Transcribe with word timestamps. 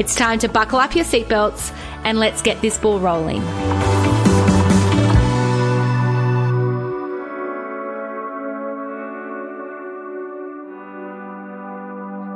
It's 0.00 0.14
time 0.14 0.38
to 0.38 0.48
buckle 0.48 0.78
up 0.78 0.96
your 0.96 1.04
seatbelts 1.04 1.76
and 2.04 2.18
let's 2.18 2.40
get 2.40 2.62
this 2.62 2.78
ball 2.78 3.00
rolling. 3.00 3.42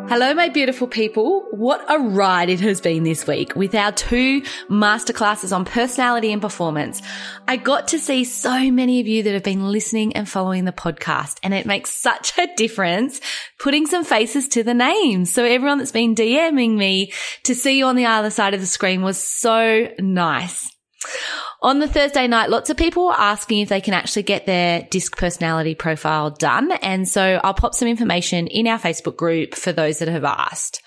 Hello, 0.07 0.35
my 0.35 0.51
beautiful 0.51 0.87
people. 0.87 1.47
What 1.51 1.83
a 1.89 1.99
ride 1.99 2.51
it 2.51 2.61
has 2.61 2.81
been 2.81 3.05
this 3.05 3.27
week 3.27 3.57
with 3.57 3.75
our 3.75 3.91
two 3.91 4.43
masterclasses 4.69 5.51
on 5.51 5.65
personality 5.65 6.31
and 6.31 6.43
performance. 6.43 7.01
I 7.49 7.57
got 7.57 7.89
to 7.89 7.99
see 7.99 8.25
so 8.25 8.71
many 8.71 9.01
of 9.01 9.07
you 9.07 9.23
that 9.23 9.33
have 9.33 9.43
been 9.43 9.73
listening 9.73 10.15
and 10.15 10.29
following 10.29 10.67
the 10.67 10.73
podcast 10.73 11.39
and 11.43 11.55
it 11.55 11.65
makes 11.65 11.91
such 11.91 12.37
a 12.39 12.55
difference 12.55 13.19
putting 13.59 13.87
some 13.87 14.05
faces 14.05 14.47
to 14.49 14.63
the 14.63 14.75
names. 14.75 15.33
So 15.33 15.43
everyone 15.43 15.79
that's 15.79 15.91
been 15.91 16.15
DMing 16.15 16.77
me 16.77 17.13
to 17.45 17.55
see 17.55 17.79
you 17.79 17.87
on 17.87 17.97
the 17.97 18.07
other 18.07 18.31
side 18.31 18.53
of 18.53 18.61
the 18.61 18.67
screen 18.67 19.03
was 19.03 19.17
so 19.17 19.89
nice. 19.99 20.71
On 21.65 21.79
the 21.79 21.89
Thursday 21.89 22.27
night, 22.27 22.51
lots 22.51 22.69
of 22.69 22.77
people 22.77 23.07
were 23.07 23.19
asking 23.19 23.61
if 23.61 23.71
they 23.71 23.81
can 23.81 23.95
actually 23.95 24.25
get 24.25 24.45
their 24.45 24.87
disc 24.91 25.17
personality 25.17 25.75
profile 25.75 26.29
done. 26.29 26.71
And 26.73 27.09
so 27.09 27.41
I'll 27.43 27.55
pop 27.55 27.75
some 27.75 27.89
information 27.89 28.49
in 28.49 28.67
our 28.67 28.79
Facebook 28.79 29.17
group 29.17 29.55
for 29.55 29.73
those 29.73 30.01
that 30.01 30.09
have 30.09 30.25
asked. 30.25 30.83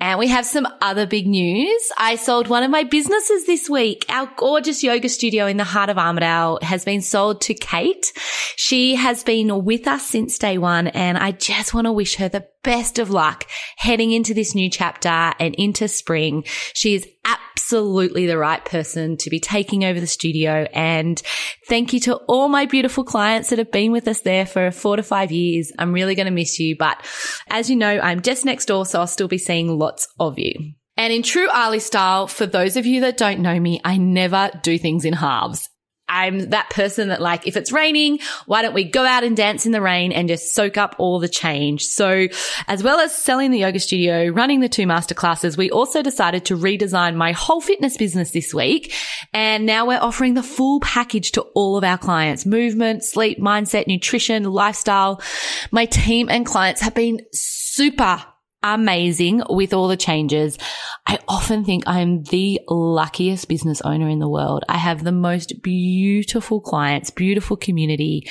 And 0.00 0.18
we 0.18 0.28
have 0.28 0.44
some 0.44 0.68
other 0.82 1.06
big 1.06 1.26
news. 1.26 1.80
I 1.96 2.16
sold 2.16 2.48
one 2.48 2.62
of 2.62 2.70
my 2.70 2.82
businesses 2.82 3.46
this 3.46 3.70
week. 3.70 4.04
Our 4.10 4.30
gorgeous 4.36 4.82
yoga 4.82 5.08
studio 5.08 5.46
in 5.46 5.56
the 5.56 5.64
heart 5.64 5.88
of 5.88 5.96
Armidale 5.96 6.62
has 6.62 6.84
been 6.84 7.00
sold 7.00 7.40
to 7.42 7.54
Kate. 7.54 8.12
She 8.56 8.96
has 8.96 9.22
been 9.22 9.64
with 9.64 9.88
us 9.88 10.06
since 10.06 10.36
day 10.36 10.58
one 10.58 10.88
and 10.88 11.16
I 11.16 11.30
just 11.30 11.72
want 11.72 11.86
to 11.86 11.92
wish 11.92 12.16
her 12.16 12.28
the 12.28 12.46
best 12.62 12.98
of 12.98 13.10
luck 13.10 13.46
heading 13.76 14.12
into 14.12 14.34
this 14.34 14.54
new 14.54 14.70
chapter 14.70 15.08
and 15.08 15.54
into 15.56 15.88
spring. 15.88 16.44
She 16.74 16.94
is 16.94 17.08
absolutely 17.24 18.26
the 18.26 18.38
right 18.38 18.64
person 18.64 19.16
to 19.18 19.30
be 19.30 19.40
taking 19.40 19.84
over 19.84 20.00
the 20.00 20.06
studio. 20.06 20.66
And 20.72 21.20
thank 21.68 21.92
you 21.92 22.00
to 22.00 22.16
all 22.28 22.48
my 22.48 22.66
beautiful 22.66 23.04
clients 23.04 23.50
that 23.50 23.58
have 23.58 23.70
been 23.70 23.92
with 23.92 24.08
us 24.08 24.20
there 24.20 24.46
for 24.46 24.70
four 24.70 24.96
to 24.96 25.02
five 25.02 25.32
years. 25.32 25.72
I'm 25.78 25.92
really 25.92 26.14
going 26.14 26.26
to 26.26 26.32
miss 26.32 26.58
you. 26.58 26.76
But 26.76 27.04
as 27.48 27.70
you 27.70 27.76
know, 27.76 28.00
I'm 28.00 28.22
just 28.22 28.44
next 28.44 28.66
door, 28.66 28.86
so 28.86 29.00
I'll 29.00 29.06
still 29.06 29.28
be 29.28 29.38
seeing 29.38 29.78
lots 29.78 30.08
of 30.18 30.38
you. 30.38 30.52
And 30.96 31.12
in 31.12 31.22
true 31.22 31.48
Ali 31.48 31.80
style, 31.80 32.26
for 32.26 32.46
those 32.46 32.76
of 32.76 32.86
you 32.86 33.00
that 33.00 33.16
don't 33.16 33.40
know 33.40 33.58
me, 33.58 33.80
I 33.84 33.96
never 33.96 34.50
do 34.62 34.78
things 34.78 35.04
in 35.04 35.14
halves. 35.14 35.68
I'm 36.12 36.50
that 36.50 36.68
person 36.68 37.08
that 37.08 37.22
like, 37.22 37.46
if 37.46 37.56
it's 37.56 37.72
raining, 37.72 38.18
why 38.44 38.60
don't 38.60 38.74
we 38.74 38.84
go 38.84 39.04
out 39.04 39.24
and 39.24 39.34
dance 39.34 39.64
in 39.64 39.72
the 39.72 39.80
rain 39.80 40.12
and 40.12 40.28
just 40.28 40.54
soak 40.54 40.76
up 40.76 40.94
all 40.98 41.18
the 41.18 41.28
change? 41.28 41.86
So 41.86 42.28
as 42.68 42.82
well 42.82 43.00
as 43.00 43.16
selling 43.16 43.50
the 43.50 43.60
yoga 43.60 43.80
studio, 43.80 44.28
running 44.28 44.60
the 44.60 44.68
two 44.68 44.86
master 44.86 45.14
classes, 45.14 45.56
we 45.56 45.70
also 45.70 46.02
decided 46.02 46.44
to 46.46 46.56
redesign 46.56 47.14
my 47.14 47.32
whole 47.32 47.62
fitness 47.62 47.96
business 47.96 48.30
this 48.30 48.52
week. 48.52 48.94
And 49.32 49.64
now 49.64 49.86
we're 49.86 49.98
offering 49.98 50.34
the 50.34 50.42
full 50.42 50.80
package 50.80 51.32
to 51.32 51.42
all 51.54 51.78
of 51.78 51.84
our 51.84 51.96
clients, 51.98 52.44
movement, 52.44 53.04
sleep, 53.04 53.38
mindset, 53.38 53.86
nutrition, 53.86 54.44
lifestyle. 54.44 55.22
My 55.70 55.86
team 55.86 56.28
and 56.28 56.44
clients 56.44 56.82
have 56.82 56.94
been 56.94 57.22
super 57.32 58.22
amazing 58.62 59.42
with 59.48 59.72
all 59.72 59.88
the 59.88 59.96
changes. 59.96 60.58
I 61.06 61.18
often 61.28 61.64
think 61.64 61.84
I'm 61.86 62.22
the 62.24 62.60
luckiest 62.68 63.48
business 63.48 63.80
owner 63.82 64.08
in 64.08 64.18
the 64.18 64.28
world. 64.28 64.64
I 64.68 64.78
have 64.78 65.04
the 65.04 65.12
most 65.12 65.62
beautiful 65.62 66.60
clients, 66.60 67.10
beautiful 67.10 67.56
community, 67.56 68.28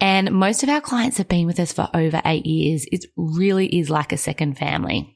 and 0.00 0.32
most 0.32 0.62
of 0.62 0.68
our 0.68 0.80
clients 0.80 1.18
have 1.18 1.28
been 1.28 1.46
with 1.46 1.60
us 1.60 1.72
for 1.72 1.88
over 1.94 2.20
eight 2.24 2.46
years. 2.46 2.86
It 2.90 3.06
really 3.16 3.66
is 3.66 3.90
like 3.90 4.12
a 4.12 4.16
second 4.16 4.58
family. 4.58 5.14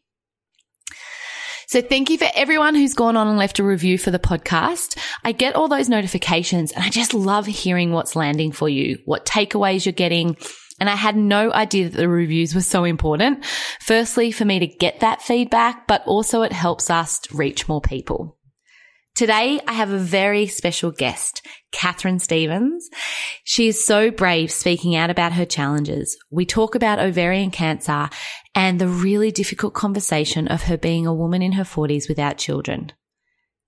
So 1.69 1.83
thank 1.83 2.09
you 2.09 2.17
for 2.17 2.29
everyone 2.35 2.75
who's 2.75 2.95
gone 2.95 3.15
on 3.15 3.29
and 3.29 3.37
left 3.37 3.59
a 3.59 3.63
review 3.63 3.99
for 3.99 4.11
the 4.11 4.19
podcast. 4.19 4.99
I 5.23 5.33
get 5.33 5.55
all 5.55 5.69
those 5.69 5.91
notifications 5.91 6.73
and 6.73 6.83
I 6.83 6.89
just 6.89 7.13
love 7.13 7.45
hearing 7.45 7.93
what's 7.93 8.17
landing 8.17 8.53
for 8.53 8.71
you, 8.71 8.99
what 9.05 9.27
takeaways 9.27 9.85
you're 9.85 9.93
getting, 9.93 10.39
and 10.79 10.89
I 10.89 10.95
had 10.95 11.17
no 11.17 11.53
idea 11.53 11.89
that 11.89 11.97
the 11.97 12.09
reviews 12.09 12.55
were 12.55 12.61
so 12.61 12.85
important. 12.85 13.45
Firstly, 13.81 14.31
for 14.33 14.45
me 14.45 14.59
to 14.59 14.67
get 14.67 15.01
that 15.01 15.23
feedback, 15.23 15.87
but 15.87 16.03
also 16.07 16.43
it 16.43 16.53
helps 16.53 16.91
us 16.91 17.21
reach 17.33 17.69
more 17.69 17.81
people. 17.81 18.37
Today, 19.15 19.59
I 19.67 19.73
have 19.73 19.91
a 19.91 19.99
very 19.99 20.47
special 20.47 20.93
guest, 20.93 21.45
Catherine 21.73 22.21
Stevens. 22.21 22.89
She 23.43 23.67
is 23.67 23.85
so 23.85 24.13
brave 24.13 24.53
speaking 24.53 24.95
out 24.95 25.11
about 25.11 25.33
her 25.33 25.45
challenges. 25.45 26.17
We 26.31 26.47
talk 26.47 26.77
about 26.77 27.01
ovarian 27.01 27.51
cancer 27.51 28.11
and 28.55 28.81
the 28.81 28.87
really 28.87 29.33
difficult 29.33 29.75
conversation 29.75 30.47
of 30.47 30.63
her 30.63 30.77
being 30.77 31.05
a 31.05 31.15
woman 31.15 31.43
in 31.43 31.53
her 31.53 31.65
40s 31.65 32.09
without 32.09 32.39
children. 32.39 32.93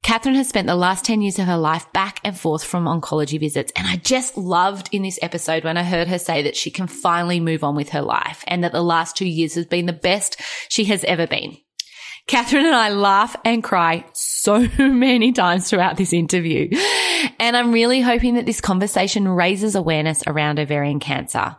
Catherine 0.02 0.34
has 0.34 0.48
spent 0.48 0.66
the 0.66 0.74
last 0.74 1.04
10 1.04 1.20
years 1.20 1.38
of 1.38 1.46
her 1.46 1.58
life 1.58 1.92
back 1.92 2.20
and 2.24 2.38
forth 2.38 2.64
from 2.64 2.86
oncology 2.86 3.38
visits. 3.38 3.70
And 3.76 3.86
I 3.86 3.96
just 3.96 4.36
loved 4.36 4.88
in 4.92 5.02
this 5.02 5.18
episode 5.22 5.62
when 5.64 5.76
I 5.76 5.82
heard 5.82 6.08
her 6.08 6.18
say 6.18 6.42
that 6.42 6.56
she 6.56 6.70
can 6.70 6.86
finally 6.86 7.38
move 7.38 7.62
on 7.62 7.76
with 7.76 7.90
her 7.90 8.02
life 8.02 8.42
and 8.46 8.64
that 8.64 8.72
the 8.72 8.82
last 8.82 9.16
two 9.16 9.28
years 9.28 9.54
has 9.54 9.66
been 9.66 9.86
the 9.86 9.92
best 9.92 10.40
she 10.68 10.84
has 10.86 11.04
ever 11.04 11.26
been. 11.26 11.56
Catherine 12.26 12.66
and 12.66 12.74
I 12.74 12.90
laugh 12.90 13.36
and 13.44 13.62
cry 13.62 14.04
so 14.14 14.60
many 14.78 15.32
times 15.32 15.68
throughout 15.68 15.96
this 15.96 16.12
interview. 16.12 16.70
And 17.38 17.56
I'm 17.56 17.72
really 17.72 18.00
hoping 18.00 18.34
that 18.34 18.46
this 18.46 18.60
conversation 18.60 19.28
raises 19.28 19.74
awareness 19.74 20.22
around 20.26 20.58
ovarian 20.58 21.00
cancer. 21.00 21.56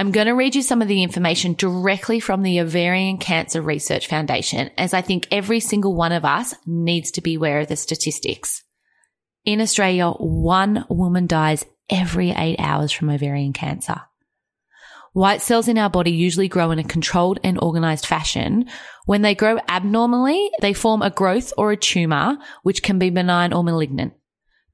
I'm 0.00 0.12
going 0.12 0.28
to 0.28 0.32
read 0.32 0.54
you 0.54 0.62
some 0.62 0.80
of 0.80 0.88
the 0.88 1.02
information 1.02 1.52
directly 1.52 2.20
from 2.20 2.42
the 2.42 2.62
Ovarian 2.62 3.18
Cancer 3.18 3.60
Research 3.60 4.06
Foundation, 4.06 4.70
as 4.78 4.94
I 4.94 5.02
think 5.02 5.28
every 5.30 5.60
single 5.60 5.94
one 5.94 6.12
of 6.12 6.24
us 6.24 6.54
needs 6.64 7.10
to 7.10 7.20
be 7.20 7.34
aware 7.34 7.60
of 7.60 7.68
the 7.68 7.76
statistics. 7.76 8.62
In 9.44 9.60
Australia, 9.60 10.08
one 10.08 10.86
woman 10.88 11.26
dies 11.26 11.66
every 11.90 12.30
eight 12.30 12.56
hours 12.58 12.92
from 12.92 13.10
ovarian 13.10 13.52
cancer. 13.52 14.00
White 15.12 15.42
cells 15.42 15.68
in 15.68 15.76
our 15.76 15.90
body 15.90 16.12
usually 16.12 16.48
grow 16.48 16.70
in 16.70 16.78
a 16.78 16.84
controlled 16.84 17.38
and 17.44 17.58
organized 17.60 18.06
fashion. 18.06 18.70
When 19.04 19.20
they 19.20 19.34
grow 19.34 19.58
abnormally, 19.68 20.50
they 20.62 20.72
form 20.72 21.02
a 21.02 21.10
growth 21.10 21.52
or 21.58 21.72
a 21.72 21.76
tumor, 21.76 22.38
which 22.62 22.82
can 22.82 22.98
be 22.98 23.10
benign 23.10 23.52
or 23.52 23.62
malignant. 23.62 24.14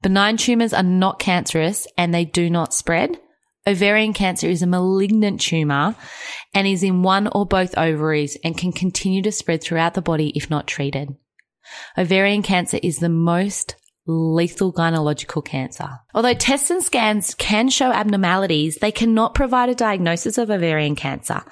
Benign 0.01 0.37
tumors 0.37 0.71
are 0.71 0.83
not 0.83 1.19
cancerous 1.19 1.85
and 1.97 2.13
they 2.13 2.23
do 2.23 2.49
not 2.49 2.73
spread. 2.73 3.19
Ovarian 3.67 4.13
cancer 4.13 4.47
is 4.47 4.61
a 4.61 4.67
malignant 4.67 5.41
tumor 5.41 5.95
and 6.53 6.65
is 6.65 6.83
in 6.83 7.03
one 7.03 7.27
or 7.27 7.45
both 7.45 7.77
ovaries 7.77 8.37
and 8.43 8.57
can 8.57 8.71
continue 8.71 9.21
to 9.23 9.31
spread 9.31 9.61
throughout 9.61 9.93
the 9.93 10.01
body 10.01 10.31
if 10.35 10.49
not 10.49 10.67
treated. 10.67 11.09
Ovarian 11.97 12.43
cancer 12.43 12.79
is 12.81 12.99
the 12.99 13.09
most 13.09 13.75
lethal 14.05 14.71
gynecological 14.71 15.43
cancer. 15.43 15.89
Although 16.15 16.33
tests 16.33 16.69
and 16.69 16.81
scans 16.81 17.35
can 17.35 17.67
show 17.67 17.91
abnormalities, 17.91 18.77
they 18.77 18.91
cannot 18.91 19.35
provide 19.35 19.67
a 19.67 19.75
diagnosis 19.75 20.37
of 20.37 20.49
ovarian 20.49 20.95
cancer. 20.95 21.43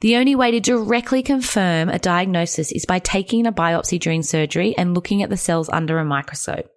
The 0.00 0.16
only 0.16 0.34
way 0.34 0.50
to 0.52 0.60
directly 0.60 1.22
confirm 1.22 1.90
a 1.90 1.98
diagnosis 1.98 2.72
is 2.72 2.86
by 2.86 3.00
taking 3.00 3.46
a 3.46 3.52
biopsy 3.52 4.00
during 4.00 4.22
surgery 4.22 4.74
and 4.78 4.94
looking 4.94 5.22
at 5.22 5.28
the 5.28 5.36
cells 5.36 5.68
under 5.68 5.98
a 5.98 6.06
microscope. 6.06 6.70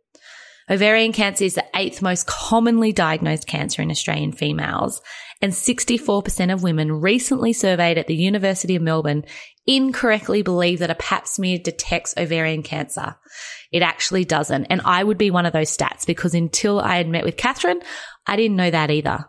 Ovarian 0.70 1.12
cancer 1.12 1.44
is 1.44 1.56
the 1.56 1.66
eighth 1.76 2.02
most 2.02 2.26
commonly 2.26 2.94
diagnosed 2.94 3.48
cancer 3.48 3.82
in 3.82 3.92
Australian 3.92 4.32
females, 4.32 5.02
and 5.42 5.52
64% 5.52 6.54
of 6.54 6.64
women 6.64 7.02
recently 7.02 7.52
surveyed 7.52 7.98
at 7.98 8.08
the 8.08 8.16
University 8.16 8.76
of 8.76 8.82
Melbourne 8.82 9.26
incorrectly 9.68 10.42
believe 10.42 10.80
that 10.80 10.90
a 10.90 10.96
pap 10.96 11.28
smear 11.28 11.58
detects 11.58 12.14
ovarian 12.18 12.64
cancer. 12.64 13.16
It 13.72 13.82
actually 13.82 14.24
doesn't. 14.24 14.66
And 14.66 14.82
I 14.86 15.04
would 15.04 15.18
be 15.18 15.32
one 15.32 15.46
of 15.46 15.54
those 15.54 15.76
stats 15.76 16.06
because 16.06 16.34
until 16.34 16.80
I 16.80 16.96
had 16.96 17.10
met 17.10 17.26
with 17.26 17.38
Catherine, 17.38 17.82
I 18.26 18.36
didn't 18.36 18.58
know 18.58 18.72
that 18.72 18.92
either. 18.92 19.26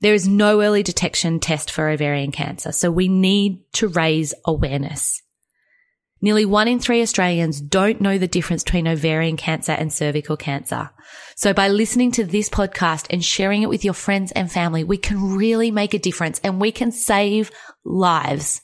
There 0.00 0.14
is 0.14 0.28
no 0.28 0.60
early 0.60 0.82
detection 0.82 1.40
test 1.40 1.70
for 1.70 1.88
ovarian 1.88 2.30
cancer, 2.30 2.70
so 2.70 2.90
we 2.90 3.08
need 3.08 3.60
to 3.74 3.88
raise 3.88 4.34
awareness. 4.44 5.22
Nearly 6.26 6.44
one 6.44 6.66
in 6.66 6.80
three 6.80 7.02
Australians 7.02 7.60
don't 7.60 8.00
know 8.00 8.18
the 8.18 8.26
difference 8.26 8.64
between 8.64 8.88
ovarian 8.88 9.36
cancer 9.36 9.70
and 9.70 9.92
cervical 9.92 10.36
cancer. 10.36 10.90
So 11.36 11.54
by 11.54 11.68
listening 11.68 12.10
to 12.10 12.24
this 12.24 12.48
podcast 12.48 13.06
and 13.10 13.24
sharing 13.24 13.62
it 13.62 13.68
with 13.68 13.84
your 13.84 13.94
friends 13.94 14.32
and 14.32 14.50
family, 14.50 14.82
we 14.82 14.96
can 14.96 15.36
really 15.36 15.70
make 15.70 15.94
a 15.94 16.00
difference 16.00 16.40
and 16.42 16.60
we 16.60 16.72
can 16.72 16.90
save 16.90 17.52
lives. 17.84 18.60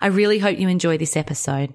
I 0.00 0.06
really 0.06 0.38
hope 0.38 0.58
you 0.58 0.68
enjoy 0.68 0.96
this 0.96 1.14
episode. 1.14 1.74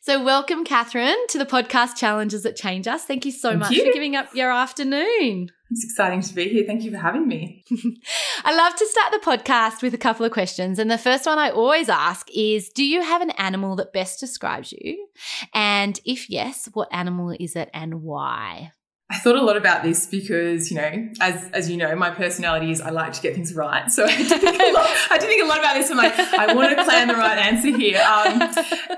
So, 0.00 0.20
welcome, 0.20 0.64
Catherine, 0.64 1.28
to 1.28 1.38
the 1.38 1.46
podcast 1.46 1.94
Challenges 1.96 2.42
That 2.42 2.56
Change 2.56 2.88
Us. 2.88 3.04
Thank 3.04 3.24
you 3.24 3.30
so 3.30 3.50
Thank 3.50 3.60
much 3.60 3.70
you. 3.70 3.84
for 3.84 3.92
giving 3.92 4.16
up 4.16 4.34
your 4.34 4.50
afternoon. 4.50 5.50
It's 5.72 5.84
exciting 5.84 6.20
to 6.20 6.34
be 6.34 6.50
here. 6.50 6.64
Thank 6.66 6.82
you 6.82 6.90
for 6.90 6.98
having 6.98 7.26
me. 7.26 7.64
I 8.44 8.54
love 8.54 8.76
to 8.76 8.86
start 8.86 9.10
the 9.10 9.18
podcast 9.18 9.82
with 9.82 9.94
a 9.94 9.98
couple 9.98 10.26
of 10.26 10.30
questions. 10.30 10.78
And 10.78 10.90
the 10.90 10.98
first 10.98 11.24
one 11.24 11.38
I 11.38 11.50
always 11.50 11.88
ask 11.88 12.28
is 12.34 12.68
Do 12.68 12.84
you 12.84 13.00
have 13.00 13.22
an 13.22 13.30
animal 13.30 13.74
that 13.76 13.94
best 13.94 14.20
describes 14.20 14.72
you? 14.72 15.08
And 15.54 15.98
if 16.04 16.28
yes, 16.28 16.68
what 16.74 16.88
animal 16.92 17.34
is 17.40 17.56
it 17.56 17.70
and 17.72 18.02
why? 18.02 18.72
I 19.10 19.18
thought 19.18 19.36
a 19.36 19.42
lot 19.42 19.56
about 19.58 19.82
this 19.82 20.06
because, 20.06 20.70
you 20.70 20.76
know, 20.76 21.08
as 21.20 21.50
as 21.52 21.70
you 21.70 21.76
know, 21.76 21.94
my 21.96 22.10
personality 22.10 22.70
is 22.70 22.80
I 22.80 22.90
like 22.90 23.12
to 23.14 23.22
get 23.22 23.34
things 23.34 23.54
right. 23.54 23.90
So 23.90 24.04
I 24.04 24.08
think 24.08 24.60
a 24.60 24.72
lot, 24.72 24.96
Lot 25.52 25.60
about 25.60 25.74
this. 25.74 25.90
I'm 25.90 25.98
like, 25.98 26.18
I 26.18 26.54
want 26.54 26.76
to 26.78 26.84
plan 26.84 27.08
the 27.08 27.14
right 27.14 27.36
answer 27.36 27.76
here. 27.76 27.98
Um, 27.98 28.40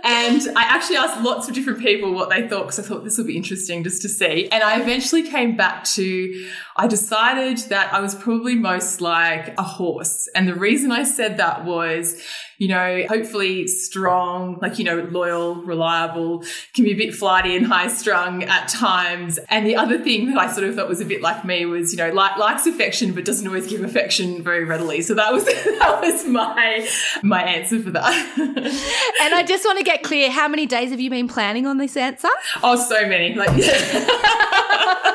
and 0.04 0.56
I 0.56 0.64
actually 0.64 0.96
asked 0.96 1.20
lots 1.20 1.48
of 1.48 1.54
different 1.54 1.80
people 1.80 2.14
what 2.14 2.30
they 2.30 2.46
thought 2.46 2.62
because 2.62 2.78
I 2.78 2.82
thought 2.82 3.02
this 3.02 3.18
would 3.18 3.26
be 3.26 3.36
interesting 3.36 3.82
just 3.82 4.02
to 4.02 4.08
see. 4.08 4.48
And 4.50 4.62
I 4.62 4.80
eventually 4.80 5.28
came 5.28 5.56
back 5.56 5.84
to, 5.94 6.48
I 6.76 6.86
decided 6.86 7.58
that 7.70 7.92
I 7.92 8.00
was 8.00 8.14
probably 8.14 8.54
most 8.54 9.00
like 9.00 9.58
a 9.58 9.64
horse. 9.64 10.28
And 10.36 10.46
the 10.46 10.54
reason 10.54 10.92
I 10.92 11.02
said 11.02 11.38
that 11.38 11.64
was, 11.64 12.22
you 12.64 12.70
know, 12.70 13.04
hopefully 13.10 13.66
strong, 13.66 14.58
like, 14.62 14.78
you 14.78 14.86
know, 14.86 15.06
loyal, 15.10 15.56
reliable, 15.56 16.42
can 16.72 16.84
be 16.84 16.92
a 16.92 16.96
bit 16.96 17.14
flighty 17.14 17.54
and 17.54 17.66
high 17.66 17.88
strung 17.88 18.42
at 18.44 18.68
times. 18.70 19.38
And 19.50 19.66
the 19.66 19.76
other 19.76 19.98
thing 19.98 20.28
that 20.28 20.38
I 20.38 20.50
sort 20.50 20.66
of 20.66 20.74
thought 20.74 20.88
was 20.88 21.02
a 21.02 21.04
bit 21.04 21.20
like 21.20 21.44
me 21.44 21.66
was, 21.66 21.92
you 21.92 21.98
know, 21.98 22.10
like, 22.10 22.38
likes 22.38 22.66
affection, 22.66 23.12
but 23.12 23.26
doesn't 23.26 23.46
always 23.46 23.66
give 23.66 23.84
affection 23.84 24.42
very 24.42 24.64
readily. 24.64 25.02
So 25.02 25.12
that 25.12 25.30
was, 25.30 25.44
that 25.44 25.98
was 26.00 26.24
my, 26.24 26.88
my 27.22 27.42
answer 27.42 27.82
for 27.82 27.90
that. 27.90 28.14
And 29.24 29.34
I 29.34 29.42
just 29.42 29.64
want 29.64 29.78
to 29.78 29.84
get 29.84 30.02
clear 30.02 30.30
how 30.30 30.48
many 30.48 30.64
days 30.64 30.90
have 30.90 31.00
you 31.00 31.10
been 31.10 31.28
planning 31.28 31.66
on 31.66 31.76
this 31.76 31.98
answer? 31.98 32.28
oh, 32.62 32.76
so 32.76 33.06
many. 33.06 33.34
Like, 33.34 33.50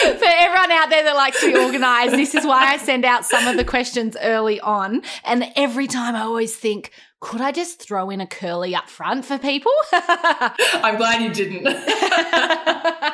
For 0.00 0.26
everyone 0.26 0.70
out 0.72 0.90
there 0.90 1.04
that 1.04 1.14
likes 1.14 1.40
to 1.40 1.52
be 1.52 1.58
organized, 1.58 2.14
this 2.14 2.34
is 2.34 2.44
why 2.46 2.72
I 2.72 2.76
send 2.78 3.04
out 3.04 3.24
some 3.24 3.46
of 3.46 3.56
the 3.56 3.64
questions 3.64 4.16
early 4.20 4.60
on. 4.60 5.02
And 5.24 5.52
every 5.56 5.86
time 5.86 6.14
I 6.14 6.22
always 6.22 6.56
think, 6.56 6.90
could 7.20 7.40
I 7.40 7.52
just 7.52 7.80
throw 7.80 8.10
in 8.10 8.20
a 8.20 8.26
curly 8.26 8.74
up 8.74 8.88
front 8.88 9.24
for 9.24 9.38
people? 9.38 9.72
I'm 9.92 10.96
glad 10.96 11.22
you 11.22 11.32
didn't. 11.32 11.66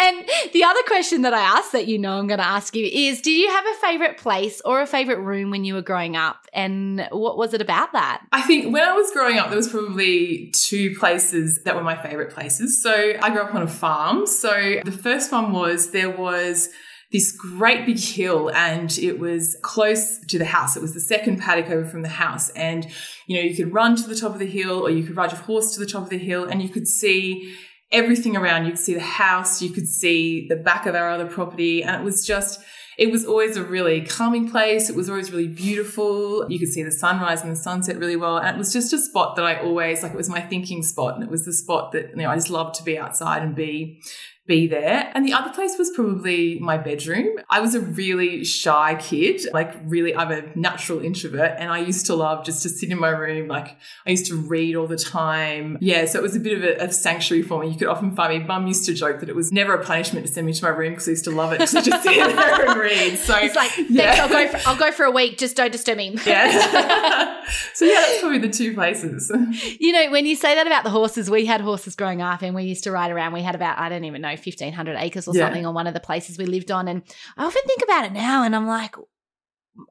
and 0.00 0.28
the 0.52 0.64
other 0.64 0.80
question 0.86 1.22
that 1.22 1.34
I 1.34 1.40
asked 1.40 1.72
that 1.72 1.86
you 1.86 1.98
know 1.98 2.18
I'm 2.18 2.26
going 2.26 2.38
to 2.38 2.46
ask 2.46 2.74
you 2.74 2.86
is 2.86 3.20
Do 3.20 3.30
you 3.30 3.50
have 3.50 3.64
a 3.66 3.74
favorite 3.80 4.18
place 4.18 4.60
or 4.64 4.80
a 4.80 4.86
favorite 4.86 5.20
room 5.20 5.50
when 5.50 5.64
you 5.64 5.74
were 5.74 5.82
growing 5.82 6.16
up? 6.16 6.46
And 6.52 7.06
what 7.10 7.36
was 7.36 7.54
it 7.54 7.60
about 7.60 7.92
that? 7.92 8.24
I 8.32 8.42
think 8.42 8.72
when 8.72 8.82
I 8.82 8.92
was 8.92 9.10
growing 9.12 9.38
up, 9.38 9.48
there 9.48 9.56
was 9.56 9.68
probably 9.68 10.52
two 10.54 10.94
places 10.96 11.60
that 11.64 11.74
were 11.74 11.82
my 11.82 12.00
favorite 12.00 12.30
places. 12.32 12.82
So 12.82 13.14
I 13.20 13.30
grew 13.30 13.40
up 13.40 13.54
on 13.54 13.62
a 13.62 13.68
farm. 13.68 14.26
So 14.26 14.80
the 14.84 14.92
first 14.92 15.32
one 15.32 15.52
was 15.52 15.90
there 15.90 16.10
was 16.10 16.68
this 17.14 17.30
great 17.30 17.86
big 17.86 17.98
hill 17.98 18.50
and 18.50 18.98
it 18.98 19.20
was 19.20 19.56
close 19.62 20.18
to 20.18 20.36
the 20.36 20.44
house. 20.44 20.76
It 20.76 20.82
was 20.82 20.94
the 20.94 21.00
second 21.00 21.38
paddock 21.38 21.70
over 21.70 21.86
from 21.86 22.02
the 22.02 22.08
house. 22.08 22.50
And, 22.50 22.88
you 23.28 23.36
know, 23.36 23.42
you 23.42 23.54
could 23.54 23.72
run 23.72 23.94
to 23.94 24.08
the 24.08 24.16
top 24.16 24.32
of 24.32 24.40
the 24.40 24.46
hill 24.46 24.84
or 24.84 24.90
you 24.90 25.04
could 25.04 25.16
ride 25.16 25.30
your 25.30 25.40
horse 25.40 25.72
to 25.74 25.80
the 25.80 25.86
top 25.86 26.02
of 26.02 26.10
the 26.10 26.18
hill 26.18 26.44
and 26.44 26.60
you 26.60 26.68
could 26.68 26.88
see 26.88 27.54
everything 27.94 28.36
around. 28.36 28.66
You 28.66 28.72
could 28.72 28.80
see 28.80 28.94
the 28.94 29.00
house, 29.00 29.62
you 29.62 29.70
could 29.70 29.88
see 29.88 30.46
the 30.48 30.56
back 30.56 30.84
of 30.84 30.94
our 30.94 31.08
other 31.08 31.26
property. 31.26 31.82
And 31.82 32.02
it 32.02 32.04
was 32.04 32.26
just, 32.26 32.60
it 32.98 33.10
was 33.10 33.24
always 33.24 33.56
a 33.56 33.64
really 33.64 34.02
calming 34.02 34.50
place. 34.50 34.90
It 34.90 34.96
was 34.96 35.08
always 35.08 35.32
really 35.32 35.48
beautiful. 35.48 36.46
You 36.50 36.58
could 36.58 36.68
see 36.68 36.82
the 36.82 36.92
sunrise 36.92 37.42
and 37.42 37.50
the 37.50 37.56
sunset 37.56 37.96
really 37.98 38.16
well. 38.16 38.38
And 38.38 38.56
it 38.56 38.58
was 38.58 38.72
just 38.72 38.92
a 38.92 38.98
spot 38.98 39.36
that 39.36 39.44
I 39.44 39.60
always, 39.60 40.02
like, 40.02 40.12
it 40.12 40.16
was 40.16 40.28
my 40.28 40.40
thinking 40.40 40.82
spot. 40.82 41.14
And 41.14 41.24
it 41.24 41.30
was 41.30 41.44
the 41.44 41.52
spot 41.52 41.92
that, 41.92 42.10
you 42.10 42.16
know, 42.16 42.30
I 42.30 42.34
just 42.34 42.50
loved 42.50 42.74
to 42.76 42.82
be 42.82 42.98
outside 42.98 43.42
and 43.42 43.54
be 43.54 44.00
be 44.46 44.66
there. 44.66 45.10
And 45.14 45.26
the 45.26 45.32
other 45.32 45.50
place 45.50 45.76
was 45.78 45.90
probably 45.90 46.58
my 46.58 46.76
bedroom. 46.76 47.38
I 47.48 47.60
was 47.60 47.74
a 47.74 47.80
really 47.80 48.44
shy 48.44 48.96
kid, 49.00 49.40
like 49.52 49.74
really, 49.84 50.14
I'm 50.14 50.30
a 50.30 50.42
natural 50.54 51.00
introvert 51.00 51.54
and 51.58 51.70
I 51.70 51.78
used 51.78 52.06
to 52.06 52.14
love 52.14 52.44
just 52.44 52.62
to 52.64 52.68
sit 52.68 52.90
in 52.90 52.98
my 52.98 53.08
room. 53.08 53.48
Like 53.48 53.76
I 54.06 54.10
used 54.10 54.26
to 54.26 54.36
read 54.36 54.76
all 54.76 54.86
the 54.86 54.98
time. 54.98 55.78
Yeah. 55.80 56.04
So 56.04 56.18
it 56.18 56.22
was 56.22 56.36
a 56.36 56.40
bit 56.40 56.58
of 56.58 56.62
a, 56.64 56.84
a 56.84 56.92
sanctuary 56.92 57.42
for 57.42 57.60
me. 57.62 57.70
You 57.70 57.78
could 57.78 57.88
often 57.88 58.14
find 58.14 58.38
me. 58.38 58.46
Mum 58.46 58.66
used 58.66 58.84
to 58.84 58.92
joke 58.94 59.20
that 59.20 59.30
it 59.30 59.36
was 59.36 59.50
never 59.50 59.74
a 59.74 59.82
punishment 59.82 60.26
to 60.26 60.32
send 60.32 60.46
me 60.46 60.52
to 60.52 60.62
my 60.62 60.70
room 60.70 60.92
because 60.92 61.08
I 61.08 61.12
used 61.12 61.24
to 61.24 61.30
love 61.30 61.52
it 61.54 61.60
to 61.60 61.80
just 61.80 62.02
sit 62.02 62.14
there 62.14 62.68
and 62.68 62.78
read. 62.78 63.18
So 63.18 63.36
It's 63.38 63.56
like, 63.56 63.72
yeah. 63.88 64.18
I'll 64.20 64.28
go 64.28 64.48
for 64.58 64.68
I'll 64.68 64.76
go 64.76 64.92
for 64.92 65.04
a 65.04 65.10
week, 65.10 65.38
just 65.38 65.56
don't 65.56 65.72
disturb 65.72 65.96
me. 65.96 66.18
yeah. 66.26 67.44
so 67.74 67.84
yeah, 67.86 67.94
that's 68.00 68.20
probably 68.20 68.38
the 68.38 68.50
two 68.50 68.74
places. 68.74 69.32
You 69.80 69.92
know, 69.92 70.10
when 70.10 70.26
you 70.26 70.36
say 70.36 70.54
that 70.54 70.66
about 70.66 70.84
the 70.84 70.90
horses, 70.90 71.30
we 71.30 71.46
had 71.46 71.62
horses 71.62 71.96
growing 71.96 72.20
up 72.20 72.42
and 72.42 72.54
we 72.54 72.64
used 72.64 72.84
to 72.84 72.90
ride 72.90 73.10
around. 73.10 73.32
We 73.32 73.42
had 73.42 73.54
about, 73.54 73.78
I 73.78 73.88
don't 73.88 74.04
even 74.04 74.20
know, 74.22 74.33
1,500 74.36 74.96
acres 74.98 75.28
or 75.28 75.34
Yeah. 75.34 75.46
something 75.46 75.66
on 75.66 75.74
one 75.74 75.86
of 75.86 75.94
the 75.94 76.00
places 76.00 76.38
we 76.38 76.46
lived 76.46 76.70
on. 76.70 76.88
And 76.88 77.02
I 77.36 77.44
often 77.44 77.62
think 77.66 77.82
about 77.82 78.04
it 78.04 78.12
now 78.12 78.42
and 78.42 78.54
I'm 78.54 78.66
like, 78.66 78.96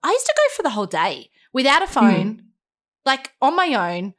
I 0.03 0.11
used 0.11 0.25
to 0.25 0.33
go 0.35 0.55
for 0.55 0.63
the 0.63 0.69
whole 0.71 0.85
day 0.85 1.29
without 1.51 1.81
a 1.81 1.87
hmm. 1.87 1.93
phone, 1.93 2.43
like 3.05 3.33
on 3.41 3.55
my 3.55 3.73
own. 3.73 4.13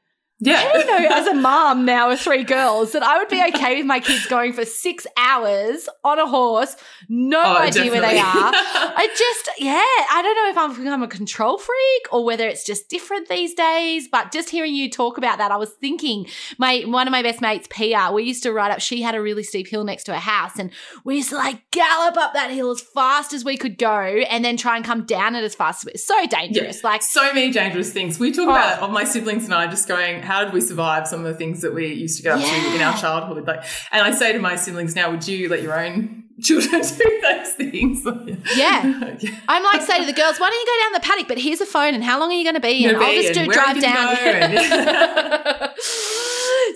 Yeah. 0.46 0.56
I 0.60 0.72
don't 0.72 0.86
know, 0.86 1.08
as 1.16 1.26
a 1.26 1.34
mom 1.40 1.84
now 1.84 2.08
with 2.10 2.20
three 2.20 2.44
girls, 2.44 2.92
that 2.92 3.02
I 3.02 3.18
would 3.18 3.28
be 3.28 3.42
okay 3.54 3.76
with 3.76 3.86
my 3.86 4.00
kids 4.00 4.26
going 4.26 4.52
for 4.52 4.64
six 4.64 5.06
hours 5.16 5.88
on 6.04 6.18
a 6.18 6.26
horse, 6.26 6.76
no 7.08 7.42
Oh, 7.44 7.58
idea 7.58 7.90
where 7.90 8.00
they 8.00 8.18
are. 8.18 8.24
I 8.54 9.08
just, 9.16 9.50
yeah, 9.58 9.72
I 9.74 10.20
don't 10.22 10.34
know 10.36 10.50
if 10.50 10.58
I've 10.70 10.76
become 10.82 11.02
a 11.02 11.08
control 11.08 11.58
freak 11.58 12.12
or 12.12 12.24
whether 12.24 12.46
it's 12.48 12.64
just 12.64 12.88
different 12.88 13.28
these 13.28 13.54
days. 13.54 14.08
But 14.08 14.32
just 14.32 14.50
hearing 14.50 14.74
you 14.74 14.90
talk 14.90 15.18
about 15.18 15.38
that, 15.38 15.50
I 15.50 15.56
was 15.56 15.70
thinking 15.70 16.26
my 16.58 16.80
one 16.86 17.06
of 17.06 17.12
my 17.12 17.22
best 17.22 17.40
mates, 17.40 17.66
Pia, 17.70 18.10
we 18.12 18.24
used 18.24 18.42
to 18.44 18.52
ride 18.52 18.70
up. 18.70 18.80
She 18.80 19.02
had 19.02 19.14
a 19.14 19.20
really 19.22 19.42
steep 19.42 19.68
hill 19.68 19.84
next 19.84 20.04
to 20.04 20.12
her 20.14 20.18
house, 20.20 20.58
and 20.58 20.70
we 21.04 21.16
used 21.16 21.30
to 21.30 21.36
like 21.36 21.70
gallop 21.70 22.16
up 22.16 22.34
that 22.34 22.50
hill 22.50 22.70
as 22.70 22.80
fast 22.80 23.32
as 23.32 23.44
we 23.44 23.56
could 23.56 23.78
go, 23.78 23.88
and 24.30 24.44
then 24.44 24.56
try 24.56 24.76
and 24.76 24.84
come 24.84 25.04
down 25.04 25.34
it 25.34 25.44
as 25.44 25.54
fast 25.54 25.82
as 25.86 25.92
we. 25.92 25.98
So 25.98 26.26
dangerous, 26.26 26.84
like 26.84 27.02
so 27.02 27.32
many 27.32 27.50
dangerous 27.50 27.92
things. 27.92 28.18
We 28.18 28.30
talk 28.32 28.48
Oh. 28.48 28.50
about 28.50 28.80
of 28.80 28.90
my 28.90 29.04
siblings 29.04 29.44
and 29.44 29.54
I 29.54 29.66
just 29.66 29.88
going, 29.88 30.22
how 30.34 30.44
did 30.44 30.52
we 30.52 30.60
survive 30.60 31.06
some 31.06 31.20
of 31.20 31.26
the 31.26 31.34
things 31.34 31.60
that 31.60 31.72
we 31.72 31.94
used 31.94 32.16
to 32.16 32.24
get 32.24 32.36
up 32.36 32.40
to 32.40 32.74
in 32.74 32.80
our 32.80 32.98
childhood? 32.98 33.46
Like, 33.46 33.62
and 33.92 34.02
I 34.02 34.10
say 34.10 34.32
to 34.32 34.40
my 34.40 34.56
siblings 34.56 34.96
now, 34.96 35.12
would 35.12 35.28
you 35.28 35.48
let 35.48 35.62
your 35.62 35.78
own 35.78 36.24
children 36.42 36.82
do 36.82 37.20
those 37.22 37.52
things? 37.52 38.04
Yeah. 38.56 39.14
Yeah. 39.20 39.30
I'm 39.48 39.62
like 39.62 39.82
say 39.82 40.00
to 40.00 40.06
the 40.06 40.12
girls, 40.12 40.40
why 40.40 40.50
don't 40.50 40.58
you 40.58 40.66
go 40.66 40.72
down 40.82 40.92
the 40.92 40.98
paddock? 41.00 41.28
But 41.28 41.38
here's 41.38 41.60
a 41.60 41.66
phone, 41.66 41.94
and 41.94 42.02
how 42.02 42.18
long 42.18 42.32
are 42.32 42.34
you 42.34 42.42
going 42.42 42.56
to 42.56 42.60
be? 42.60 42.84
And 42.84 42.96
I'll 42.96 43.14
just 43.14 43.32
do 43.32 43.46
drive 43.46 43.80
down. 43.80 44.16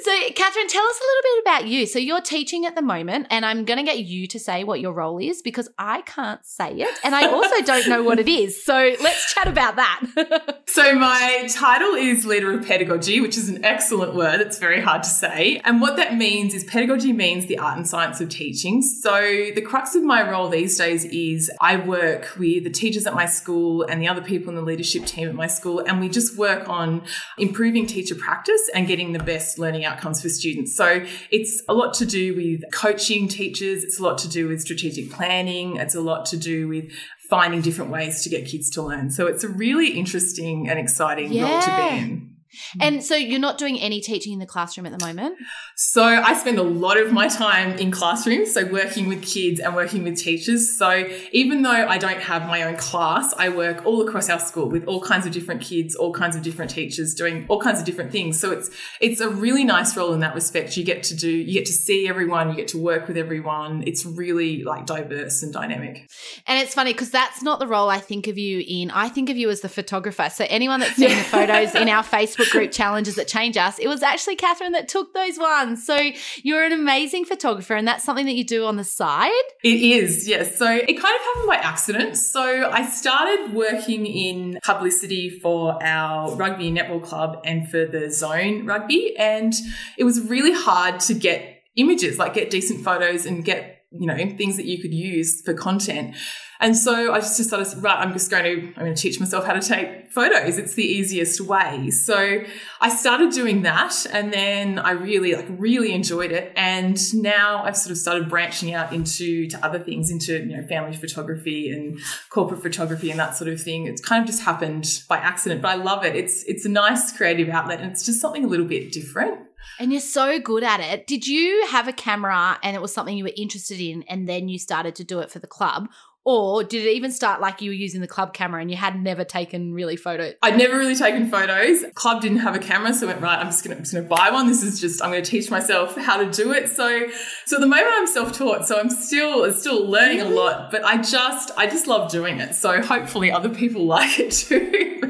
so, 0.02 0.30
Catherine, 0.34 0.68
tell 0.68 0.84
us 0.84 1.00
a 1.00 1.04
little 1.04 1.22
bit 1.22 1.42
about 1.42 1.66
you. 1.66 1.86
So, 1.86 1.98
you're 1.98 2.20
teaching 2.20 2.66
at 2.66 2.74
the 2.74 2.82
moment, 2.82 3.26
and 3.30 3.44
I'm 3.44 3.64
going 3.64 3.78
to 3.78 3.84
get 3.84 3.98
you 3.98 4.26
to 4.28 4.38
say 4.38 4.64
what 4.64 4.80
your 4.80 4.92
role 4.92 5.18
is 5.18 5.42
because 5.42 5.68
I 5.78 6.02
can't 6.02 6.44
say 6.44 6.72
it, 6.72 6.98
and 7.04 7.14
I 7.14 7.26
also 7.26 7.62
don't 7.64 7.88
know 7.88 8.02
what 8.02 8.18
it 8.18 8.28
is. 8.28 8.62
So, 8.62 8.94
let's 9.00 9.32
chat 9.34 9.48
about 9.48 9.76
that. 9.76 10.54
So 10.70 10.94
my 10.94 11.48
title 11.50 11.94
is 11.94 12.26
Leader 12.26 12.52
of 12.52 12.64
Pedagogy, 12.64 13.20
which 13.20 13.36
is 13.38 13.48
an 13.48 13.64
excellent 13.64 14.14
word. 14.14 14.40
It's 14.40 14.58
very 14.58 14.80
hard 14.80 15.02
to 15.02 15.08
say. 15.08 15.60
And 15.64 15.80
what 15.80 15.96
that 15.96 16.14
means 16.14 16.52
is 16.54 16.62
pedagogy 16.62 17.12
means 17.12 17.46
the 17.46 17.58
art 17.58 17.78
and 17.78 17.88
science 17.88 18.20
of 18.20 18.28
teaching. 18.28 18.82
So 18.82 19.18
the 19.54 19.62
crux 19.62 19.94
of 19.94 20.04
my 20.04 20.30
role 20.30 20.50
these 20.50 20.76
days 20.76 21.06
is 21.06 21.50
I 21.60 21.76
work 21.76 22.36
with 22.38 22.64
the 22.64 22.70
teachers 22.70 23.06
at 23.06 23.14
my 23.14 23.24
school 23.26 23.82
and 23.82 24.00
the 24.00 24.08
other 24.08 24.20
people 24.20 24.50
in 24.50 24.56
the 24.56 24.62
leadership 24.62 25.06
team 25.06 25.26
at 25.26 25.34
my 25.34 25.46
school, 25.46 25.80
and 25.80 26.00
we 26.00 26.08
just 26.10 26.36
work 26.36 26.68
on 26.68 27.02
improving 27.38 27.86
teacher 27.86 28.14
practice 28.14 28.70
and 28.74 28.86
getting 28.86 29.12
the 29.12 29.18
best 29.18 29.58
learning 29.58 29.86
outcomes 29.88 30.22
for 30.22 30.28
students. 30.28 30.76
So 30.76 31.04
it's 31.30 31.62
a 31.68 31.74
lot 31.74 31.94
to 31.94 32.06
do 32.06 32.36
with 32.36 32.62
coaching 32.72 33.28
teachers. 33.28 33.82
It's 33.82 33.98
a 33.98 34.02
lot 34.02 34.18
to 34.18 34.28
do 34.28 34.48
with 34.48 34.60
strategic 34.60 35.10
planning. 35.10 35.76
It's 35.76 35.94
a 35.94 36.00
lot 36.00 36.26
to 36.26 36.36
do 36.36 36.68
with 36.68 36.92
finding 37.28 37.60
different 37.60 37.90
ways 37.90 38.22
to 38.22 38.30
get 38.30 38.46
kids 38.46 38.70
to 38.70 38.82
learn. 38.82 39.10
So 39.10 39.26
it's 39.26 39.44
a 39.44 39.48
really 39.48 39.88
interesting 39.88 40.68
and 40.68 40.78
exciting 40.78 41.28
role 41.40 41.60
to 41.60 41.76
be 41.76 41.98
in. 41.98 42.37
Mm. 42.76 42.80
and 42.80 43.04
so, 43.04 43.16
you're 43.16 43.38
not 43.38 43.58
doing 43.58 43.78
any 43.80 44.00
teaching 44.00 44.32
in 44.32 44.38
the 44.38 44.46
classroom 44.46 44.86
at 44.86 44.98
the 44.98 45.04
moment. 45.04 45.36
So 45.76 46.02
I 46.02 46.34
spend 46.34 46.58
a 46.58 46.62
lot 46.62 46.98
of 46.98 47.12
my 47.12 47.28
time 47.28 47.78
in 47.78 47.90
classrooms, 47.90 48.52
so 48.52 48.64
working 48.66 49.08
with 49.08 49.22
kids 49.22 49.60
and 49.60 49.74
working 49.74 50.04
with 50.04 50.16
teachers. 50.16 50.76
So 50.76 51.08
even 51.32 51.62
though 51.62 51.70
I 51.70 51.98
don't 51.98 52.20
have 52.20 52.46
my 52.46 52.62
own 52.62 52.76
class, 52.76 53.34
I 53.38 53.48
work 53.48 53.84
all 53.86 54.06
across 54.06 54.28
our 54.28 54.40
school 54.40 54.68
with 54.68 54.84
all 54.86 55.00
kinds 55.00 55.26
of 55.26 55.32
different 55.32 55.60
kids, 55.60 55.94
all 55.94 56.12
kinds 56.12 56.36
of 56.36 56.42
different 56.42 56.70
teachers 56.70 57.14
doing 57.14 57.46
all 57.48 57.60
kinds 57.60 57.78
of 57.80 57.84
different 57.84 58.12
things. 58.12 58.38
So 58.38 58.50
it's 58.50 58.70
it's 59.00 59.20
a 59.20 59.28
really 59.28 59.64
nice 59.64 59.96
role 59.96 60.12
in 60.14 60.20
that 60.20 60.34
respect. 60.34 60.76
You 60.76 60.84
get 60.84 61.02
to 61.04 61.16
do 61.16 61.30
you 61.30 61.52
get 61.52 61.66
to 61.66 61.72
see 61.72 62.08
everyone, 62.08 62.50
you 62.50 62.56
get 62.56 62.68
to 62.68 62.78
work 62.78 63.08
with 63.08 63.16
everyone. 63.16 63.84
It's 63.86 64.04
really 64.04 64.64
like 64.64 64.86
diverse 64.86 65.42
and 65.42 65.52
dynamic. 65.52 66.08
And 66.46 66.60
it's 66.62 66.74
funny 66.74 66.92
because 66.92 67.10
that's 67.10 67.42
not 67.42 67.58
the 67.58 67.66
role 67.66 67.88
I 67.88 67.98
think 67.98 68.26
of 68.26 68.38
you 68.38 68.64
in. 68.66 68.90
I 68.90 69.08
think 69.08 69.30
of 69.30 69.36
you 69.36 69.50
as 69.50 69.60
the 69.60 69.68
photographer. 69.68 70.30
So 70.30 70.46
anyone 70.48 70.80
that's 70.80 70.96
seen 70.96 71.10
the 71.10 71.24
photos 71.24 71.74
in 71.74 71.88
our 71.88 72.04
Facebook 72.04 72.47
Group 72.50 72.72
challenges 72.72 73.14
that 73.16 73.28
change 73.28 73.56
us, 73.56 73.78
it 73.78 73.88
was 73.88 74.02
actually 74.02 74.36
Catherine 74.36 74.72
that 74.72 74.88
took 74.88 75.14
those 75.14 75.38
ones. 75.38 75.84
So 75.84 76.10
you're 76.42 76.64
an 76.64 76.72
amazing 76.72 77.24
photographer, 77.24 77.74
and 77.74 77.86
that's 77.86 78.04
something 78.04 78.26
that 78.26 78.34
you 78.34 78.44
do 78.44 78.64
on 78.64 78.76
the 78.76 78.84
side. 78.84 79.30
It 79.62 79.80
is, 79.80 80.28
yes. 80.28 80.56
So 80.58 80.66
it 80.66 80.94
kind 80.94 81.16
of 81.16 81.22
happened 81.22 81.46
by 81.48 81.56
accident. 81.56 82.16
So 82.16 82.70
I 82.70 82.86
started 82.86 83.54
working 83.54 84.06
in 84.06 84.58
publicity 84.64 85.30
for 85.30 85.82
our 85.82 86.34
rugby 86.34 86.70
netball 86.70 87.02
club 87.02 87.40
and 87.44 87.70
for 87.70 87.86
the 87.86 88.10
zone 88.10 88.66
rugby, 88.66 89.16
and 89.16 89.54
it 89.96 90.04
was 90.04 90.20
really 90.20 90.52
hard 90.52 91.00
to 91.00 91.14
get 91.14 91.62
images, 91.76 92.18
like 92.18 92.34
get 92.34 92.50
decent 92.50 92.84
photos 92.84 93.26
and 93.26 93.44
get 93.44 93.78
you 93.90 94.06
know, 94.06 94.16
things 94.16 94.56
that 94.56 94.66
you 94.66 94.80
could 94.80 94.92
use 94.92 95.40
for 95.42 95.54
content. 95.54 96.14
And 96.60 96.76
so 96.76 97.12
I 97.12 97.20
just 97.20 97.36
decided, 97.36 97.66
right, 97.82 97.98
I'm 97.98 98.12
just 98.12 98.30
going 98.30 98.44
to, 98.44 98.66
I'm 98.68 98.84
going 98.84 98.94
to 98.94 99.00
teach 99.00 99.20
myself 99.20 99.44
how 99.44 99.52
to 99.52 99.60
take 99.60 100.10
photos. 100.10 100.58
It's 100.58 100.74
the 100.74 100.84
easiest 100.84 101.40
way. 101.40 101.90
So 101.90 102.42
I 102.80 102.88
started 102.88 103.32
doing 103.32 103.62
that 103.62 104.06
and 104.12 104.32
then 104.32 104.78
I 104.78 104.92
really, 104.92 105.34
like, 105.34 105.46
really 105.50 105.92
enjoyed 105.92 106.32
it. 106.32 106.52
And 106.56 106.98
now 107.14 107.62
I've 107.62 107.76
sort 107.76 107.92
of 107.92 107.98
started 107.98 108.28
branching 108.28 108.74
out 108.74 108.92
into, 108.92 109.48
to 109.48 109.64
other 109.64 109.78
things, 109.78 110.10
into, 110.10 110.38
you 110.38 110.56
know, 110.56 110.66
family 110.66 110.96
photography 110.96 111.70
and 111.70 112.00
corporate 112.30 112.62
photography 112.62 113.10
and 113.10 113.20
that 113.20 113.36
sort 113.36 113.50
of 113.50 113.60
thing. 113.62 113.86
It's 113.86 114.04
kind 114.04 114.22
of 114.22 114.26
just 114.26 114.42
happened 114.42 115.02
by 115.08 115.18
accident, 115.18 115.62
but 115.62 115.68
I 115.68 115.74
love 115.76 116.04
it. 116.04 116.16
It's, 116.16 116.42
it's 116.44 116.64
a 116.64 116.70
nice 116.70 117.16
creative 117.16 117.48
outlet 117.48 117.80
and 117.80 117.92
it's 117.92 118.04
just 118.04 118.20
something 118.20 118.44
a 118.44 118.48
little 118.48 118.66
bit 118.66 118.90
different. 118.90 119.38
And 119.78 119.92
you're 119.92 120.00
so 120.00 120.40
good 120.40 120.64
at 120.64 120.80
it. 120.80 121.06
Did 121.06 121.26
you 121.26 121.66
have 121.70 121.86
a 121.86 121.92
camera 121.92 122.58
and 122.62 122.74
it 122.74 122.82
was 122.82 122.92
something 122.92 123.16
you 123.16 123.24
were 123.24 123.32
interested 123.36 123.80
in 123.80 124.02
and 124.08 124.28
then 124.28 124.48
you 124.48 124.58
started 124.58 124.94
to 124.96 125.04
do 125.04 125.20
it 125.20 125.30
for 125.30 125.38
the 125.38 125.46
club? 125.46 125.88
Or 126.30 126.62
did 126.62 126.84
it 126.84 126.90
even 126.90 127.10
start 127.10 127.40
like 127.40 127.62
you 127.62 127.70
were 127.70 127.74
using 127.74 128.02
the 128.02 128.06
club 128.06 128.34
camera 128.34 128.60
and 128.60 128.70
you 128.70 128.76
had 128.76 129.02
never 129.02 129.24
taken 129.24 129.72
really 129.72 129.96
photos? 129.96 130.34
I'd 130.42 130.58
never 130.58 130.76
really 130.76 130.94
taken 130.94 131.30
photos. 131.30 131.86
Club 131.94 132.20
didn't 132.20 132.40
have 132.40 132.54
a 132.54 132.58
camera, 132.58 132.92
so 132.92 133.06
I 133.06 133.12
went, 133.12 133.22
right, 133.22 133.38
I'm 133.38 133.46
just 133.46 133.64
gonna, 133.64 134.06
buy 134.06 134.28
one. 134.30 134.46
This 134.46 134.62
is 134.62 134.78
just 134.78 135.02
I'm 135.02 135.08
gonna 135.08 135.24
teach 135.24 135.50
myself 135.50 135.96
how 135.96 136.22
to 136.22 136.30
do 136.30 136.52
it. 136.52 136.68
So 136.68 137.06
so 137.46 137.56
at 137.56 137.60
the 137.60 137.66
moment 137.66 137.88
I'm 137.94 138.06
self-taught, 138.06 138.68
so 138.68 138.78
I'm 138.78 138.90
still 138.90 139.50
still 139.54 139.86
learning 139.86 140.20
a 140.20 140.28
lot, 140.28 140.70
but 140.70 140.84
I 140.84 140.98
just 140.98 141.50
I 141.56 141.64
just 141.64 141.86
love 141.86 142.10
doing 142.10 142.40
it. 142.40 142.54
So 142.54 142.82
hopefully 142.82 143.32
other 143.32 143.48
people 143.48 143.86
like 143.86 144.20
it 144.20 144.30
too. 144.30 145.07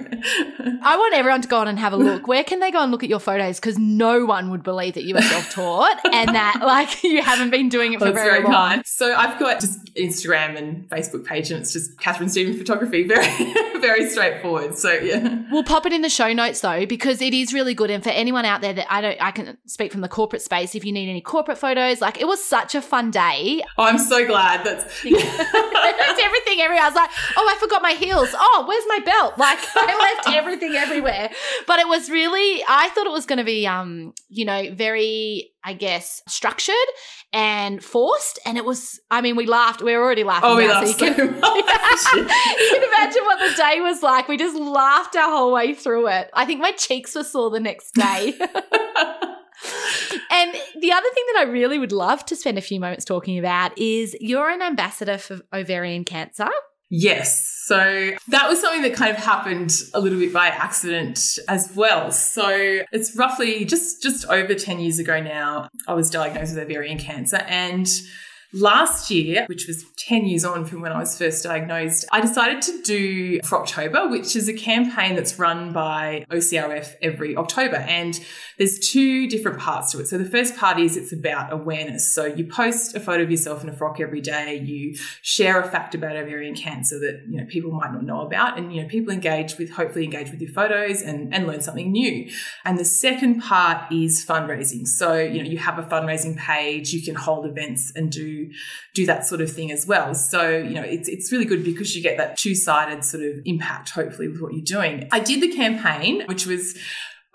I 0.83 0.97
want 0.97 1.15
everyone 1.15 1.43
to 1.43 1.49
go 1.49 1.59
on 1.59 1.69
and 1.69 1.79
have 1.79 1.93
a 1.93 1.97
look. 1.97 2.27
Where 2.27 2.45
can 2.45 2.61
they 2.61 2.71
go 2.71 2.83
and 2.83 2.91
look 2.91 3.03
at 3.03 3.09
your 3.09 3.21
photos? 3.21 3.61
Because 3.61 3.79
no 3.79 4.25
one 4.25 4.51
would 4.51 4.63
believe 4.63 4.95
that 4.95 5.05
you 5.05 5.17
are 5.17 5.23
self-taught 5.23 6.01
and 6.13 6.35
that 6.35 6.61
like 6.61 7.03
you 7.05 7.23
haven't 7.23 7.51
been 7.51 7.69
doing 7.69 7.93
it 7.93 7.99
for 7.99 8.07
That's 8.07 8.17
very, 8.17 8.31
very 8.31 8.45
long. 8.45 8.53
kind. 8.53 8.83
So 8.87 9.15
I've 9.15 9.39
got 9.39 9.61
just 9.61 9.95
Instagram 9.95 10.57
and 10.57 10.89
Facebook 10.89 11.25
page, 11.25 11.51
and 11.51 11.61
it's 11.61 11.73
just 11.73 11.99
Catherine 11.99 12.29
Stephen 12.29 12.57
Photography. 12.57 13.03
Very 13.09 13.55
very 13.81 14.09
straightforward. 14.09 14.77
So 14.77 14.93
yeah. 14.93 15.43
We'll 15.51 15.65
pop 15.65 15.87
it 15.87 15.93
in 15.93 16.03
the 16.03 16.09
show 16.09 16.33
notes 16.33 16.61
though, 16.61 16.87
because 16.87 17.23
it 17.23 17.33
is 17.35 17.55
really 17.55 17.75
good. 17.75 17.91
And 17.91 18.03
for 18.03 18.11
anyone 18.11 18.45
out 18.45 18.61
there 18.61 18.73
that 18.73 18.93
I 18.93 19.01
don't, 19.01 19.23
I 19.23 19.31
can 19.31 19.57
speak 19.67 19.93
from 19.93 20.01
the 20.01 20.09
corporate 20.09 20.43
space. 20.43 20.75
If 20.75 20.85
you 20.85 20.93
need 20.93 21.09
any 21.09 21.21
corporate 21.21 21.59
photos, 21.59 22.01
like 22.01 22.21
it 22.21 22.27
was 22.27 22.43
such 22.43 22.75
a 22.75 22.83
fun 22.83 23.11
day. 23.11 23.63
Oh, 23.77 23.85
I'm 23.85 23.99
so 23.99 24.27
glad 24.27 24.65
that's 24.65 24.85
It's 25.05 26.23
everything 26.23 26.61
everywhere. 26.61 26.85
I 26.85 26.89
was 26.89 26.95
like, 26.95 27.11
oh, 27.37 27.55
I 27.55 27.59
forgot 27.61 27.83
my 27.83 27.93
heels. 27.93 28.29
Oh, 28.35 28.65
where's 28.67 28.85
my 28.89 28.99
belt? 29.05 29.39
Like 29.39 29.59
left 30.15 30.37
everything 30.37 30.75
everywhere. 30.75 31.31
But 31.67 31.81
it 31.81 31.89
was 31.89 32.11
really, 32.11 32.63
I 32.69 32.89
thought 32.91 33.07
it 33.07 33.13
was 33.13 33.27
going 33.27 33.39
to 33.39 33.45
be, 33.45 33.67
um, 33.67 34.13
you 34.29 34.45
know, 34.45 34.73
very, 34.73 35.53
I 35.65 35.73
guess, 35.73 36.23
structured 36.29 36.75
and 37.33 37.83
forced. 37.83 38.39
And 38.45 38.57
it 38.59 38.65
was, 38.65 39.01
I 39.11 39.21
mean, 39.21 39.37
we 39.37 39.47
laughed. 39.47 39.83
We 39.83 39.95
were 39.95 40.03
already 40.03 40.25
laughing. 40.25 40.51
Oh, 40.51 40.57
we 40.57 40.67
now, 40.67 40.81
laughed 40.81 40.99
so 40.99 41.07
you 41.07 41.15
can, 41.15 41.41
much. 41.41 41.51
you 42.15 42.25
can 42.25 42.83
imagine 42.83 43.25
what 43.25 43.39
the 43.51 43.55
day 43.57 43.81
was 43.81 44.03
like. 44.03 44.29
We 44.29 44.37
just 44.37 44.57
laughed 44.57 45.17
our 45.17 45.31
whole 45.31 45.53
way 45.53 45.75
through 45.75 46.09
it. 46.09 46.31
I 46.35 46.45
think 46.45 46.61
my 46.61 46.73
cheeks 46.73 47.15
were 47.15 47.25
sore 47.25 47.51
the 47.51 47.61
next 47.61 47.93
day. 47.93 48.35
And 50.31 50.55
the 50.81 50.93
other 50.93 51.09
thing 51.15 51.25
that 51.33 51.41
I 51.41 51.43
really 51.51 51.79
would 51.79 51.93
love 51.93 52.25
to 52.27 52.37
spend 52.37 52.59
a 52.59 52.61
few 52.61 52.79
moments 52.79 53.05
talking 53.05 53.39
about 53.39 53.77
is 53.77 54.17
you're 54.21 54.51
an 54.51 54.63
ambassador 54.63 55.19
for 55.19 55.41
ovarian 55.53 56.05
cancer. 56.05 56.49
Yes. 56.91 57.55
So 57.67 58.13
that 58.29 58.49
was 58.49 58.61
something 58.63 58.81
that 58.83 58.95
kind 58.95 59.11
of 59.15 59.23
happened 59.23 59.73
a 59.93 60.01
little 60.01 60.19
bit 60.19 60.33
by 60.33 60.47
accident 60.47 61.39
as 61.49 61.71
well. 61.77 62.11
So 62.13 62.81
it's 62.93 63.15
roughly 63.15 63.67
just 63.67 64.03
just 64.03 64.27
over 64.27 64.55
10 64.55 64.81
years 64.81 64.99
ago 64.99 65.21
now, 65.21 65.69
I 65.87 65.93
was 65.93 66.09
diagnosed 66.09 66.55
with 66.55 66.65
ovarian 66.65 66.99
cancer 66.99 67.45
and 67.47 67.87
Last 68.55 69.11
year, 69.11 69.45
which 69.47 69.67
was 69.67 69.85
10 69.99 70.25
years 70.25 70.43
on 70.43 70.65
from 70.65 70.81
when 70.81 70.91
I 70.91 70.99
was 70.99 71.19
first 71.19 71.45
diagnosed, 71.45 72.07
I 72.11 72.23
decided 72.23 72.63
to 72.63 72.83
do 72.83 73.41
Frocktober, 73.41 74.11
which 74.11 74.35
is 74.35 74.49
a 74.49 74.55
campaign 74.55 75.17
that's 75.17 75.39
run 75.39 75.75
by 75.75 76.25
OCRF 76.31 76.95
every 77.03 77.37
October. 77.37 77.77
And 77.77 78.19
there's 78.57 78.79
two 78.79 79.29
different 79.29 79.59
parts 79.59 79.93
to 79.93 80.01
it. 80.01 80.09
So 80.09 80.17
the 80.17 80.25
first 80.25 80.57
part 80.57 80.81
is 80.81 80.97
it's 80.97 81.13
about 81.13 81.53
awareness. 81.53 82.15
So 82.15 82.25
you 82.25 82.47
post 82.47 82.97
a 82.97 83.01
photo 83.01 83.23
of 83.23 83.31
yourself 83.31 83.63
in 83.63 83.69
a 83.69 83.73
frock 83.73 84.01
every 84.01 84.23
day. 84.23 84.59
You 84.59 84.97
share 85.21 85.61
a 85.61 85.71
fact 85.71 85.95
about 85.95 86.17
ovarian 86.17 86.55
cancer 86.55 86.99
that, 87.01 87.25
you 87.29 87.39
know, 87.39 87.47
people 87.49 87.71
might 87.71 87.93
not 87.93 88.03
know 88.03 88.23
about. 88.23 88.57
And, 88.57 88.75
you 88.75 88.81
know, 88.81 88.89
people 88.89 89.13
engage 89.13 89.59
with, 89.59 89.73
hopefully 89.73 90.05
engage 90.05 90.31
with 90.31 90.41
your 90.41 90.53
photos 90.53 91.03
and, 91.03 91.35
and 91.35 91.47
learn 91.47 91.61
something 91.61 91.93
new. 91.93 92.31
And 92.65 92.79
the 92.79 92.87
second 92.87 93.43
part 93.43 93.93
is 93.93 94.25
fundraising. 94.25 94.87
So, 94.87 95.19
you 95.19 95.43
know, 95.43 95.51
you 95.51 95.59
have 95.59 95.79
a 95.79 95.83
fundraising 95.83 96.39
page, 96.39 96.95
you 96.95 97.03
can 97.03 97.15
hold 97.15 97.45
events 97.45 97.93
and 97.95 98.11
do 98.11 98.38
do 98.95 99.07
that 99.07 99.27
sort 99.27 99.41
of 99.41 99.51
thing 99.51 99.71
as 99.73 99.87
well. 99.87 100.15
So, 100.15 100.57
you 100.57 100.75
know, 100.75 100.83
it's 100.83 101.09
it's 101.09 101.33
really 101.33 101.45
good 101.45 101.65
because 101.65 101.95
you 101.97 102.03
get 102.03 102.17
that 102.19 102.37
two-sided 102.37 103.05
sort 103.05 103.23
of 103.23 103.37
impact, 103.45 103.91
hopefully, 103.91 104.29
with 104.29 104.41
what 104.41 104.53
you're 104.53 104.65
doing. 104.65 105.09
I 105.13 105.21
did 105.21 105.41
the 105.41 105.55
campaign, 105.55 106.25
which 106.27 106.47
was 106.47 106.79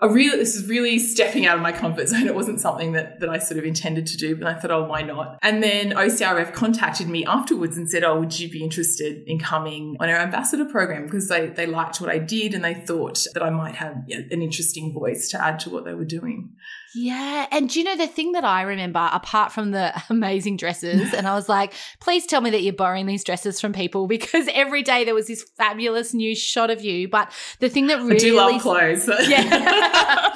a 0.00 0.08
real 0.08 0.36
this 0.36 0.54
is 0.54 0.68
really 0.68 0.98
stepping 0.98 1.46
out 1.46 1.56
of 1.56 1.62
my 1.62 1.72
comfort 1.72 2.08
zone. 2.08 2.26
It 2.26 2.34
wasn't 2.34 2.60
something 2.60 2.92
that, 2.92 3.20
that 3.20 3.30
I 3.30 3.38
sort 3.38 3.58
of 3.58 3.64
intended 3.64 4.06
to 4.08 4.16
do, 4.16 4.36
but 4.36 4.46
I 4.46 4.54
thought, 4.54 4.70
oh, 4.70 4.84
why 4.84 5.02
not? 5.02 5.38
And 5.42 5.62
then 5.62 5.92
OCRF 5.92 6.52
contacted 6.52 7.08
me 7.08 7.24
afterwards 7.24 7.76
and 7.76 7.88
said, 7.88 8.04
oh, 8.04 8.20
would 8.20 8.38
you 8.38 8.50
be 8.50 8.62
interested 8.62 9.22
in 9.26 9.38
coming 9.38 9.96
on 10.00 10.08
our 10.08 10.16
ambassador 10.16 10.66
program? 10.66 11.04
Because 11.04 11.28
they, 11.28 11.46
they 11.46 11.66
liked 11.66 12.00
what 12.00 12.10
I 12.10 12.18
did 12.18 12.54
and 12.54 12.64
they 12.64 12.74
thought 12.74 13.24
that 13.34 13.42
I 13.42 13.50
might 13.50 13.76
have 13.76 13.96
an 14.08 14.42
interesting 14.42 14.92
voice 14.92 15.28
to 15.30 15.42
add 15.42 15.58
to 15.60 15.70
what 15.70 15.84
they 15.84 15.94
were 15.94 16.04
doing. 16.04 16.50
Yeah. 16.94 17.46
And 17.50 17.68
do 17.68 17.78
you 17.78 17.84
know 17.84 17.96
the 17.96 18.06
thing 18.06 18.32
that 18.32 18.44
I 18.44 18.62
remember, 18.62 19.08
apart 19.12 19.52
from 19.52 19.72
the 19.72 19.92
amazing 20.10 20.56
dresses, 20.56 21.12
and 21.12 21.26
I 21.26 21.34
was 21.34 21.48
like, 21.48 21.72
please 22.00 22.26
tell 22.26 22.40
me 22.40 22.50
that 22.50 22.62
you're 22.62 22.72
borrowing 22.72 23.06
these 23.06 23.24
dresses 23.24 23.60
from 23.60 23.72
people 23.72 24.06
because 24.14 24.48
every 24.52 24.82
day 24.82 25.04
there 25.04 25.14
was 25.14 25.26
this 25.26 25.44
fabulous 25.56 26.14
new 26.14 26.34
shot 26.34 26.70
of 26.70 26.82
you. 26.82 27.08
But 27.08 27.32
the 27.60 27.68
thing 27.68 27.88
that 27.88 27.98
really. 27.98 28.16
I 28.16 28.18
do 28.18 28.36
love 28.36 28.62
clothes. 28.62 29.08
Yeah. 29.24 30.30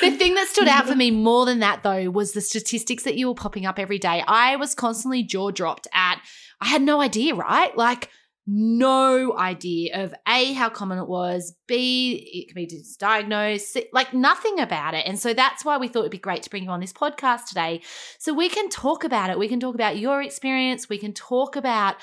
the 0.00 0.16
thing 0.18 0.34
that 0.34 0.48
stood 0.48 0.68
out 0.68 0.86
for 0.86 0.94
me 0.94 1.10
more 1.10 1.46
than 1.46 1.60
that, 1.60 1.82
though, 1.82 2.10
was 2.10 2.32
the 2.32 2.40
statistics 2.40 3.04
that 3.04 3.16
you 3.16 3.28
were 3.28 3.34
popping 3.34 3.64
up 3.64 3.78
every 3.78 3.98
day. 3.98 4.22
I 4.26 4.56
was 4.56 4.74
constantly 4.74 5.22
jaw 5.22 5.50
dropped 5.50 5.86
at, 5.94 6.20
I 6.60 6.66
had 6.66 6.82
no 6.82 7.00
idea, 7.00 7.34
right? 7.34 7.76
Like, 7.76 8.10
no 8.46 9.36
idea 9.36 10.04
of 10.04 10.14
A, 10.28 10.52
how 10.52 10.68
common 10.68 10.98
it 10.98 11.08
was, 11.08 11.54
B, 11.66 12.30
it 12.32 12.48
could 12.48 12.54
be 12.54 12.66
misdiagnosed, 12.66 13.86
like 13.92 14.14
nothing 14.14 14.60
about 14.60 14.94
it. 14.94 15.04
And 15.06 15.18
so 15.18 15.34
that's 15.34 15.64
why 15.64 15.76
we 15.78 15.88
thought 15.88 16.00
it'd 16.00 16.12
be 16.12 16.18
great 16.18 16.44
to 16.44 16.50
bring 16.50 16.64
you 16.64 16.70
on 16.70 16.80
this 16.80 16.92
podcast 16.92 17.46
today. 17.46 17.82
So 18.18 18.32
we 18.32 18.48
can 18.48 18.68
talk 18.68 19.02
about 19.02 19.30
it. 19.30 19.38
We 19.38 19.48
can 19.48 19.58
talk 19.58 19.74
about 19.74 19.98
your 19.98 20.22
experience. 20.22 20.88
We 20.88 20.98
can 20.98 21.12
talk 21.12 21.56
about 21.56 21.96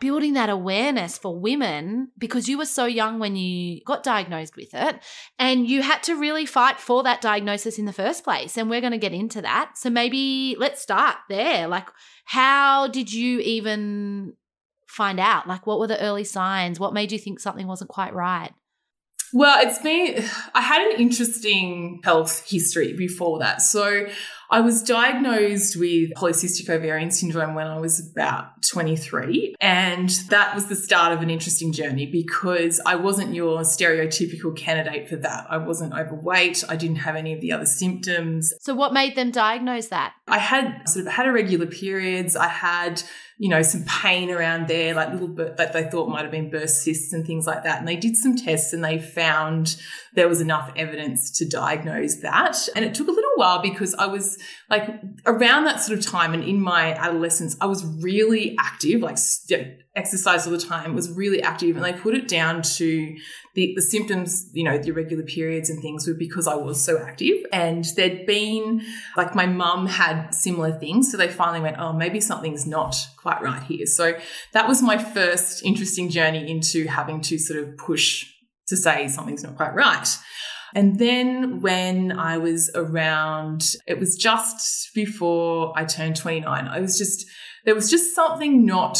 building 0.00 0.34
that 0.34 0.48
awareness 0.48 1.18
for 1.18 1.36
women 1.36 2.12
because 2.16 2.48
you 2.48 2.56
were 2.56 2.66
so 2.66 2.86
young 2.86 3.18
when 3.18 3.34
you 3.34 3.80
got 3.84 4.04
diagnosed 4.04 4.54
with 4.56 4.72
it 4.72 5.02
and 5.40 5.68
you 5.68 5.82
had 5.82 6.02
to 6.04 6.14
really 6.14 6.46
fight 6.46 6.78
for 6.78 7.02
that 7.02 7.20
diagnosis 7.20 7.78
in 7.78 7.84
the 7.84 7.92
first 7.92 8.22
place. 8.22 8.56
And 8.56 8.70
we're 8.70 8.80
going 8.80 8.92
to 8.92 8.98
get 8.98 9.12
into 9.12 9.42
that. 9.42 9.72
So 9.76 9.90
maybe 9.90 10.54
let's 10.58 10.80
start 10.80 11.16
there. 11.28 11.66
Like, 11.66 11.88
how 12.24 12.86
did 12.86 13.12
you 13.12 13.40
even 13.40 14.34
find 14.88 15.20
out? 15.20 15.46
Like, 15.46 15.66
what 15.66 15.78
were 15.78 15.86
the 15.86 16.00
early 16.00 16.24
signs? 16.24 16.80
What 16.80 16.94
made 16.94 17.12
you 17.12 17.18
think 17.18 17.40
something 17.40 17.66
wasn't 17.66 17.90
quite 17.90 18.14
right? 18.14 18.52
Well, 19.32 19.58
it's 19.66 19.78
been, 19.80 20.24
I 20.54 20.62
had 20.62 20.82
an 20.90 21.00
interesting 21.00 22.00
health 22.02 22.48
history 22.48 22.94
before 22.94 23.40
that. 23.40 23.60
So 23.60 24.06
I 24.50 24.60
was 24.60 24.82
diagnosed 24.82 25.76
with 25.76 26.12
polycystic 26.14 26.70
ovarian 26.70 27.10
syndrome 27.10 27.54
when 27.54 27.66
I 27.66 27.78
was 27.78 28.10
about 28.10 28.62
23. 28.62 29.56
And 29.60 30.08
that 30.30 30.54
was 30.54 30.66
the 30.66 30.76
start 30.76 31.12
of 31.12 31.20
an 31.20 31.28
interesting 31.28 31.72
journey 31.72 32.06
because 32.06 32.80
I 32.86 32.96
wasn't 32.96 33.34
your 33.34 33.60
stereotypical 33.60 34.56
candidate 34.56 35.08
for 35.08 35.16
that. 35.16 35.46
I 35.50 35.58
wasn't 35.58 35.92
overweight. 35.92 36.64
I 36.66 36.76
didn't 36.76 36.96
have 36.96 37.14
any 37.14 37.34
of 37.34 37.42
the 37.42 37.52
other 37.52 37.66
symptoms. 37.66 38.54
So, 38.60 38.74
what 38.74 38.94
made 38.94 39.14
them 39.16 39.30
diagnose 39.30 39.88
that? 39.88 40.14
I 40.26 40.38
had 40.38 40.88
sort 40.88 41.06
of 41.06 41.12
had 41.12 41.26
irregular 41.26 41.66
periods. 41.66 42.34
I 42.34 42.48
had 42.48 43.02
you 43.38 43.48
know, 43.48 43.62
some 43.62 43.84
pain 43.84 44.30
around 44.30 44.66
there, 44.66 44.94
like 44.94 45.12
little 45.12 45.28
that 45.28 45.72
they 45.72 45.84
thought 45.84 46.08
might 46.08 46.22
have 46.22 46.32
been 46.32 46.50
burst 46.50 46.82
cysts 46.82 47.12
and 47.12 47.24
things 47.24 47.46
like 47.46 47.62
that. 47.62 47.78
And 47.78 47.86
they 47.86 47.94
did 47.94 48.16
some 48.16 48.36
tests 48.36 48.72
and 48.72 48.84
they 48.84 48.98
found 48.98 49.80
there 50.14 50.28
was 50.28 50.40
enough 50.40 50.72
evidence 50.74 51.30
to 51.38 51.48
diagnose 51.48 52.16
that. 52.16 52.56
And 52.74 52.84
it 52.84 52.94
took 52.94 53.06
a 53.06 53.12
little 53.12 53.30
while 53.36 53.62
because 53.62 53.94
I 53.94 54.06
was 54.06 54.38
like 54.68 54.88
around 55.24 55.64
that 55.64 55.80
sort 55.80 55.96
of 55.96 56.04
time 56.04 56.34
and 56.34 56.42
in 56.42 56.60
my 56.60 56.92
adolescence, 56.94 57.56
I 57.60 57.66
was 57.66 57.84
really 58.02 58.56
active, 58.58 59.02
like 59.02 59.18
exercise 59.98 60.46
all 60.46 60.52
the 60.52 60.58
time, 60.58 60.94
was 60.94 61.10
really 61.10 61.42
active. 61.42 61.76
And 61.76 61.84
they 61.84 61.92
put 61.92 62.14
it 62.14 62.28
down 62.28 62.62
to 62.62 63.16
the, 63.54 63.72
the 63.74 63.82
symptoms, 63.82 64.48
you 64.52 64.64
know, 64.64 64.78
the 64.78 64.88
irregular 64.88 65.24
periods 65.24 65.68
and 65.68 65.82
things 65.82 66.06
were 66.06 66.14
because 66.14 66.46
I 66.46 66.54
was 66.54 66.80
so 66.80 66.98
active. 66.98 67.44
And 67.52 67.84
there'd 67.96 68.24
been 68.24 68.82
like 69.16 69.34
my 69.34 69.46
mum 69.46 69.86
had 69.86 70.30
similar 70.30 70.72
things. 70.72 71.10
So 71.10 71.18
they 71.18 71.28
finally 71.28 71.60
went, 71.60 71.78
oh, 71.78 71.92
maybe 71.92 72.20
something's 72.20 72.66
not 72.66 72.96
quite 73.16 73.42
right 73.42 73.62
here. 73.64 73.84
So 73.86 74.14
that 74.52 74.68
was 74.68 74.80
my 74.80 74.96
first 74.96 75.64
interesting 75.64 76.08
journey 76.08 76.50
into 76.50 76.86
having 76.86 77.20
to 77.22 77.38
sort 77.38 77.60
of 77.60 77.76
push 77.76 78.26
to 78.68 78.76
say 78.76 79.08
something's 79.08 79.42
not 79.42 79.56
quite 79.56 79.74
right. 79.74 80.08
And 80.74 80.98
then 80.98 81.60
when 81.60 82.12
I 82.12 82.38
was 82.38 82.70
around, 82.74 83.74
it 83.86 83.98
was 83.98 84.16
just 84.16 84.94
before 84.94 85.72
I 85.76 85.84
turned 85.84 86.16
29, 86.16 86.68
I 86.68 86.80
was 86.80 86.98
just, 86.98 87.26
there 87.68 87.74
was 87.74 87.90
just 87.90 88.14
something 88.14 88.64
not 88.64 88.98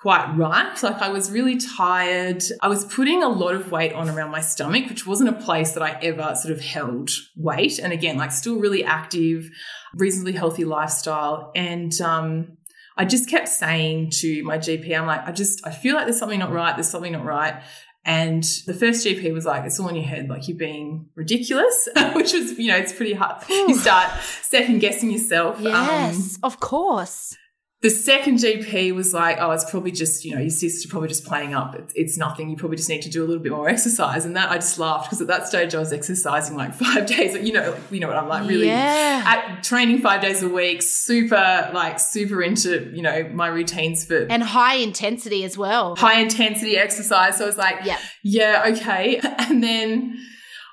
quite 0.00 0.26
right. 0.36 0.80
Like 0.80 1.02
I 1.02 1.08
was 1.08 1.28
really 1.28 1.56
tired. 1.56 2.40
I 2.62 2.68
was 2.68 2.84
putting 2.84 3.24
a 3.24 3.28
lot 3.28 3.56
of 3.56 3.72
weight 3.72 3.92
on 3.94 4.08
around 4.08 4.30
my 4.30 4.42
stomach, 4.42 4.88
which 4.88 5.08
wasn't 5.08 5.30
a 5.30 5.32
place 5.32 5.72
that 5.72 5.82
I 5.82 5.98
ever 6.00 6.36
sort 6.36 6.52
of 6.52 6.60
held 6.60 7.10
weight. 7.34 7.80
And 7.80 7.92
again, 7.92 8.16
like 8.16 8.30
still 8.30 8.60
really 8.60 8.84
active, 8.84 9.50
reasonably 9.92 10.34
healthy 10.34 10.64
lifestyle. 10.64 11.50
And, 11.56 12.00
um, 12.00 12.58
I 12.96 13.06
just 13.06 13.28
kept 13.28 13.48
saying 13.48 14.10
to 14.20 14.44
my 14.44 14.56
GP, 14.56 14.96
I'm 14.96 15.06
like, 15.06 15.26
I 15.26 15.32
just, 15.32 15.66
I 15.66 15.72
feel 15.72 15.96
like 15.96 16.04
there's 16.04 16.20
something 16.20 16.38
not 16.38 16.52
right. 16.52 16.76
There's 16.76 16.88
something 16.88 17.10
not 17.10 17.24
right. 17.24 17.60
And 18.04 18.44
the 18.66 18.74
first 18.74 19.04
GP 19.04 19.32
was 19.34 19.46
like, 19.46 19.64
it's 19.64 19.80
all 19.80 19.88
in 19.88 19.96
your 19.96 20.04
head, 20.04 20.28
like 20.28 20.46
you're 20.46 20.56
being 20.56 21.08
ridiculous, 21.16 21.88
which 22.14 22.32
was, 22.32 22.56
you 22.56 22.68
know, 22.68 22.76
it's 22.76 22.92
pretty 22.92 23.14
hard. 23.14 23.42
You 23.48 23.76
start 23.76 24.12
second 24.42 24.78
guessing 24.78 25.10
yourself. 25.10 25.58
Yes, 25.60 26.36
um, 26.36 26.40
of 26.44 26.60
course 26.60 27.36
the 27.82 27.90
second 27.90 28.38
GP 28.38 28.94
was 28.94 29.12
like, 29.12 29.36
oh, 29.38 29.50
it's 29.50 29.70
probably 29.70 29.90
just, 29.90 30.24
you 30.24 30.34
know, 30.34 30.40
your 30.40 30.50
sister 30.50 30.88
probably 30.88 31.08
just 31.08 31.26
playing 31.26 31.52
up. 31.52 31.74
It's, 31.74 31.92
it's 31.94 32.16
nothing. 32.16 32.48
You 32.48 32.56
probably 32.56 32.78
just 32.78 32.88
need 32.88 33.02
to 33.02 33.10
do 33.10 33.22
a 33.22 33.26
little 33.26 33.42
bit 33.42 33.52
more 33.52 33.68
exercise. 33.76 34.24
And 34.24 34.34
that 34.34 34.50
I 34.50 34.54
just 34.54 34.78
laughed 34.78 35.06
because 35.06 35.20
at 35.20 35.26
that 35.26 35.46
stage 35.46 35.74
I 35.74 35.78
was 35.78 35.92
exercising 35.92 36.56
like 36.56 36.74
five 36.84 37.06
days. 37.06 37.34
You 37.34 37.52
know, 37.52 37.72
like, 37.72 37.80
you 37.90 38.00
know 38.00 38.08
what 38.08 38.16
I'm 38.16 38.28
like, 38.28 38.48
really 38.48 38.66
yeah. 38.66 39.24
at, 39.26 39.62
training 39.62 39.98
five 39.98 40.22
days 40.22 40.42
a 40.42 40.48
week, 40.48 40.80
super, 40.80 41.70
like 41.74 42.00
super 42.00 42.42
into, 42.42 42.90
you 42.94 43.02
know, 43.02 43.28
my 43.34 43.48
routines 43.48 44.06
for. 44.06 44.26
And 44.30 44.42
high 44.42 44.76
intensity 44.76 45.44
as 45.44 45.58
well. 45.58 45.96
High 45.96 46.20
intensity 46.20 46.78
exercise. 46.78 47.36
So 47.36 47.44
I 47.44 47.46
was 47.46 47.58
like, 47.58 47.84
yeah, 47.84 47.98
yeah, 48.22 48.72
okay. 48.74 49.20
And 49.46 49.62
then 49.62 50.18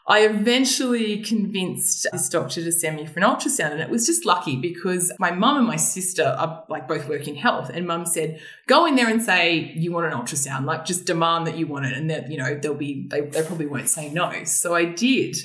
I 0.05 0.25
eventually 0.25 1.24
convinced 1.24 2.05
this 2.12 2.27
doctor 2.27 2.62
to 2.62 2.72
send 2.74 2.98
me 2.98 3.05
for 3.05 3.19
an 3.19 3.25
ultrasound. 3.25 3.72
And 3.72 3.79
it 3.79 3.89
was 3.89 4.05
just 4.05 4.25
lucky 4.25 4.57
because 4.57 5.13
my 5.17 5.31
mum 5.31 5.57
and 5.57 5.67
my 5.67 5.77
sister 5.77 6.36
are 6.38 6.65
like 6.67 6.89
both 6.89 7.07
work 7.07 7.27
in 7.27 7.36
health. 7.36 7.69
And 7.69 7.88
mum 7.88 8.05
said, 8.05 8.41
go 8.67 8.86
in 8.86 8.95
there 8.95 9.07
and 9.07 9.22
say 9.22 9.72
you 9.75 9.93
want 9.93 10.12
an 10.12 10.19
ultrasound, 10.19 10.65
like 10.65 10.83
just 10.83 11.05
demand 11.05 11.48
that 11.48 11.57
you 11.57 11.67
want 11.67 11.86
it. 11.86 11.93
And 11.93 12.10
that, 12.10 12.29
you 12.29 12.38
know, 12.38 12.53
they'll 12.55 12.74
be, 12.74 13.07
they, 13.10 13.22
they 13.22 13.43
probably 13.43 13.65
won't 13.65 13.88
say 13.88 14.10
no. 14.10 14.43
So 14.43 14.75
I 14.75 14.86
did. 14.86 15.38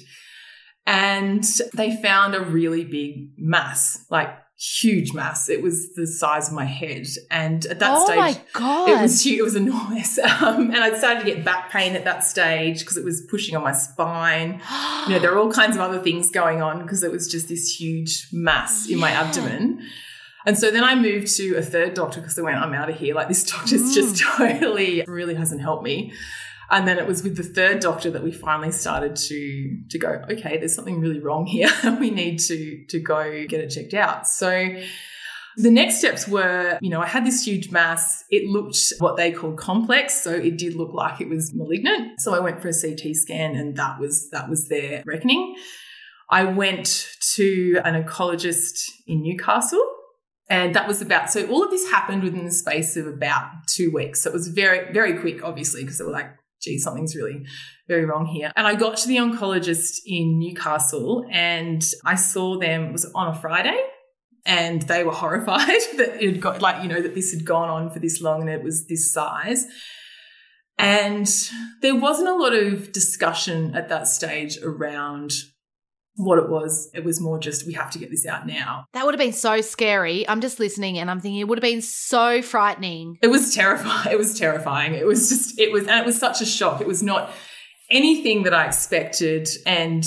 And 0.87 1.45
they 1.75 1.95
found 2.03 2.35
a 2.35 2.41
really 2.41 2.85
big 2.85 3.35
mass, 3.39 4.07
like 4.11 4.31
huge 4.59 5.13
mass. 5.13 5.49
It 5.49 5.63
was 5.63 5.95
the 5.95 6.07
size 6.07 6.49
of 6.49 6.55
my 6.55 6.65
head, 6.65 7.07
and 7.31 7.65
at 7.67 7.79
that 7.79 7.97
oh 7.97 8.05
stage, 8.05 8.43
it 8.57 9.03
was 9.03 9.27
it 9.27 9.43
was 9.43 9.57
enormous. 9.57 10.19
Um, 10.41 10.71
and 10.71 10.79
I 10.79 10.97
started 10.97 11.21
to 11.21 11.27
get 11.27 11.45
back 11.45 11.71
pain 11.71 11.97
at 11.97 12.05
that 12.05 12.23
stage 12.23 12.81
because 12.81 12.97
it 12.97 13.05
was 13.05 13.23
pushing 13.23 13.57
on 13.57 13.63
my 13.63 13.73
spine. 13.73 14.61
you 15.07 15.15
know, 15.15 15.19
there 15.19 15.33
were 15.33 15.39
all 15.39 15.51
kinds 15.51 15.75
of 15.75 15.83
other 15.83 15.99
things 15.99 16.31
going 16.31 16.63
on 16.63 16.83
because 16.83 17.03
it 17.03 17.11
was 17.11 17.27
just 17.27 17.49
this 17.49 17.81
huge 17.81 18.29
mass 18.33 18.87
yeah. 18.87 18.95
in 18.95 19.01
my 19.01 19.11
abdomen. 19.11 19.83
And 20.47 20.57
so 20.57 20.71
then 20.71 20.85
I 20.85 20.95
moved 20.95 21.35
to 21.37 21.57
a 21.57 21.63
third 21.63 21.95
doctor 21.95 22.21
because 22.21 22.39
I 22.39 22.43
went, 22.43 22.59
I'm 22.59 22.73
out 22.73 22.89
of 22.89 22.97
here. 22.97 23.15
Like 23.15 23.29
this 23.29 23.45
doctor's 23.45 23.83
mm. 23.83 23.95
just 23.95 24.23
totally 24.37 25.03
really 25.07 25.35
hasn't 25.35 25.61
helped 25.61 25.83
me. 25.83 26.13
And 26.71 26.87
then 26.87 26.99
it 26.99 27.07
was 27.07 27.23
with 27.23 27.37
the 27.37 27.43
third 27.43 27.81
doctor 27.81 28.11
that 28.11 28.23
we 28.23 28.31
finally 28.31 28.73
started 28.73 29.17
to 29.17 29.81
to 29.89 29.99
go, 29.99 30.23
okay, 30.31 30.59
there's 30.59 30.75
something 30.75 31.01
really 31.01 31.21
wrong 31.21 31.47
here. 31.47 31.71
we 32.01 32.11
need 32.11 32.39
to 32.41 32.85
to 32.87 33.01
go 33.01 33.47
get 33.47 33.61
it 33.61 33.69
checked 33.69 33.95
out. 33.95 34.27
So 34.27 34.77
the 35.57 35.71
next 35.71 35.99
steps 35.99 36.29
were, 36.29 36.79
you 36.81 36.91
know, 36.91 37.01
I 37.01 37.07
had 37.07 37.27
this 37.27 37.45
huge 37.45 37.71
mass. 37.71 38.25
It 38.31 38.49
looked 38.49 38.79
what 38.99 39.17
they 39.17 39.33
called 39.33 39.57
complex, 39.57 40.23
so 40.23 40.31
it 40.31 40.59
did 40.59 40.75
look 40.75 40.93
like 40.93 41.21
it 41.21 41.29
was 41.29 41.55
malignant. 41.55 42.21
So 42.21 42.35
I 42.35 42.39
went 42.41 42.61
for 42.61 42.69
a 42.69 42.73
CT 42.73 43.17
scan 43.17 43.57
and 43.57 43.77
that 43.77 43.99
was 43.99 44.31
that 44.31 44.49
was 44.49 44.69
their 44.69 45.03
reckoning. 45.07 45.57
I 46.31 46.45
went 46.45 47.09
to 47.37 47.81
an 47.85 48.03
oncologist 48.03 48.91
in 49.07 49.23
Newcastle 49.23 49.83
and 50.51 50.75
that 50.75 50.89
was 50.89 51.03
about 51.03 51.31
so 51.31 51.47
all 51.49 51.63
of 51.63 51.71
this 51.71 51.91
happened 51.91 52.23
within 52.23 52.45
the 52.45 52.53
space 52.53 52.97
of 52.97 53.07
about 53.07 53.51
two 53.67 53.91
weeks. 53.91 54.23
So 54.23 54.31
it 54.31 54.33
was 54.33 54.49
very, 54.49 54.93
very 54.93 55.19
quick, 55.19 55.45
obviously, 55.45 55.83
because 55.83 55.99
they 55.99 56.05
were 56.05 56.11
like, 56.11 56.31
gee, 56.61 56.79
something's 56.79 57.15
really 57.15 57.45
very 57.87 58.05
wrong 58.05 58.27
here. 58.27 58.53
And 58.57 58.67
I 58.67 58.75
got 58.75 58.97
to 58.99 59.09
the 59.09 59.17
oncologist 59.17 60.01
in 60.07 60.39
Newcastle 60.39 61.27
and 61.31 61.85
I 62.05 62.15
saw 62.15 62.59
them, 62.59 62.93
was 62.93 63.11
on 63.15 63.29
a 63.29 63.35
Friday? 63.35 63.79
And 64.45 64.83
they 64.83 65.05
were 65.05 65.13
horrified 65.25 65.81
that 65.97 66.23
it 66.23 66.33
had 66.33 66.41
got, 66.41 66.63
like, 66.63 66.83
you 66.83 66.89
know, 66.89 67.01
that 67.01 67.15
this 67.15 67.33
had 67.33 67.45
gone 67.45 67.69
on 67.69 67.91
for 67.91 67.99
this 67.99 68.21
long 68.21 68.43
and 68.43 68.51
it 68.51 68.63
was 68.63 68.87
this 68.87 69.13
size. 69.13 69.67
And 70.79 71.29
there 71.83 71.97
wasn't 71.97 72.29
a 72.29 72.35
lot 72.35 72.55
of 72.55 72.93
discussion 72.93 73.75
at 73.75 73.89
that 73.89 74.07
stage 74.07 74.59
around 74.63 75.33
what 76.19 76.39
it 76.39 76.51
was. 76.51 76.91
It 76.95 77.05
was 77.05 77.21
more 77.21 77.39
just, 77.39 77.67
we 77.67 77.73
have 77.75 77.91
to 77.93 77.99
get 77.99 78.11
this 78.11 78.27
out 78.27 78.47
now. 78.47 78.85
That 78.93 79.05
would 79.05 79.15
have 79.15 79.21
been 79.21 79.33
so 79.33 79.61
scary. 79.61 80.29
I'm 80.29 80.41
just 80.41 80.59
listening 80.59 80.99
and 80.99 81.11
I'm 81.11 81.21
thinking 81.21 81.41
it 81.41 81.49
would 81.49 81.59
have 81.59 81.63
been 81.63 81.81
so 81.81 82.43
frightening. 82.43 83.19
It 83.23 83.29
was 83.29 83.55
terrifying. 83.55 84.13
It 84.13 84.19
was 84.19 84.39
terrifying. 84.39 84.95
It 84.95 85.07
was 85.07 85.29
just, 85.29 85.59
it 85.61 85.73
was, 85.73 85.87
and 85.87 86.01
it 86.01 86.07
was 86.07 86.19
such 86.19 86.41
a 86.41 86.47
shock. 86.47 86.81
It 86.81 86.87
was 86.87 87.03
not 87.03 87.31
anything 87.91 88.43
that 88.43 88.55
I 88.55 88.67
expected. 88.67 89.49
And, 89.65 90.05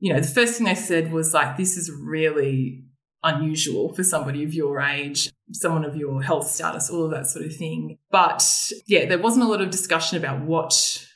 you 0.00 0.12
know, 0.12 0.20
the 0.20 0.26
first 0.26 0.56
thing 0.56 0.66
they 0.66 0.74
said 0.74 1.12
was 1.12 1.32
like, 1.32 1.56
this 1.56 1.76
is 1.76 1.90
really 1.90 2.84
unusual 3.22 3.94
for 3.94 4.02
somebody 4.02 4.42
of 4.44 4.54
your 4.54 4.80
age, 4.80 5.30
someone 5.52 5.84
of 5.84 5.96
your 5.96 6.22
health 6.22 6.48
status, 6.48 6.90
all 6.90 7.04
of 7.04 7.10
that 7.12 7.26
sort 7.26 7.44
of 7.44 7.54
thing. 7.54 7.98
But 8.10 8.44
yeah, 8.86 9.06
there 9.06 9.18
wasn't 9.18 9.44
a 9.44 9.48
lot 9.48 9.60
of 9.60 9.70
discussion 9.70 10.16
about 10.16 10.42
what 10.42 11.06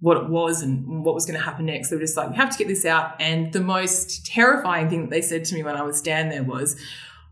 what 0.00 0.16
it 0.16 0.28
was 0.28 0.62
and 0.62 1.04
what 1.04 1.14
was 1.14 1.24
going 1.24 1.38
to 1.38 1.44
happen 1.44 1.66
next. 1.66 1.88
They 1.88 1.96
were 1.96 2.02
just 2.02 2.16
like, 2.16 2.30
we 2.30 2.36
have 2.36 2.50
to 2.50 2.58
get 2.58 2.68
this 2.68 2.84
out. 2.84 3.20
And 3.20 3.52
the 3.52 3.60
most 3.60 4.26
terrifying 4.26 4.90
thing 4.90 5.02
that 5.02 5.10
they 5.10 5.22
said 5.22 5.44
to 5.46 5.54
me 5.54 5.62
when 5.62 5.76
I 5.76 5.82
was 5.82 6.00
down 6.02 6.28
there 6.28 6.42
was, 6.42 6.76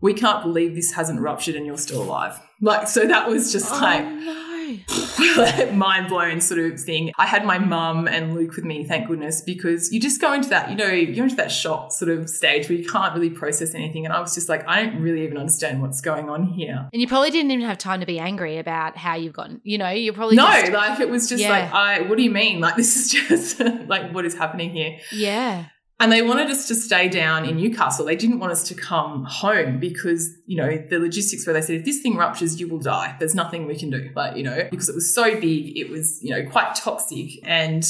we 0.01 0.13
can't 0.13 0.43
believe 0.43 0.75
this 0.75 0.93
hasn't 0.93 1.19
ruptured 1.19 1.55
and 1.55 1.65
you're 1.65 1.77
still 1.77 2.01
alive. 2.01 2.39
Like, 2.61 2.87
so 2.87 3.05
that 3.05 3.29
was 3.29 3.51
just 3.51 3.71
oh, 3.73 3.79
like, 3.79 4.05
no. 4.05 4.44
mind 5.73 6.09
blown 6.09 6.41
sort 6.41 6.59
of 6.59 6.79
thing. 6.79 7.11
I 7.17 7.25
had 7.25 7.45
my 7.45 7.57
mum 7.57 8.07
and 8.07 8.35
Luke 8.35 8.55
with 8.55 8.65
me, 8.65 8.83
thank 8.85 9.07
goodness, 9.07 9.41
because 9.41 9.91
you 9.91 9.99
just 9.99 10.21
go 10.21 10.33
into 10.33 10.49
that, 10.49 10.69
you 10.69 10.75
know, 10.75 10.87
you're 10.87 11.25
into 11.25 11.35
that 11.35 11.51
shock 11.51 11.91
sort 11.91 12.11
of 12.11 12.29
stage 12.29 12.69
where 12.69 12.77
you 12.77 12.87
can't 12.87 13.13
really 13.13 13.29
process 13.29 13.73
anything. 13.73 14.05
And 14.05 14.13
I 14.13 14.19
was 14.19 14.33
just 14.33 14.49
like, 14.49 14.67
I 14.67 14.83
don't 14.83 15.01
really 15.01 15.23
even 15.23 15.37
understand 15.37 15.81
what's 15.81 16.01
going 16.01 16.29
on 16.29 16.43
here. 16.43 16.89
And 16.91 17.01
you 17.01 17.07
probably 17.07 17.31
didn't 17.31 17.51
even 17.51 17.65
have 17.65 17.77
time 17.77 17.99
to 17.99 18.05
be 18.05 18.19
angry 18.19 18.57
about 18.57 18.97
how 18.97 19.15
you've 19.15 19.33
gotten, 19.33 19.61
you 19.63 19.77
know, 19.77 19.89
you're 19.89 20.13
probably 20.13 20.35
no, 20.35 20.47
just, 20.47 20.71
like 20.71 20.99
it 20.99 21.09
was 21.09 21.29
just 21.29 21.41
yeah. 21.41 21.49
like, 21.49 21.71
I, 21.71 22.01
what 22.01 22.17
do 22.17 22.23
you 22.23 22.31
mean? 22.31 22.59
Like 22.59 22.75
this 22.75 22.95
is 22.95 23.11
just 23.29 23.59
like 23.59 24.11
what 24.11 24.25
is 24.25 24.35
happening 24.35 24.69
here? 24.71 24.97
Yeah. 25.11 25.65
And 25.99 26.11
they 26.11 26.21
wanted 26.21 26.49
us 26.49 26.67
to 26.67 26.75
stay 26.75 27.07
down 27.07 27.45
in 27.45 27.55
Newcastle. 27.55 28.05
They 28.05 28.17
didn't 28.17 28.39
want 28.39 28.51
us 28.51 28.67
to 28.67 28.75
come 28.75 29.23
home 29.23 29.79
because, 29.79 30.29
you 30.45 30.57
know, 30.57 30.77
the 30.89 30.99
logistics 30.99 31.47
where 31.47 31.53
they 31.53 31.61
said, 31.61 31.75
if 31.77 31.85
this 31.85 32.01
thing 32.01 32.17
ruptures, 32.17 32.59
you 32.59 32.67
will 32.67 32.79
die. 32.79 33.15
There's 33.17 33.33
nothing 33.33 33.65
we 33.65 33.77
can 33.77 33.89
do. 33.89 34.09
Like, 34.13 34.35
you 34.35 34.43
know, 34.43 34.67
because 34.69 34.89
it 34.89 34.95
was 34.95 35.15
so 35.15 35.39
big, 35.39 35.77
it 35.77 35.89
was, 35.89 36.19
you 36.21 36.31
know, 36.31 36.49
quite 36.49 36.75
toxic. 36.75 37.39
And 37.43 37.85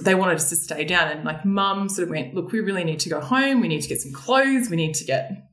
they 0.00 0.16
wanted 0.16 0.36
us 0.36 0.48
to 0.48 0.56
stay 0.56 0.84
down. 0.84 1.08
And 1.08 1.24
like 1.24 1.44
mum 1.44 1.88
sort 1.88 2.08
of 2.08 2.10
went, 2.10 2.34
look, 2.34 2.50
we 2.50 2.60
really 2.60 2.82
need 2.82 2.98
to 3.00 3.08
go 3.08 3.20
home. 3.20 3.60
We 3.60 3.68
need 3.68 3.82
to 3.82 3.88
get 3.88 4.00
some 4.00 4.12
clothes. 4.12 4.68
We 4.68 4.76
need 4.76 4.94
to 4.94 5.04
get 5.04 5.49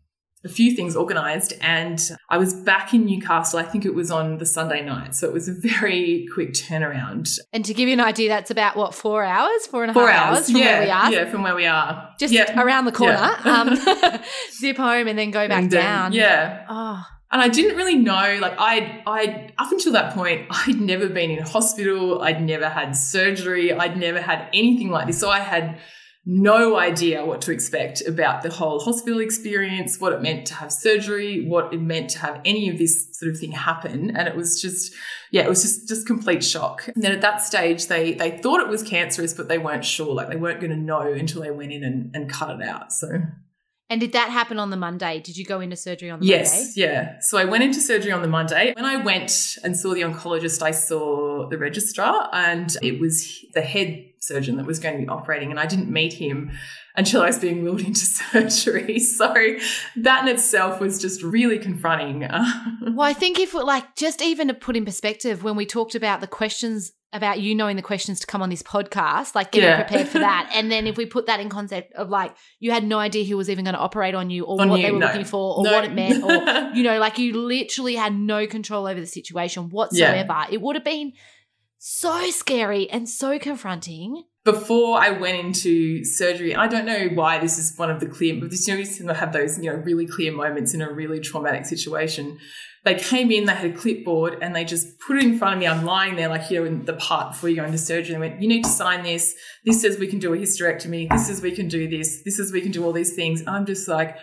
a 0.48 0.50
few 0.50 0.76
things 0.76 0.96
organized 0.96 1.54
and 1.62 2.00
I 2.30 2.38
was 2.38 2.54
back 2.54 2.94
in 2.94 3.06
Newcastle. 3.06 3.60
I 3.60 3.64
think 3.64 3.86
it 3.86 3.94
was 3.94 4.10
on 4.10 4.38
the 4.38 4.46
Sunday 4.46 4.82
night. 4.82 5.14
So 5.14 5.28
it 5.28 5.34
was 5.34 5.50
a 5.50 5.54
very 5.54 6.28
quick 6.34 6.54
turnaround. 6.54 7.38
And 7.52 7.66
to 7.66 7.74
give 7.74 7.90
you 7.90 7.94
an 7.94 8.00
idea, 8.00 8.30
that's 8.30 8.50
about 8.50 8.78
what, 8.78 8.96
four 8.96 9.24
hours, 9.24 9.68
four 9.68 9.84
and 9.84 9.92
a 9.92 9.94
four 9.94 10.10
half 10.10 10.28
hours, 10.28 10.38
hours 10.38 10.52
from 10.52 10.62
yeah, 10.62 10.66
where 10.66 10.82
we 10.82 10.90
are? 10.90 11.12
Yeah, 11.12 11.30
from 11.30 11.44
where 11.44 11.56
we 11.56 11.66
are. 11.66 12.10
Just 12.18 12.34
yeah. 12.34 12.62
around 12.62 12.86
the 12.86 12.92
corner. 12.94 13.14
Yeah. 13.14 13.62
um, 13.62 14.22
zip 14.60 14.78
home 14.78 15.08
and 15.08 15.20
then 15.20 15.32
go 15.32 15.48
back 15.48 15.64
and 15.64 15.72
down. 15.72 16.14
Yeah. 16.14 16.66
Oh. 16.70 17.06
And 17.30 17.42
I 17.42 17.50
didn't 17.50 17.76
really 17.76 17.96
know, 17.96 18.38
like 18.42 18.56
I, 18.58 19.04
I, 19.06 19.52
up 19.58 19.72
until 19.72 19.92
that 19.94 20.14
point, 20.14 20.48
I'd 20.50 20.80
never 20.80 21.10
been 21.10 21.30
in 21.30 21.44
hospital. 21.44 22.22
I'd 22.22 22.42
never 22.42 22.70
had 22.70 22.96
surgery. 22.96 23.74
I'd 23.74 23.98
never 23.98 24.22
had 24.22 24.48
anything 24.54 24.90
like 24.90 25.08
this. 25.08 25.20
So 25.20 25.30
I 25.30 25.40
had 25.40 25.80
no 26.30 26.78
idea 26.78 27.26
what 27.26 27.40
to 27.40 27.54
expect 27.54 28.02
about 28.06 28.44
the 28.44 28.50
whole 28.50 28.82
hospital 28.82 29.22
experience, 29.22 29.98
what 29.98 30.12
it 30.12 30.22
meant 30.22 30.46
to 30.46 30.54
have 30.54 30.74
surgery, 30.74 31.46
what 31.48 31.74
it 31.74 31.80
meant 31.80 32.10
to 32.10 32.20
have 32.20 32.42
any 32.44 32.68
of 32.68 32.78
this 32.78 33.18
sort 33.18 33.32
of 33.32 33.40
thing 33.40 33.54
happen. 33.54 34.14
And 34.14 34.28
it 34.28 34.36
was 34.36 34.62
just, 34.62 34.94
yeah, 35.32 35.44
it 35.44 35.50
was 35.50 35.62
just, 35.62 35.88
just 35.88 36.06
complete 36.06 36.44
shock. 36.44 36.90
And 36.94 37.02
then 37.02 37.14
at 37.14 37.22
that 37.22 37.42
stage, 37.42 37.88
they, 37.88 38.14
they 38.14 38.40
thought 38.40 38.60
it 38.60 38.68
was 38.68 38.84
cancerous, 38.84 39.34
but 39.34 39.48
they 39.48 39.58
weren't 39.58 39.86
sure. 39.86 40.14
Like 40.14 40.28
they 40.28 40.36
weren't 40.36 40.60
going 40.60 40.72
to 40.72 40.78
know 40.78 41.14
until 41.14 41.44
they 41.44 41.52
went 41.52 41.72
in 41.72 41.86
and, 41.86 42.14
and 42.14 42.30
cut 42.30 42.50
it 42.50 42.62
out. 42.62 42.92
So 42.92 43.22
And 43.90 44.02
did 44.02 44.12
that 44.14 44.30
happen 44.30 44.60
on 44.60 44.70
the 44.70 44.76
Monday? 44.76 45.22
Did 45.22 45.38
you 45.38 45.46
go 45.46 45.62
into 45.62 45.78
surgery 45.78 46.10
on 46.10 46.20
the 46.20 46.26
yes, 46.26 46.54
Monday? 46.54 46.66
Yes, 46.66 46.78
yeah. 46.78 47.20
So 47.22 47.38
I 47.38 47.46
went 47.46 47.64
into 47.64 47.80
surgery 47.80 48.12
on 48.12 48.22
the 48.22 48.28
Monday. 48.28 48.74
When 48.76 48.84
I 48.84 48.98
went 48.98 49.58
and 49.64 49.78
saw 49.78 49.94
the 49.94 50.02
oncologist, 50.02 50.62
I 50.62 50.72
saw 50.72 51.48
the 51.48 51.58
registrar, 51.58 52.30
and 52.34 52.76
it 52.82 53.00
was 53.00 53.46
the 53.54 53.62
head 53.62 54.04
surgeon 54.20 54.58
that 54.58 54.66
was 54.66 54.80
going 54.80 54.96
to 54.96 55.02
be 55.02 55.08
operating, 55.08 55.52
and 55.52 55.60
I 55.60 55.66
didn't 55.66 55.90
meet 55.90 56.14
him 56.14 56.52
until 56.98 57.22
I 57.22 57.28
was 57.28 57.40
being 57.40 57.64
wheeled 57.64 57.80
into 57.80 58.00
surgery. 58.06 59.00
So 59.00 59.34
that 59.98 60.24
in 60.24 60.28
itself 60.28 60.82
was 60.82 61.00
just 61.00 61.24
really 61.24 61.60
confronting. 61.60 62.22
well, 62.82 63.02
I 63.02 63.14
think 63.14 63.40
if 63.40 63.54
we're 63.54 63.64
like 63.64 63.96
just 63.96 64.22
even 64.22 64.50
to 64.50 64.54
put 64.54 64.76
in 64.76 64.84
perspective, 64.84 65.44
when 65.44 65.56
we 65.56 65.66
talked 65.66 65.96
about 65.96 66.20
the 66.20 66.28
questions 66.28 66.92
about 67.14 67.40
you 67.40 67.56
knowing 67.56 67.76
the 67.78 67.82
questions 67.82 68.20
to 68.20 68.28
come 68.28 68.42
on 68.42 68.50
this 68.50 68.62
podcast, 68.62 69.34
like 69.34 69.52
getting 69.52 69.70
yeah. 69.70 69.84
prepared 69.84 70.08
for 70.08 70.20
that. 70.20 70.52
And 70.58 70.72
then 70.72 70.88
if 70.88 70.98
we 70.98 71.06
put 71.06 71.28
that 71.28 71.40
in 71.40 71.50
concept 71.50 71.94
of 71.94 72.10
like 72.10 72.36
you 72.60 72.72
had 72.72 72.84
no 72.84 73.00
idea 73.00 73.24
who 73.26 73.38
was 73.38 73.50
even 73.50 73.64
going 73.66 73.76
to 73.76 73.80
operate 73.80 74.16
on 74.16 74.30
you 74.30 74.44
or 74.44 74.60
on 74.62 74.70
what 74.70 74.80
you, 74.80 74.88
they 74.88 74.92
were 74.92 75.00
no. 75.00 75.08
looking 75.08 75.26
for 75.26 75.58
or 75.58 75.64
no. 75.64 75.72
what 75.72 75.86
it 75.86 75.94
meant, 75.94 76.24
or 76.24 76.72
you 76.76 76.84
know, 76.84 77.00
like 77.00 77.18
you 77.18 77.34
literally 77.34 77.96
had 77.96 78.14
no 78.14 78.48
control 78.48 78.88
over 78.88 79.00
the 79.00 79.08
situation 79.08 79.70
whatsoever. 79.70 80.28
Yeah. 80.28 80.48
It 80.52 80.62
would 80.62 80.76
have 80.76 80.86
been 80.86 81.14
so 81.78 82.30
scary 82.32 82.90
and 82.90 83.08
so 83.08 83.40
confronting. 83.40 84.24
Before 84.44 84.98
I 84.98 85.12
went 85.12 85.38
into 85.38 86.04
surgery, 86.06 86.56
I 86.56 86.68
don't 86.68 86.86
know 86.86 87.10
why 87.14 87.40
this 87.40 87.58
is 87.58 87.78
one 87.78 87.92
of 87.92 88.00
the 88.00 88.08
clear, 88.08 88.40
but 88.40 88.50
this, 88.50 88.68
you 88.68 88.76
know, 88.76 88.80
you 88.82 89.08
have 89.14 89.34
those, 89.34 89.58
you 89.58 89.72
know, 89.72 89.78
really 89.78 90.08
clear 90.08 90.32
moments 90.32 90.74
in 90.74 90.82
a 90.82 90.92
really 90.92 91.20
traumatic 91.20 91.66
situation 91.66 92.40
they 92.88 92.96
came 92.96 93.32
in, 93.32 93.46
they 93.46 93.54
had 93.54 93.72
a 93.72 93.74
clipboard 93.74 94.38
and 94.42 94.56
they 94.56 94.64
just 94.64 95.00
put 95.00 95.18
it 95.18 95.24
in 95.24 95.38
front 95.38 95.56
of 95.56 95.60
me. 95.60 95.68
I'm 95.68 95.84
lying 95.84 96.16
there, 96.16 96.30
like, 96.30 96.50
you 96.50 96.60
know, 96.60 96.66
in 96.66 96.86
the 96.86 96.94
part 96.94 97.34
before 97.34 97.50
you 97.50 97.58
go 97.58 97.66
into 97.66 97.78
surgery. 97.78 98.14
They 98.14 98.20
went, 98.20 98.42
You 98.42 98.48
need 98.48 98.64
to 98.64 98.70
sign 98.70 99.04
this. 99.04 99.36
This 99.66 99.82
says 99.82 100.00
we 100.00 100.08
can 100.08 100.20
do 100.20 100.34
a 100.34 100.38
hysterectomy. 100.38 101.10
This 101.10 101.28
says 101.28 101.42
we 101.42 101.52
can 101.52 101.68
do 101.68 101.90
this. 101.90 102.24
This 102.24 102.38
says 102.38 102.52
we 102.52 102.62
can 102.62 102.72
do 102.72 102.86
all 102.86 102.94
these 102.94 103.14
things. 103.14 103.42
And 103.42 103.50
I'm 103.50 103.66
just 103.66 103.90
like, 103.90 104.16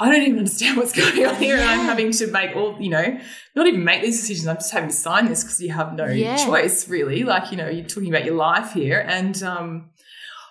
I 0.00 0.10
don't 0.10 0.22
even 0.22 0.38
understand 0.38 0.76
what's 0.76 0.92
going 0.96 1.26
on 1.26 1.36
here. 1.36 1.56
Yeah. 1.56 1.62
And 1.62 1.80
I'm 1.80 1.86
having 1.86 2.10
to 2.12 2.26
make 2.26 2.56
all, 2.56 2.76
you 2.80 2.90
know, 2.90 3.20
not 3.54 3.66
even 3.68 3.84
make 3.84 4.02
these 4.02 4.20
decisions. 4.20 4.48
I'm 4.48 4.56
just 4.56 4.72
having 4.72 4.90
to 4.90 4.96
sign 4.96 5.26
this 5.26 5.44
because 5.44 5.60
you 5.60 5.72
have 5.72 5.94
no 5.94 6.06
yeah. 6.06 6.44
choice, 6.44 6.88
really. 6.88 7.22
Like, 7.22 7.52
you 7.52 7.56
know, 7.56 7.68
you're 7.68 7.86
talking 7.86 8.08
about 8.08 8.24
your 8.24 8.34
life 8.34 8.72
here. 8.72 9.04
And, 9.06 9.40
um, 9.42 9.90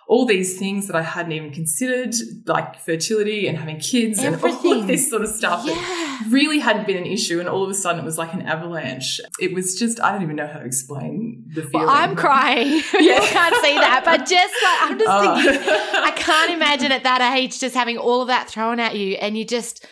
all 0.08 0.26
these 0.26 0.60
things 0.60 0.88
that 0.88 0.96
I 0.96 1.02
hadn't 1.02 1.32
even 1.32 1.52
considered, 1.52 2.14
like 2.46 2.80
fertility 2.80 3.48
and 3.48 3.58
having 3.58 3.80
kids 3.80 4.20
Everything. 4.20 4.58
and 4.58 4.66
all 4.66 4.82
of 4.82 4.88
this 4.88 5.10
sort 5.10 5.24
of 5.24 5.30
stuff 5.30 5.66
yeah. 5.66 5.74
Really 6.30 6.60
hadn't 6.60 6.88
been 6.88 6.98
an 6.98 7.06
issue. 7.06 7.40
And 7.40 7.50
all 7.50 7.64
of 7.64 7.70
a 7.70 7.74
sudden 7.74 8.02
it 8.02 8.06
was 8.06 8.18
like 8.18 8.34
an 8.34 8.42
avalanche. 8.44 9.20
It 9.40 9.54
was 9.54 9.78
just, 9.78 10.00
I 10.02 10.12
don't 10.12 10.22
even 10.22 10.36
know 10.36 10.48
how 10.48 10.60
to 10.60 10.66
explain 10.66 11.44
the 11.48 11.62
feeling. 11.62 11.88
Well, 11.88 11.90
I'm 11.90 12.16
crying. 12.16 12.82
Yeah. 12.94 13.00
you 13.00 13.22
can't 13.22 13.56
see 13.64 13.76
that, 13.76 14.02
but 14.06 14.26
just 14.26 14.54
like, 14.64 14.82
I'm 14.82 15.00
just 15.00 15.10
oh. 15.10 15.42
thinking, 15.42 16.02
I 16.04 16.12
can't 16.12 16.52
imagine 16.52 16.92
at 16.92 17.04
that 17.04 17.22
age 17.36 17.60
just 17.60 17.76
having 17.76 17.98
all 17.98 18.22
of 18.22 18.28
that 18.28 18.50
thrown 18.50 18.80
at 18.80 18.96
you 18.96 19.16
and 19.16 19.38
you 19.38 19.46
just, 19.46 19.86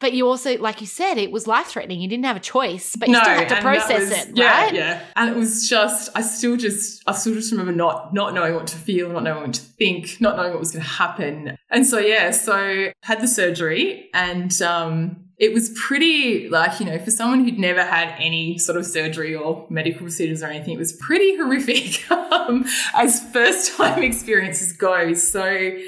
but 0.00 0.14
you 0.14 0.26
also, 0.26 0.56
like 0.58 0.80
you 0.80 0.86
said, 0.86 1.18
it 1.18 1.30
was 1.30 1.46
life 1.46 1.66
threatening. 1.66 2.00
You 2.00 2.08
didn't 2.08 2.24
have 2.24 2.36
a 2.36 2.40
choice, 2.40 2.96
but 2.96 3.08
you 3.08 3.12
no, 3.14 3.22
still 3.22 3.34
had 3.34 3.48
to 3.50 3.60
process 3.60 4.00
was, 4.00 4.12
it, 4.12 4.28
yeah, 4.34 4.62
right? 4.62 4.74
Yeah. 4.74 5.04
And 5.14 5.28
it 5.28 5.36
was 5.36 5.68
just, 5.68 6.10
I 6.14 6.22
still 6.22 6.56
just, 6.56 7.02
I 7.06 7.12
still 7.12 7.34
just 7.34 7.52
remember 7.52 7.72
not, 7.72 8.14
not 8.14 8.32
knowing 8.32 8.54
what 8.54 8.66
to 8.68 8.76
feel, 8.76 9.10
not 9.10 9.24
knowing 9.24 9.42
what 9.42 9.54
to 9.54 9.60
think, 9.60 10.18
not 10.18 10.36
knowing 10.36 10.52
what 10.52 10.58
was 10.58 10.72
going 10.72 10.82
to 10.82 10.88
happen. 10.88 11.56
And 11.70 11.86
so, 11.86 11.98
yeah, 11.98 12.30
so 12.30 12.92
had 13.02 13.20
the 13.20 13.28
surgery 13.28 14.08
and, 14.14 14.60
um, 14.62 15.29
it 15.40 15.54
was 15.54 15.70
pretty 15.70 16.50
like, 16.50 16.78
you 16.80 16.86
know, 16.86 16.98
for 16.98 17.10
someone 17.10 17.42
who'd 17.42 17.58
never 17.58 17.82
had 17.82 18.14
any 18.18 18.58
sort 18.58 18.76
of 18.76 18.84
surgery 18.84 19.34
or 19.34 19.66
medical 19.70 20.02
procedures 20.02 20.42
or 20.42 20.46
anything, 20.46 20.74
it 20.74 20.78
was 20.78 20.92
pretty 20.92 21.34
horrific 21.38 22.08
um, 22.12 22.66
as 22.94 23.24
first 23.32 23.74
time 23.74 24.02
experiences 24.02 24.74
go. 24.74 25.14
So, 25.14 25.78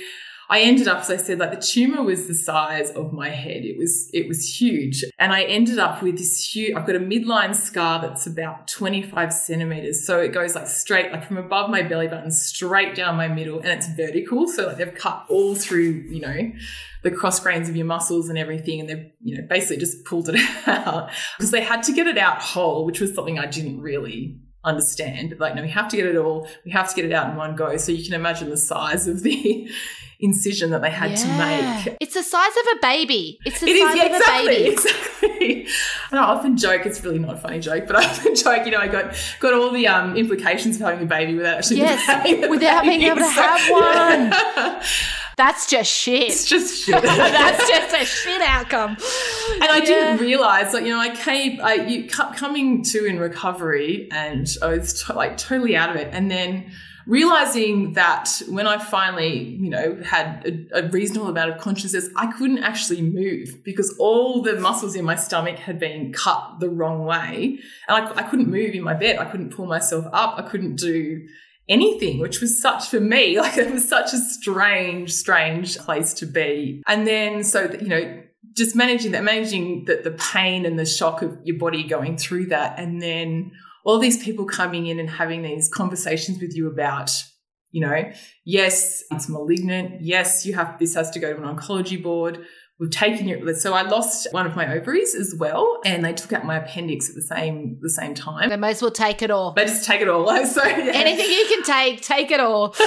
I 0.53 0.61
ended 0.61 0.87
up, 0.87 0.99
as 0.99 1.09
I 1.09 1.17
said, 1.17 1.39
like 1.39 1.53
the 1.53 1.67
tumor 1.67 2.03
was 2.03 2.27
the 2.27 2.35
size 2.35 2.91
of 2.91 3.11
my 3.11 3.31
head. 3.31 3.65
It 3.65 3.79
was, 3.79 4.11
it 4.13 4.29
was 4.29 4.61
huge. 4.61 5.03
And 5.19 5.33
I 5.33 5.45
ended 5.45 5.79
up 5.79 6.03
with 6.03 6.19
this 6.19 6.47
huge, 6.47 6.77
I've 6.77 6.87
got 6.87 6.95
a 6.95 7.01
midline 7.01 7.55
scar 7.55 8.03
that's 8.03 8.27
about 8.27 8.69
25 8.69 9.33
centimeters. 9.33 10.07
So 10.07 10.21
it 10.21 10.29
goes 10.29 10.55
like 10.55 10.67
straight, 10.67 11.11
like 11.11 11.27
from 11.27 11.39
above 11.39 11.71
my 11.71 11.81
belly 11.81 12.07
button, 12.07 12.31
straight 12.31 12.95
down 12.95 13.17
my 13.17 13.29
middle 13.29 13.61
and 13.61 13.69
it's 13.69 13.89
vertical. 13.89 14.47
So 14.47 14.67
like 14.67 14.77
they've 14.77 14.95
cut 14.95 15.25
all 15.31 15.55
through, 15.55 16.05
you 16.11 16.21
know, 16.21 16.53
the 17.03 17.11
cross 17.11 17.41
grains 17.41 17.71
of 17.71 17.75
your 17.75 17.87
muscles 17.87 18.29
and 18.29 18.37
everything. 18.37 18.81
And 18.81 18.91
they've, 18.91 19.11
you 19.23 19.39
know, 19.39 19.47
basically 19.49 19.79
just 19.79 20.05
pulled 20.05 20.29
it 20.29 20.39
out 20.67 21.11
because 21.39 21.51
they 21.51 21.63
had 21.63 21.83
to 21.85 21.95
get 21.95 22.07
it 22.07 22.19
out 22.19 22.43
whole, 22.43 22.85
which 22.85 23.01
was 23.01 23.15
something 23.15 23.39
I 23.39 23.47
didn't 23.47 23.81
really 23.81 24.39
understand. 24.65 25.31
But 25.31 25.41
like, 25.41 25.55
no, 25.55 25.63
we 25.63 25.71
have 25.71 25.89
to 25.89 25.97
get 25.97 26.05
it 26.05 26.17
all. 26.17 26.47
We 26.67 26.73
have 26.73 26.91
to 26.91 26.95
get 26.95 27.07
it 27.07 27.13
out 27.13 27.31
in 27.31 27.37
one 27.37 27.57
go. 27.57 27.75
So 27.79 27.91
you 27.91 28.05
can 28.05 28.13
imagine 28.13 28.51
the 28.51 28.59
size 28.59 29.09
of 29.09 29.23
the 29.23 29.71
incision 30.23 30.71
that 30.71 30.81
they 30.81 30.91
had 30.91 31.11
yeah. 31.11 31.17
to 31.17 31.87
make. 31.87 31.97
It's 32.01 32.15
the 32.15 32.23
size 32.23 32.51
of 32.51 32.79
a 32.79 32.81
baby. 32.81 33.41
It's 33.45 33.61
the 33.61 33.67
it 33.67 33.81
size 33.81 33.95
is, 33.95 33.97
yeah, 33.97 34.07
of 34.07 34.13
exactly, 34.13 34.55
a 34.55 34.59
baby. 34.59 34.73
Exactly. 34.73 35.67
And 36.11 36.21
I 36.21 36.25
often 36.25 36.57
joke, 36.57 36.87
it's 36.87 37.03
really 37.03 37.19
not 37.19 37.35
a 37.35 37.39
funny 37.39 37.59
joke, 37.59 37.87
but 37.87 37.97
I 37.97 38.05
often 38.05 38.35
joke, 38.35 38.65
you 38.65 38.73
know, 38.73 38.79
I 38.79 38.89
got 38.89 39.17
got 39.41 39.55
all 39.55 39.71
the 39.71 39.89
um, 39.89 40.17
implications 40.17 40.77
of 40.77 40.83
having 40.83 41.03
a 41.03 41.07
baby 41.07 41.35
without 41.35 41.59
actually 41.59 41.79
yes, 41.79 42.01
having 42.07 42.49
without 42.49 42.85
being 42.85 43.03
able 43.03 43.17
to 43.17 43.25
have 43.25 43.71
one. 43.71 44.81
That's 45.37 45.67
just 45.67 45.91
shit. 45.91 46.25
It's 46.25 46.47
just 46.47 46.85
shit. 46.85 47.03
That's 47.03 47.69
just 47.69 47.95
a 47.95 48.05
shit 48.05 48.43
outcome. 48.43 48.97
And 49.55 49.65
I 49.65 49.81
didn't 49.81 50.19
realize, 50.21 50.75
like, 50.75 50.85
you 50.85 50.91
know, 50.91 51.01
I 51.01 51.15
came, 51.15 51.59
I 51.63 51.75
you, 51.75 52.07
coming 52.07 52.83
to 52.85 53.07
in 53.07 53.19
recovery, 53.19 54.09
and 54.13 54.47
I 54.61 54.67
was 54.69 55.03
t- 55.03 55.13
like 55.15 55.39
totally 55.39 55.75
out 55.75 55.91
of 55.91 55.97
it, 55.97 56.11
and 56.13 56.31
then 56.31 56.71
realizing 57.07 57.95
that 57.95 58.43
when 58.49 58.67
I 58.67 58.79
finally, 58.79 59.57
you 59.61 59.71
know, 59.71 59.99
had 60.05 60.69
a, 60.73 60.85
a, 60.85 60.89
reasonable 60.89 61.29
amount 61.29 61.51
of 61.51 61.59
consciousness, 61.59 62.09
I 62.17 62.33
couldn't 62.33 62.59
actually 62.59 63.03
move 63.03 63.63
because 63.65 63.95
all 63.99 64.43
the 64.43 64.55
muscles 64.55 64.95
in 64.95 65.05
my 65.05 65.17
stomach 65.17 65.59
had 65.59 65.79
been 65.79 66.13
cut 66.13 66.61
the 66.61 66.69
wrong 66.69 67.05
way. 67.05 67.59
And 67.89 68.07
I, 68.07 68.19
I 68.19 68.23
couldn't 68.23 68.49
move 68.49 68.75
in 68.75 68.83
my 68.83 68.95
bed. 68.95 69.19
I 69.19 69.25
couldn't 69.25 69.51
pull 69.51 69.67
myself 69.67 70.07
up. 70.13 70.39
I 70.39 70.43
couldn't 70.43 70.77
do 70.77 71.27
anything, 71.69 72.19
which 72.19 72.41
was 72.41 72.61
such 72.61 72.89
for 72.89 73.01
me, 73.01 73.41
like 73.41 73.57
it 73.57 73.71
was 73.71 73.89
such 73.89 74.13
a 74.13 74.19
strange, 74.19 75.13
strange 75.13 75.79
place 75.79 76.15
to 76.15 76.27
be. 76.27 76.83
And 76.87 77.07
then, 77.07 77.45
so, 77.45 77.71
you 77.81 77.89
know, 77.89 78.23
just 78.55 78.77
managing 78.77 79.13
that, 79.13 79.25
managing 79.25 79.87
the, 79.87 80.01
the 80.05 80.11
pain 80.11 80.67
and 80.67 80.79
the 80.79 80.85
shock 80.85 81.23
of 81.23 81.39
your 81.45 81.59
body 81.59 81.85
going 81.85 82.17
through 82.19 82.47
that. 82.47 82.79
And 82.79 83.01
then 83.01 83.53
all 83.85 83.99
these 83.99 84.23
people 84.23 84.45
coming 84.45 84.87
in 84.87 84.99
and 84.99 85.11
having 85.11 85.43
these 85.43 85.69
conversations 85.69 86.41
with 86.41 86.55
you 86.55 86.69
about 86.69 87.11
you 87.71 87.81
know 87.81 88.11
yes 88.45 89.03
it's 89.11 89.29
malignant. 89.29 90.01
Yes 90.01 90.45
you 90.47 90.55
have 90.55 90.79
this 90.79 90.95
has 90.95 91.11
to 91.11 91.19
go 91.19 91.33
to 91.33 91.43
an 91.43 91.57
oncology 91.57 92.03
board. 92.03 92.45
We've 92.79 92.91
taken 92.91 93.29
it 93.29 93.57
so 93.59 93.75
i 93.75 93.83
lost 93.83 94.27
one 94.33 94.45
of 94.45 94.57
my 94.57 94.75
ovaries 94.75 95.15
as 95.15 95.37
well 95.39 95.81
and 95.85 96.05
they 96.05 96.13
took 96.13 96.33
out 96.33 96.45
my 96.45 96.57
appendix 96.57 97.09
at 97.09 97.15
the 97.15 97.23
same 97.23 97.79
the 97.81 97.91
same 97.91 98.15
time. 98.15 98.49
They 98.49 98.57
might 98.57 98.71
as 98.71 98.83
well 98.83 98.91
take 98.91 99.23
it 99.23 99.31
all. 99.31 99.53
They 99.53 99.67
just 99.67 99.85
take 99.85 100.01
it 100.01 100.09
all. 100.09 100.25
So 100.47 100.65
yeah. 100.65 100.91
anything 100.93 101.31
you 101.31 101.47
can 101.49 101.63
take 101.63 102.03
take 102.03 102.31
it 102.31 102.41
all. 102.41 102.75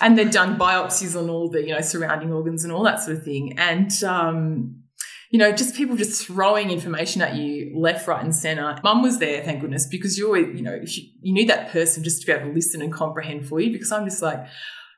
And 0.00 0.18
they've 0.18 0.30
done 0.30 0.58
biopsies 0.58 1.18
on 1.18 1.30
all 1.30 1.48
the 1.48 1.62
you 1.62 1.74
know 1.74 1.80
surrounding 1.80 2.32
organs 2.32 2.62
and 2.64 2.72
all 2.72 2.82
that 2.82 3.00
sort 3.00 3.16
of 3.16 3.24
thing. 3.24 3.58
And 3.58 3.90
um 4.04 4.83
you 5.34 5.38
know, 5.38 5.50
just 5.50 5.74
people 5.74 5.96
just 5.96 6.24
throwing 6.24 6.70
information 6.70 7.20
at 7.20 7.34
you 7.34 7.72
left, 7.76 8.06
right, 8.06 8.22
and 8.22 8.32
center. 8.32 8.78
Mum 8.84 9.02
was 9.02 9.18
there, 9.18 9.42
thank 9.42 9.62
goodness, 9.62 9.84
because 9.84 10.16
you 10.16 10.26
always, 10.26 10.46
you 10.54 10.62
know, 10.62 10.76
you, 10.76 11.08
you 11.22 11.34
need 11.34 11.48
that 11.48 11.72
person 11.72 12.04
just 12.04 12.20
to 12.20 12.26
be 12.28 12.32
able 12.32 12.46
to 12.46 12.52
listen 12.52 12.80
and 12.80 12.92
comprehend 12.92 13.48
for 13.48 13.58
you. 13.58 13.72
Because 13.72 13.90
I'm 13.90 14.04
just 14.04 14.22
like, 14.22 14.46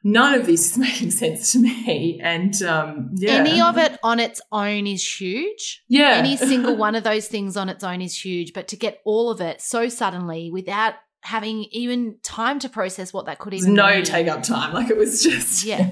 none 0.04 0.34
of 0.34 0.44
this 0.44 0.72
is 0.72 0.78
making 0.88 1.10
sense 1.10 1.52
to 1.52 1.58
me. 1.58 2.20
And 2.22 2.62
um, 2.64 3.12
yeah. 3.14 3.30
Any 3.30 3.62
of 3.62 3.78
it 3.78 3.98
on 4.02 4.20
its 4.20 4.42
own 4.52 4.86
is 4.86 5.02
huge. 5.02 5.82
Yeah. 5.88 6.16
Any 6.16 6.36
single 6.36 6.76
one 6.86 6.94
of 6.94 7.02
those 7.02 7.28
things 7.28 7.56
on 7.56 7.70
its 7.70 7.82
own 7.82 8.02
is 8.02 8.22
huge. 8.22 8.52
But 8.52 8.68
to 8.68 8.76
get 8.76 9.00
all 9.06 9.30
of 9.30 9.40
it 9.40 9.62
so 9.62 9.88
suddenly 9.88 10.50
without 10.50 10.96
having 11.26 11.64
even 11.72 12.16
time 12.22 12.58
to 12.58 12.68
process 12.68 13.12
what 13.12 13.26
that 13.26 13.38
could 13.38 13.52
even 13.52 13.70
be. 13.70 13.76
no 13.76 13.96
mean. 13.96 14.04
take 14.04 14.28
up 14.28 14.42
time 14.42 14.72
like 14.72 14.88
it 14.90 14.96
was 14.96 15.22
just 15.22 15.64
yeah 15.64 15.90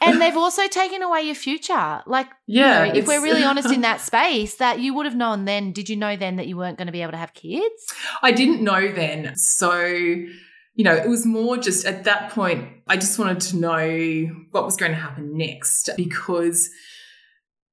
and 0.00 0.20
they've 0.20 0.36
also 0.36 0.66
taken 0.68 1.02
away 1.02 1.22
your 1.22 1.34
future 1.34 2.02
like 2.06 2.26
yeah 2.46 2.84
you 2.84 2.92
know, 2.92 2.98
if 2.98 3.06
we're 3.06 3.22
really 3.22 3.44
honest 3.44 3.70
in 3.70 3.80
that 3.88 4.00
space 4.00 4.56
that 4.56 4.80
you 4.80 4.92
would 4.92 5.06
have 5.06 5.14
known 5.14 5.44
then 5.44 5.72
did 5.72 5.88
you 5.88 5.96
know 5.96 6.16
then 6.16 6.36
that 6.36 6.46
you 6.46 6.56
weren't 6.56 6.76
going 6.76 6.86
to 6.86 6.92
be 6.92 7.00
able 7.00 7.12
to 7.12 7.18
have 7.18 7.32
kids 7.32 7.94
i 8.22 8.32
didn't 8.32 8.62
know 8.62 8.92
then 8.92 9.32
so 9.36 9.86
you 10.74 10.84
know, 10.84 10.94
it 10.94 11.06
was 11.06 11.26
more 11.26 11.58
just 11.58 11.84
at 11.84 12.04
that 12.04 12.30
point, 12.30 12.66
I 12.88 12.96
just 12.96 13.18
wanted 13.18 13.40
to 13.40 13.56
know 13.58 14.44
what 14.52 14.64
was 14.64 14.76
going 14.76 14.92
to 14.92 14.96
happen 14.96 15.36
next 15.36 15.90
because 15.96 16.70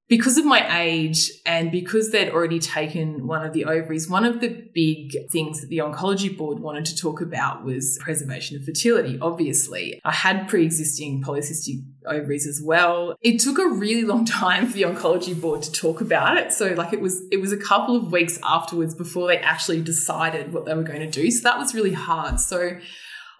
because 0.10 0.40
of 0.40 0.46
my 0.46 0.82
age 0.82 1.32
and 1.46 1.72
because 1.72 2.12
they'd 2.12 2.32
already 2.32 2.58
taken 2.58 3.28
one 3.28 3.46
of 3.46 3.54
the 3.54 3.66
ovaries, 3.66 4.10
one 4.10 4.26
of 4.26 4.42
the 4.42 4.50
big 4.74 5.30
things 5.30 5.62
that 5.62 5.68
the 5.68 5.78
oncology 5.78 6.36
board 6.36 6.60
wanted 6.60 6.86
to 6.86 6.96
talk 6.96 7.22
about 7.22 7.64
was 7.64 7.98
preservation 8.02 8.58
of 8.58 8.66
fertility. 8.66 9.20
Obviously, 9.22 10.02
I 10.04 10.12
had 10.12 10.50
pre 10.50 10.66
existing 10.66 11.22
polycystic 11.22 11.84
ovaries 12.08 12.48
as 12.48 12.60
well. 12.60 13.16
It 13.22 13.40
took 13.40 13.60
a 13.60 13.68
really 13.68 14.04
long 14.04 14.26
time 14.26 14.66
for 14.66 14.74
the 14.74 14.82
oncology 14.82 15.40
board 15.40 15.62
to 15.62 15.72
talk 15.72 16.02
about 16.02 16.38
it. 16.38 16.52
So 16.54 16.70
like 16.70 16.92
it 16.92 17.02
was 17.02 17.22
it 17.32 17.40
was 17.40 17.52
a 17.52 17.58
couple 17.58 17.96
of 17.96 18.12
weeks 18.12 18.40
afterwards 18.44 18.96
before 18.96 19.28
they 19.28 19.38
actually 19.38 19.82
decided 19.82 20.52
what 20.52 20.66
they 20.66 20.74
were 20.74 20.84
going 20.84 21.02
to 21.02 21.12
do. 21.12 21.30
So 21.30 21.44
that 21.44 21.60
was 21.60 21.76
really 21.76 21.94
hard. 21.94 22.40
So 22.40 22.80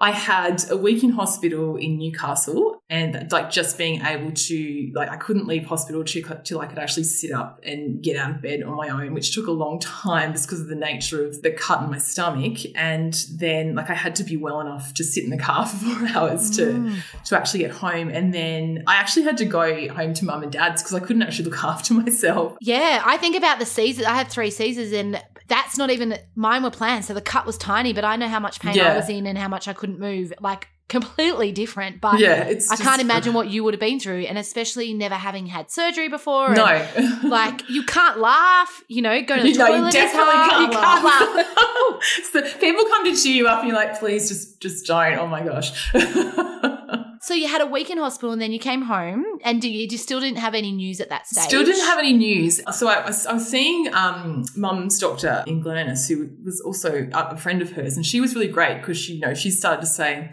I 0.02 0.12
had 0.12 0.64
a 0.70 0.78
week 0.78 1.04
in 1.04 1.10
hospital 1.12 1.76
in 1.76 1.98
Newcastle 1.98 2.82
and 2.90 3.30
like 3.32 3.52
just 3.52 3.78
being 3.78 4.02
able 4.02 4.32
to, 4.32 4.92
like, 4.96 5.10
I 5.10 5.18
couldn't 5.18 5.46
leave 5.46 5.66
hospital 5.66 6.04
till 6.04 6.62
I 6.62 6.66
could 6.66 6.80
actually 6.80 7.04
sit 7.04 7.32
up 7.32 7.60
and 7.64 8.02
get 8.02 8.16
out 8.16 8.32
of 8.32 8.42
bed 8.42 8.64
on 8.64 8.76
my 8.76 8.88
own, 8.88 9.14
which 9.14 9.36
took 9.36 9.48
a 9.48 9.52
long 9.52 9.80
time 9.80 10.32
just 10.32 10.48
because 10.48 10.62
of 10.62 10.68
the 10.68 10.76
nature 10.76 11.26
of 11.26 11.42
the 11.42 11.52
cut 11.52 11.84
in 11.84 11.92
my 11.92 11.98
stomach. 11.98 12.60
And 12.76 13.14
then, 13.36 13.76
like, 13.76 13.90
I 13.90 13.94
had 13.94 14.16
to 14.16 14.24
be 14.24 14.38
well 14.38 14.62
enough 14.62 14.94
to 14.96 15.04
sit 15.04 15.24
in 15.24 15.30
the 15.30 15.38
car 15.38 15.66
for 15.68 15.76
four 15.76 16.08
hours 16.16 16.50
to, 16.52 16.66
mm. 16.66 17.24
to 17.26 17.38
actually 17.38 17.60
get 17.60 17.72
home. 17.72 18.10
And 18.10 18.34
then 18.34 18.86
I 18.88 18.96
actually 18.96 19.24
had 19.24 19.38
to 19.38 19.46
go 19.46 19.90
home 19.90 20.14
to 20.16 20.26
mum 20.26 20.44
and 20.44 20.52
dad's 20.52 20.82
because 20.82 20.96
I 20.96 21.02
couldn't 21.02 21.24
actually 21.24 21.50
look 21.50 21.64
after 21.64 21.94
myself. 21.94 22.56
Yeah. 22.62 23.04
I 23.06 23.18
think 23.18 23.36
about 23.36 23.60
the 23.60 23.66
Caesars. 23.66 24.06
I 24.06 24.16
had 24.16 24.30
three 24.30 24.50
Caesars 24.50 24.94
and 24.94 25.22
that's 25.50 25.78
not 25.78 25.90
even 25.90 26.18
mine 26.36 26.64
were 26.64 26.72
planned. 26.72 27.06
So 27.06 27.14
the 27.14 27.22
cut 27.22 27.46
was 27.46 27.58
tiny, 27.58 27.92
but 27.92 28.06
I 28.06 28.16
know 28.16 28.28
how 28.28 28.40
much 28.40 28.60
pain 28.60 28.76
yeah. 28.76 28.94
I 28.94 28.96
was 28.96 29.10
in 29.10 29.28
and 29.28 29.38
how 29.38 29.48
much 29.48 29.68
I 29.68 29.74
couldn't 29.74 30.00
move. 30.00 30.32
Like 30.40 30.70
completely 30.90 31.52
different. 31.52 32.02
But 32.02 32.20
yeah, 32.20 32.44
it's 32.44 32.70
I 32.70 32.76
just, 32.76 32.84
can't 32.84 33.02
imagine 33.02 33.34
what 33.34 33.50
you 33.50 33.64
would 33.64 33.74
have 33.74 33.80
been 33.80 34.00
through, 34.00 34.22
and 34.22 34.38
especially 34.38 34.94
never 34.94 35.16
having 35.16 35.48
had 35.48 35.72
surgery 35.72 36.08
before. 36.10 36.54
No, 36.54 36.88
like 37.24 37.68
you 37.70 37.84
can't 37.84 38.20
laugh. 38.20 38.84
You 38.88 39.02
know, 39.02 39.22
go 39.22 39.38
to 39.38 39.42
the 39.42 39.50
you 39.50 39.56
toilet. 39.56 39.78
Know, 39.80 39.86
you 39.86 39.92
definitely 39.92 40.34
can't, 40.34 40.74
you 40.74 40.80
laugh. 40.80 41.02
can't 41.02 41.36
laugh. 41.48 42.04
so 42.32 42.42
people 42.60 42.84
come 42.86 43.06
to 43.06 43.16
cheer 43.16 43.34
you 43.34 43.48
up, 43.48 43.60
and 43.60 43.70
you're 43.70 43.78
like, 43.78 44.00
please, 44.00 44.30
just 44.30 44.60
just 44.60 44.86
don't. 44.86 45.18
Oh 45.18 45.28
my 45.28 45.44
gosh. 45.44 45.94
So 47.22 47.34
you 47.34 47.48
had 47.48 47.62
a 47.62 47.66
week 47.66 47.90
in 47.90 47.98
hospital 47.98 48.32
and 48.32 48.42
then 48.42 48.52
you 48.52 48.60
came 48.60 48.84
home 48.84 49.26
and 49.44 49.64
you, 49.64 49.88
you 49.90 49.98
still 49.98 50.20
didn't 50.20 50.38
have 50.38 50.56
any 50.56 50.72
news 50.72 51.02
at 51.02 51.10
that 51.10 51.28
stage? 51.28 51.46
Still 51.46 51.66
didn't 51.66 51.86
have 51.86 52.00
any 52.00 52.14
news. 52.14 52.62
So 52.78 52.88
I, 52.88 53.06
was, 53.06 53.26
I 53.26 53.34
was 53.34 53.48
seeing 53.48 53.94
um, 53.94 54.46
mum's 54.56 55.00
doctor 55.00 55.44
in 55.46 55.62
Glen 55.62 55.78
Innes 55.78 56.08
who 56.08 56.30
was 56.44 56.62
also 56.62 57.10
a 57.14 57.38
friend 57.38 57.62
of 57.62 57.72
hers 57.72 57.98
and 57.98 58.06
she 58.06 58.22
was 58.22 58.36
really 58.36 58.48
great 58.48 58.80
because 58.80 58.98
she, 58.98 59.16
you 59.16 59.20
know, 59.20 59.34
she 59.34 59.52
started 59.52 59.82
to 59.82 59.88
say, 59.88 60.32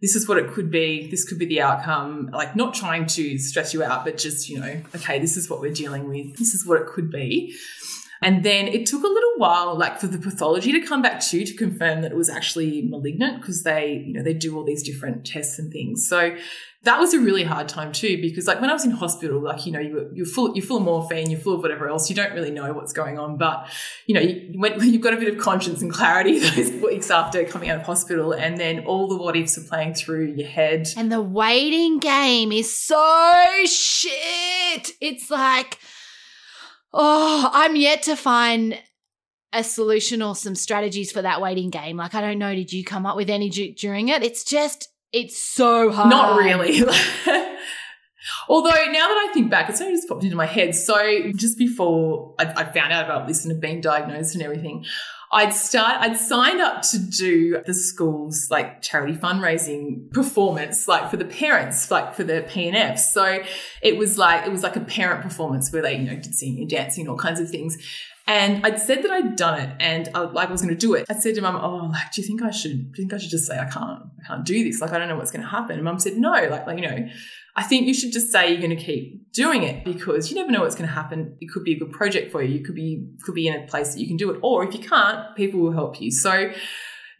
this 0.00 0.16
is 0.16 0.28
what 0.28 0.38
it 0.38 0.50
could 0.50 0.70
be. 0.70 1.10
This 1.10 1.28
could 1.28 1.38
be 1.38 1.46
the 1.46 1.60
outcome. 1.60 2.30
Like 2.32 2.56
not 2.56 2.74
trying 2.74 3.06
to 3.06 3.38
stress 3.38 3.74
you 3.74 3.82
out, 3.82 4.04
but 4.04 4.16
just, 4.16 4.48
you 4.48 4.58
know, 4.58 4.80
okay, 4.94 5.18
this 5.18 5.36
is 5.36 5.50
what 5.50 5.60
we're 5.60 5.74
dealing 5.74 6.08
with. 6.08 6.36
This 6.38 6.54
is 6.54 6.66
what 6.66 6.80
it 6.80 6.86
could 6.86 7.10
be. 7.10 7.54
And 8.22 8.44
then 8.44 8.68
it 8.68 8.86
took 8.86 9.02
a 9.02 9.06
little 9.06 9.32
while, 9.36 9.76
like 9.76 9.98
for 9.98 10.06
the 10.06 10.18
pathology 10.18 10.72
to 10.72 10.80
come 10.80 11.00
back 11.00 11.20
too, 11.20 11.44
to 11.44 11.54
confirm 11.54 12.02
that 12.02 12.12
it 12.12 12.16
was 12.16 12.28
actually 12.28 12.82
malignant 12.82 13.40
because 13.40 13.62
they, 13.62 14.04
you 14.06 14.12
know, 14.12 14.22
they 14.22 14.34
do 14.34 14.56
all 14.56 14.64
these 14.64 14.82
different 14.82 15.24
tests 15.24 15.58
and 15.58 15.72
things. 15.72 16.06
So 16.06 16.36
that 16.82 16.98
was 16.98 17.12
a 17.14 17.20
really 17.20 17.44
hard 17.44 17.68
time 17.68 17.92
too, 17.92 18.20
because 18.20 18.46
like 18.46 18.60
when 18.60 18.68
I 18.68 18.72
was 18.74 18.84
in 18.84 18.90
hospital, 18.90 19.40
like, 19.40 19.64
you 19.64 19.72
know, 19.72 19.80
you, 19.80 20.10
you're 20.14 20.26
full, 20.26 20.54
you're 20.54 20.64
full 20.64 20.78
of 20.78 20.82
morphine, 20.82 21.30
you're 21.30 21.40
full 21.40 21.54
of 21.54 21.62
whatever 21.62 21.88
else. 21.88 22.10
You 22.10 22.16
don't 22.16 22.32
really 22.32 22.50
know 22.50 22.72
what's 22.74 22.92
going 22.92 23.18
on, 23.18 23.38
but 23.38 23.66
you 24.06 24.14
know, 24.14 24.20
you, 24.20 24.52
when, 24.58 24.78
you've 24.80 25.02
got 25.02 25.14
a 25.14 25.18
bit 25.18 25.32
of 25.32 25.38
conscience 25.38 25.80
and 25.80 25.92
clarity 25.92 26.38
those 26.50 26.70
weeks 26.82 27.10
after 27.10 27.44
coming 27.44 27.70
out 27.70 27.80
of 27.80 27.86
hospital 27.86 28.32
and 28.32 28.58
then 28.58 28.80
all 28.80 29.08
the 29.08 29.16
what 29.16 29.36
ifs 29.36 29.56
are 29.56 29.62
playing 29.62 29.94
through 29.94 30.26
your 30.32 30.48
head. 30.48 30.88
And 30.96 31.10
the 31.10 31.22
waiting 31.22 31.98
game 31.98 32.52
is 32.52 32.78
so 32.78 33.64
shit. 33.64 34.90
It's 35.00 35.30
like, 35.30 35.78
Oh, 36.92 37.50
I'm 37.52 37.76
yet 37.76 38.02
to 38.04 38.16
find 38.16 38.78
a 39.52 39.64
solution 39.64 40.22
or 40.22 40.34
some 40.36 40.54
strategies 40.54 41.10
for 41.10 41.22
that 41.22 41.40
waiting 41.40 41.70
game. 41.70 41.96
Like, 41.96 42.14
I 42.14 42.20
don't 42.20 42.38
know, 42.38 42.54
did 42.54 42.72
you 42.72 42.84
come 42.84 43.06
up 43.06 43.16
with 43.16 43.30
any 43.30 43.48
d- 43.48 43.72
during 43.72 44.08
it? 44.08 44.22
It's 44.22 44.44
just, 44.44 44.88
it's 45.12 45.38
so 45.38 45.90
hard. 45.90 46.10
Not 46.10 46.38
really. 46.38 46.82
Although 48.48 48.70
now 48.70 49.08
that 49.08 49.28
I 49.28 49.32
think 49.32 49.50
back, 49.50 49.68
it's 49.70 49.80
only 49.80 49.94
just 49.94 50.08
popped 50.08 50.24
into 50.24 50.36
my 50.36 50.46
head. 50.46 50.74
So 50.74 51.32
just 51.32 51.58
before 51.58 52.34
I, 52.38 52.44
I 52.56 52.64
found 52.64 52.92
out 52.92 53.04
about 53.04 53.26
this 53.26 53.44
and 53.44 53.52
have 53.52 53.60
been 53.60 53.80
diagnosed 53.80 54.34
and 54.34 54.42
everything, 54.42 54.84
I'd 55.32 55.54
start, 55.54 56.00
I'd 56.00 56.16
signed 56.16 56.60
up 56.60 56.82
to 56.90 56.98
do 56.98 57.62
the 57.64 57.74
school's 57.74 58.50
like 58.50 58.82
charity 58.82 59.14
fundraising 59.14 60.12
performance, 60.12 60.88
like 60.88 61.08
for 61.08 61.16
the 61.16 61.24
parents, 61.24 61.88
like 61.90 62.14
for 62.14 62.24
the 62.24 62.44
P&F. 62.48 62.98
So 62.98 63.38
it 63.80 63.96
was 63.96 64.18
like, 64.18 64.44
it 64.44 64.50
was 64.50 64.64
like 64.64 64.74
a 64.74 64.80
parent 64.80 65.22
performance 65.22 65.72
where 65.72 65.82
they, 65.82 65.96
you 65.96 66.10
know, 66.10 66.16
did 66.16 66.34
singing 66.34 66.62
and 66.62 66.70
dancing 66.70 67.08
all 67.08 67.16
kinds 67.16 67.38
of 67.38 67.48
things. 67.48 67.78
And 68.26 68.64
I'd 68.64 68.80
said 68.80 69.02
that 69.02 69.10
I'd 69.10 69.34
done 69.36 69.60
it 69.60 69.76
and 69.80 70.08
I, 70.14 70.20
like 70.20 70.48
I 70.48 70.52
was 70.52 70.62
going 70.62 70.74
to 70.74 70.78
do 70.78 70.94
it. 70.94 71.06
I 71.08 71.14
said 71.14 71.34
to 71.34 71.40
mum, 71.40 71.56
"Oh, 71.56 71.90
like, 71.90 72.12
do 72.12 72.22
you 72.22 72.26
think 72.28 72.42
I 72.42 72.52
should? 72.52 72.92
Do 72.92 73.02
you 73.02 73.08
think 73.08 73.12
I 73.12 73.18
should 73.18 73.30
just 73.30 73.46
say 73.46 73.58
I 73.58 73.64
can't? 73.64 74.04
I 74.22 74.26
can't 74.26 74.44
do 74.44 74.62
this. 74.62 74.80
Like, 74.80 74.92
I 74.92 74.98
don't 74.98 75.08
know 75.08 75.16
what's 75.16 75.32
going 75.32 75.42
to 75.42 75.48
happen." 75.48 75.74
And 75.74 75.82
mum 75.82 75.98
said, 75.98 76.16
"No, 76.16 76.30
like, 76.30 76.64
like, 76.64 76.78
you 76.78 76.86
know, 76.86 77.08
I 77.60 77.62
think 77.62 77.86
you 77.86 77.92
should 77.92 78.10
just 78.10 78.32
say 78.32 78.50
you're 78.50 78.66
going 78.66 78.74
to 78.74 78.82
keep 78.82 79.30
doing 79.34 79.64
it 79.64 79.84
because 79.84 80.30
you 80.30 80.36
never 80.36 80.50
know 80.50 80.62
what's 80.62 80.74
going 80.74 80.88
to 80.88 80.94
happen. 80.94 81.36
It 81.42 81.50
could 81.52 81.62
be 81.62 81.74
a 81.74 81.78
good 81.78 81.92
project 81.92 82.32
for 82.32 82.42
you. 82.42 82.54
You 82.56 82.64
could 82.64 82.74
be 82.74 83.06
could 83.22 83.34
be 83.34 83.48
in 83.48 83.54
a 83.54 83.66
place 83.66 83.92
that 83.92 84.00
you 84.00 84.08
can 84.08 84.16
do 84.16 84.30
it, 84.30 84.40
or 84.42 84.64
if 84.66 84.72
you 84.74 84.80
can't, 84.80 85.36
people 85.36 85.60
will 85.60 85.72
help 85.72 86.00
you." 86.00 86.10
So 86.10 86.52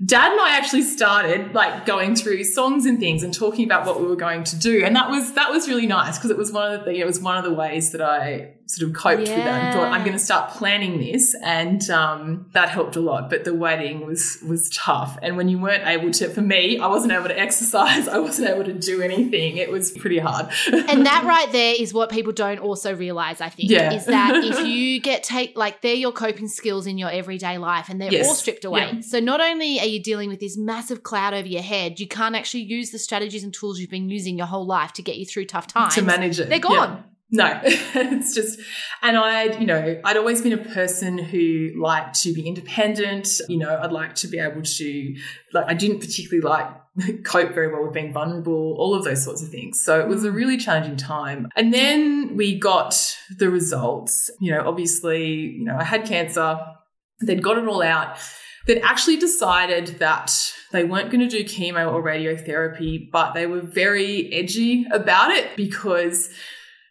Dad 0.02 0.32
and 0.32 0.40
I 0.40 0.56
actually 0.56 0.80
started 0.80 1.52
like 1.52 1.84
going 1.84 2.16
through 2.16 2.42
songs 2.44 2.86
and 2.86 2.98
things 2.98 3.22
and 3.22 3.34
talking 3.34 3.66
about 3.66 3.84
what 3.84 4.00
we 4.00 4.06
were 4.06 4.16
going 4.16 4.44
to 4.44 4.56
do, 4.56 4.82
and 4.82 4.96
that 4.96 5.10
was 5.10 5.34
that 5.34 5.50
was 5.50 5.68
really 5.68 5.86
nice 5.86 6.16
because 6.16 6.30
it 6.30 6.38
was 6.38 6.50
one 6.50 6.72
of 6.72 6.86
the 6.86 6.92
it 6.92 7.04
was 7.04 7.20
one 7.20 7.36
of 7.36 7.44
the 7.44 7.52
ways 7.52 7.92
that 7.92 8.00
I 8.00 8.54
sort 8.70 8.88
of 8.88 8.96
coped 8.96 9.26
yeah. 9.26 9.34
with 9.34 9.44
that 9.44 9.64
and 9.64 9.74
thought 9.74 9.92
I'm 9.92 10.04
going 10.04 10.16
to 10.16 10.24
start 10.24 10.50
planning 10.50 10.98
this, 11.00 11.34
and 11.42 11.88
um, 11.90 12.46
that 12.52 12.68
helped 12.68 12.96
a 12.96 13.00
lot. 13.00 13.28
But 13.28 13.44
the 13.44 13.54
waiting 13.54 14.06
was 14.06 14.38
was 14.46 14.70
tough, 14.70 15.18
and 15.22 15.36
when 15.36 15.48
you 15.48 15.58
weren't 15.58 15.86
able 15.86 16.10
to, 16.12 16.28
for 16.28 16.40
me, 16.40 16.78
I 16.78 16.86
wasn't 16.86 17.12
able 17.12 17.28
to 17.28 17.38
exercise, 17.38 18.06
I 18.08 18.18
wasn't 18.18 18.48
able 18.48 18.64
to 18.64 18.72
do 18.72 19.02
anything. 19.02 19.56
It 19.56 19.70
was 19.70 19.90
pretty 19.90 20.18
hard. 20.18 20.48
and 20.72 21.06
that 21.06 21.24
right 21.24 21.50
there 21.52 21.74
is 21.78 21.92
what 21.92 22.10
people 22.10 22.32
don't 22.32 22.58
also 22.58 22.94
realize. 22.94 23.40
I 23.40 23.48
think 23.48 23.70
yeah. 23.70 23.92
is 23.92 24.06
that 24.06 24.34
if 24.44 24.66
you 24.66 25.00
get 25.00 25.24
take 25.24 25.56
like 25.56 25.82
they're 25.82 25.94
your 25.94 26.12
coping 26.12 26.48
skills 26.48 26.86
in 26.86 26.98
your 26.98 27.10
everyday 27.10 27.58
life, 27.58 27.88
and 27.88 28.00
they're 28.00 28.12
yes. 28.12 28.28
all 28.28 28.34
stripped 28.34 28.64
away. 28.64 28.90
Yeah. 28.92 29.00
So 29.00 29.20
not 29.20 29.40
only 29.40 29.80
are 29.80 29.86
you 29.86 30.00
dealing 30.00 30.28
with 30.28 30.40
this 30.40 30.56
massive 30.56 31.02
cloud 31.02 31.34
over 31.34 31.48
your 31.48 31.62
head, 31.62 31.98
you 31.98 32.06
can't 32.06 32.36
actually 32.36 32.62
use 32.62 32.90
the 32.90 32.98
strategies 32.98 33.42
and 33.42 33.52
tools 33.52 33.80
you've 33.80 33.90
been 33.90 34.08
using 34.08 34.38
your 34.38 34.46
whole 34.46 34.66
life 34.66 34.92
to 34.94 35.02
get 35.02 35.16
you 35.16 35.26
through 35.26 35.46
tough 35.46 35.66
times. 35.66 35.94
To 35.94 36.02
manage 36.02 36.38
it. 36.38 36.48
They're 36.48 36.58
gone. 36.58 37.04
No, 37.32 37.60
it's 37.64 38.34
just, 38.34 38.58
and 39.02 39.16
I'd, 39.16 39.60
you 39.60 39.66
know, 39.66 40.00
I'd 40.04 40.16
always 40.16 40.42
been 40.42 40.52
a 40.52 40.58
person 40.58 41.18
who 41.18 41.70
liked 41.76 42.20
to 42.22 42.32
be 42.32 42.46
independent. 42.46 43.40
You 43.48 43.58
know, 43.58 43.78
I'd 43.80 43.92
like 43.92 44.14
to 44.16 44.28
be 44.28 44.38
able 44.38 44.62
to, 44.62 45.16
like, 45.52 45.66
I 45.68 45.74
didn't 45.74 46.00
particularly 46.00 46.40
like 46.40 47.22
cope 47.24 47.54
very 47.54 47.72
well 47.72 47.84
with 47.84 47.94
being 47.94 48.12
vulnerable, 48.12 48.76
all 48.78 48.94
of 48.94 49.04
those 49.04 49.22
sorts 49.22 49.42
of 49.42 49.48
things. 49.48 49.80
So 49.80 50.00
it 50.00 50.08
was 50.08 50.24
a 50.24 50.30
mm. 50.30 50.34
really 50.34 50.56
challenging 50.56 50.96
time. 50.96 51.48
And 51.56 51.72
then 51.72 52.36
we 52.36 52.58
got 52.58 53.16
the 53.38 53.48
results. 53.48 54.30
You 54.40 54.52
know, 54.52 54.66
obviously, 54.66 55.26
you 55.26 55.64
know, 55.64 55.76
I 55.78 55.84
had 55.84 56.06
cancer. 56.06 56.58
They'd 57.22 57.42
got 57.42 57.58
it 57.58 57.68
all 57.68 57.82
out 57.82 58.18
They'd 58.66 58.82
actually 58.82 59.16
decided 59.16 59.98
that 59.98 60.32
they 60.70 60.84
weren't 60.84 61.10
going 61.10 61.26
to 61.26 61.28
do 61.28 61.44
chemo 61.44 61.92
or 61.92 62.02
radiotherapy, 62.02 63.10
but 63.10 63.32
they 63.32 63.46
were 63.46 63.60
very 63.60 64.32
edgy 64.32 64.86
about 64.92 65.30
it 65.30 65.56
because 65.56 66.30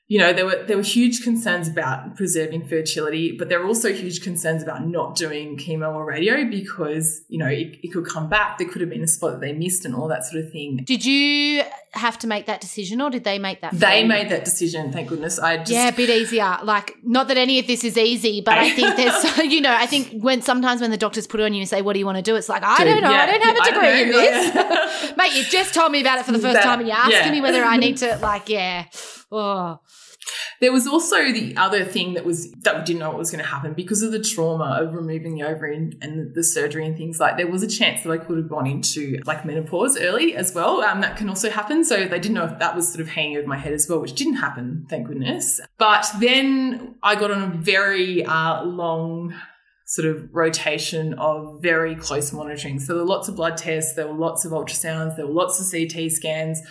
you 0.09 0.17
know, 0.17 0.33
there 0.33 0.43
were 0.43 0.63
there 0.65 0.75
were 0.75 0.81
huge 0.81 1.21
concerns 1.21 1.67
about 1.67 2.15
preserving 2.15 2.67
fertility, 2.67 3.31
but 3.31 3.47
there 3.47 3.59
were 3.59 3.67
also 3.67 3.93
huge 3.93 4.23
concerns 4.23 4.63
about 4.63 4.87
not 4.87 5.15
doing 5.15 5.55
chemo 5.55 5.93
or 5.93 6.03
radio 6.03 6.45
because, 6.45 7.21
you 7.29 7.37
know, 7.37 7.45
it, 7.45 7.77
it, 7.83 7.93
could 7.93 8.07
come 8.07 8.27
back. 8.27 8.57
There 8.57 8.67
could 8.67 8.81
have 8.81 8.89
been 8.89 9.03
a 9.03 9.07
spot 9.07 9.33
that 9.33 9.39
they 9.39 9.53
missed 9.53 9.85
and 9.85 9.93
all 9.93 10.07
that 10.07 10.25
sort 10.25 10.43
of 10.43 10.51
thing. 10.51 10.77
Did 10.77 11.05
you 11.05 11.61
have 11.91 12.17
to 12.19 12.27
make 12.27 12.47
that 12.47 12.59
decision 12.59 13.01
or 13.01 13.11
did 13.11 13.23
they 13.23 13.37
make 13.37 13.61
that? 13.61 13.73
They 13.73 14.03
made 14.03 14.29
that 14.29 14.45
decision, 14.45 14.91
thank 14.91 15.09
goodness. 15.09 15.37
I 15.37 15.57
just 15.57 15.69
Yeah, 15.69 15.89
a 15.89 15.91
bit 15.91 16.09
easier. 16.09 16.57
Like 16.63 16.95
not 17.03 17.27
that 17.27 17.37
any 17.37 17.59
of 17.59 17.67
this 17.67 17.83
is 17.83 17.95
easy, 17.95 18.41
but 18.41 18.57
I 18.57 18.71
think 18.71 18.97
there's 18.97 19.37
you 19.43 19.61
know, 19.61 19.75
I 19.75 19.85
think 19.85 20.23
when 20.23 20.41
sometimes 20.41 20.81
when 20.81 20.89
the 20.89 20.97
doctors 20.97 21.27
put 21.27 21.39
it 21.39 21.43
on 21.43 21.53
you 21.53 21.59
and 21.59 21.69
say, 21.69 21.83
What 21.83 21.93
do 21.93 21.99
you 21.99 22.07
want 22.07 22.17
to 22.17 22.23
do? 22.23 22.35
It's 22.35 22.49
like, 22.49 22.63
I 22.63 22.83
don't 22.83 23.03
know, 23.03 23.11
yeah, 23.11 23.21
I 23.21 23.25
don't 23.27 23.43
have 23.43 23.57
a 23.57 23.71
degree 23.73 24.01
in 24.01 24.09
this. 24.09 25.13
Mate, 25.17 25.33
you 25.35 25.43
just 25.43 25.75
told 25.75 25.91
me 25.91 26.01
about 26.01 26.17
it 26.17 26.25
for 26.25 26.31
the 26.31 26.39
first 26.39 26.55
that, 26.55 26.63
time 26.63 26.79
and 26.79 26.87
you're 26.87 26.97
asking 26.97 27.13
yeah. 27.13 27.31
me 27.31 27.41
whether 27.41 27.63
I 27.63 27.77
need 27.77 27.97
to 27.97 28.17
like, 28.17 28.49
yeah. 28.49 28.85
Oh. 29.31 29.79
There 30.61 30.71
was 30.71 30.87
also 30.87 31.31
the 31.31 31.55
other 31.55 31.85
thing 31.85 32.15
that 32.15 32.25
was 32.25 32.51
that 32.63 32.77
we 32.77 32.83
didn't 32.83 32.99
know 32.99 33.09
what 33.09 33.17
was 33.17 33.31
going 33.31 33.43
to 33.43 33.49
happen 33.49 33.73
because 33.73 34.01
of 34.01 34.11
the 34.11 34.21
trauma 34.21 34.79
of 34.81 34.93
removing 34.93 35.35
the 35.35 35.43
ovary 35.43 35.75
and, 35.75 35.95
and, 36.01 36.35
the 36.35 36.43
surgery 36.43 36.85
and 36.85 36.97
things 36.97 37.19
like. 37.19 37.37
There 37.37 37.47
was 37.47 37.63
a 37.63 37.67
chance 37.67 38.03
that 38.03 38.11
I 38.11 38.17
could 38.17 38.37
have 38.37 38.49
gone 38.49 38.67
into 38.67 39.21
like 39.25 39.45
menopause 39.45 39.97
early 39.97 40.35
as 40.35 40.53
well. 40.53 40.81
Um, 40.81 41.01
that 41.01 41.17
can 41.17 41.29
also 41.29 41.49
happen. 41.49 41.85
So 41.85 42.05
they 42.05 42.19
didn't 42.19 42.33
know 42.33 42.45
if 42.45 42.59
that 42.59 42.75
was 42.75 42.87
sort 42.89 42.99
of 42.99 43.07
hanging 43.07 43.37
over 43.37 43.47
my 43.47 43.57
head 43.57 43.73
as 43.73 43.87
well, 43.89 43.99
which 43.99 44.13
didn't 44.13 44.35
happen, 44.35 44.85
thank 44.89 45.07
goodness. 45.07 45.61
But 45.77 46.09
then 46.19 46.95
I 47.01 47.15
got 47.15 47.31
on 47.31 47.43
a 47.43 47.55
very 47.55 48.25
uh, 48.25 48.63
long 48.65 49.33
sort 49.85 50.07
of 50.07 50.29
rotation 50.33 51.15
of 51.15 51.61
very 51.61 51.95
close 51.95 52.31
monitoring. 52.31 52.79
So 52.79 52.93
there 52.93 53.03
were 53.03 53.09
lots 53.09 53.27
of 53.27 53.35
blood 53.35 53.57
tests, 53.57 53.93
there 53.93 54.07
were 54.07 54.13
lots 54.13 54.45
of 54.45 54.51
ultrasounds, 54.51 55.15
there 55.15 55.25
were 55.25 55.33
lots 55.33 55.59
of 55.59 55.71
CT 55.71 56.11
scans 56.11 56.61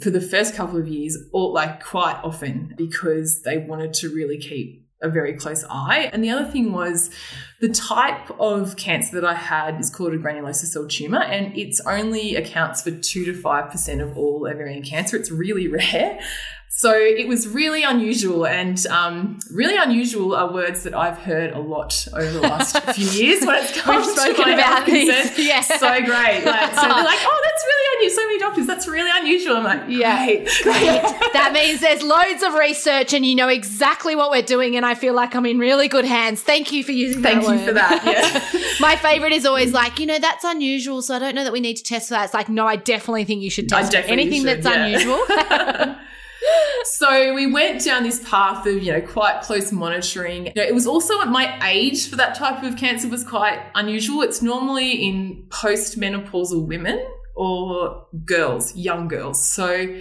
for 0.00 0.10
the 0.10 0.20
first 0.20 0.54
couple 0.54 0.78
of 0.78 0.88
years, 0.88 1.16
or 1.32 1.52
like 1.52 1.82
quite 1.82 2.20
often, 2.22 2.74
because 2.76 3.42
they 3.42 3.58
wanted 3.58 3.94
to 3.94 4.08
really 4.08 4.38
keep 4.38 4.84
a 5.04 5.08
very 5.08 5.34
close 5.34 5.64
eye. 5.68 6.10
And 6.12 6.24
the 6.24 6.30
other 6.30 6.50
thing 6.50 6.72
was 6.72 7.10
the 7.60 7.68
type 7.68 8.30
of 8.40 8.76
cancer 8.76 9.20
that 9.20 9.24
I 9.24 9.34
had 9.34 9.78
is 9.78 9.90
called 9.90 10.14
a 10.14 10.18
granulosa 10.18 10.64
cell 10.64 10.88
tumor, 10.88 11.22
and 11.22 11.56
it's 11.56 11.80
only 11.86 12.34
accounts 12.34 12.82
for 12.82 12.90
two 12.90 13.24
to 13.26 13.34
five 13.34 13.70
percent 13.70 14.00
of 14.00 14.16
all 14.16 14.48
ovarian 14.48 14.82
cancer. 14.82 15.16
It's 15.16 15.30
really 15.30 15.68
rare. 15.92 16.18
So 16.76 16.92
it 16.92 17.28
was 17.28 17.46
really 17.46 17.84
unusual, 17.84 18.46
and 18.46 18.84
um, 18.88 19.38
really 19.48 19.76
unusual 19.76 20.34
are 20.34 20.52
words 20.52 20.82
that 20.82 20.92
I've 20.92 21.16
heard 21.18 21.52
a 21.52 21.60
lot 21.60 22.08
over 22.12 22.28
the 22.28 22.40
last 22.40 22.76
few 22.94 23.08
years 23.10 23.46
when 23.46 23.62
it's 23.62 23.80
come 23.80 23.94
We've 23.96 24.04
to 24.04 24.10
spoken 24.20 24.42
my 24.48 24.54
about 24.54 24.84
these, 24.84 25.06
yeah. 25.38 25.60
So 25.60 25.78
great. 25.78 26.42
Like, 26.44 26.74
so 26.74 26.80
they're 26.80 27.04
like, 27.04 27.20
oh, 27.22 27.40
that's 27.44 27.64
really 27.64 27.96
unusual. 27.98 28.16
So 28.16 28.26
many 28.26 28.38
doctors, 28.40 28.66
that's 28.66 28.88
really 28.88 29.10
unusual. 29.14 29.56
I'm 29.56 29.64
like, 29.64 29.82
Yeah. 29.88 30.24
great, 30.26 30.48
great. 30.64 31.32
that 31.32 31.52
means 31.54 31.80
there's 31.80 32.02
loads 32.02 32.42
of 32.42 32.54
research 32.54 33.12
and 33.12 33.24
you 33.24 33.36
know 33.36 33.48
exactly 33.48 34.16
what 34.16 34.30
we're 34.30 34.42
doing 34.42 34.76
and 34.76 34.84
I 34.84 34.94
feel 34.96 35.14
like 35.14 35.36
I'm 35.36 35.46
in 35.46 35.60
really 35.60 35.86
good 35.86 36.04
hands. 36.04 36.42
Thank 36.42 36.72
you 36.72 36.82
for 36.82 36.92
using 36.92 37.22
Thank 37.22 37.42
you 37.42 37.50
word. 37.50 37.66
for 37.66 37.72
that. 37.72 38.02
Yeah. 38.04 38.60
My 38.80 38.96
favorite 38.96 39.32
is 39.32 39.46
always 39.46 39.72
like, 39.72 40.00
you 40.00 40.06
know, 40.06 40.18
that's 40.18 40.42
unusual, 40.44 41.02
so 41.02 41.14
I 41.14 41.18
don't 41.20 41.36
know 41.36 41.44
that 41.44 41.52
we 41.52 41.60
need 41.60 41.76
to 41.76 41.84
test 41.84 42.08
for 42.08 42.14
that. 42.14 42.24
It's 42.24 42.34
like, 42.34 42.48
no, 42.48 42.66
I 42.66 42.76
definitely 42.76 43.24
think 43.24 43.42
you 43.42 43.50
should 43.50 43.68
test 43.68 43.94
anything 43.94 44.42
should, 44.42 44.62
that's 44.62 44.66
yeah. 44.66 44.84
unusual. 44.84 45.96
So 46.84 47.34
we 47.34 47.50
went 47.50 47.84
down 47.84 48.02
this 48.02 48.26
path 48.28 48.66
of, 48.66 48.82
you 48.82 48.92
know, 48.92 49.00
quite 49.00 49.42
close 49.42 49.72
monitoring. 49.72 50.46
You 50.46 50.52
know, 50.56 50.62
it 50.62 50.74
was 50.74 50.86
also 50.86 51.20
at 51.20 51.28
my 51.28 51.58
age 51.68 52.08
for 52.08 52.16
that 52.16 52.34
type 52.34 52.62
of 52.62 52.76
cancer 52.76 53.08
was 53.08 53.24
quite 53.24 53.60
unusual. 53.74 54.22
It's 54.22 54.42
normally 54.42 54.92
in 54.92 55.46
postmenopausal 55.48 56.66
women 56.66 57.04
or 57.34 58.06
girls, 58.24 58.76
young 58.76 59.08
girls. 59.08 59.44
So 59.44 60.00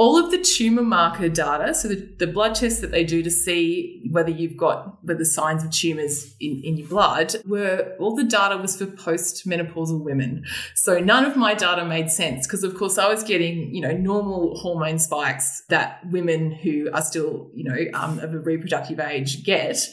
all 0.00 0.16
of 0.16 0.30
the 0.30 0.38
tumor 0.38 0.80
marker 0.80 1.28
data, 1.28 1.74
so 1.74 1.86
the, 1.86 1.96
the 2.18 2.26
blood 2.26 2.54
tests 2.54 2.80
that 2.80 2.90
they 2.90 3.04
do 3.04 3.22
to 3.22 3.30
see 3.30 4.02
whether 4.10 4.30
you've 4.30 4.56
got 4.56 4.96
whether 5.04 5.26
signs 5.26 5.62
of 5.62 5.70
tumors 5.70 6.34
in, 6.40 6.58
in 6.64 6.78
your 6.78 6.88
blood, 6.88 7.34
were 7.44 7.94
all 8.00 8.16
the 8.16 8.24
data 8.24 8.56
was 8.56 8.78
for 8.78 8.86
postmenopausal 8.86 10.02
women. 10.02 10.42
So 10.74 11.00
none 11.00 11.26
of 11.26 11.36
my 11.36 11.52
data 11.52 11.84
made 11.84 12.10
sense 12.10 12.46
because 12.46 12.64
of 12.64 12.78
course 12.78 12.96
I 12.96 13.10
was 13.10 13.22
getting, 13.22 13.74
you 13.74 13.82
know, 13.82 13.92
normal 13.92 14.56
hormone 14.56 14.98
spikes 14.98 15.64
that 15.68 16.00
women 16.06 16.50
who 16.50 16.88
are 16.94 17.02
still, 17.02 17.50
you 17.52 17.64
know, 17.64 17.76
um, 17.92 18.20
of 18.20 18.32
a 18.32 18.38
reproductive 18.38 19.00
age 19.00 19.44
get. 19.44 19.86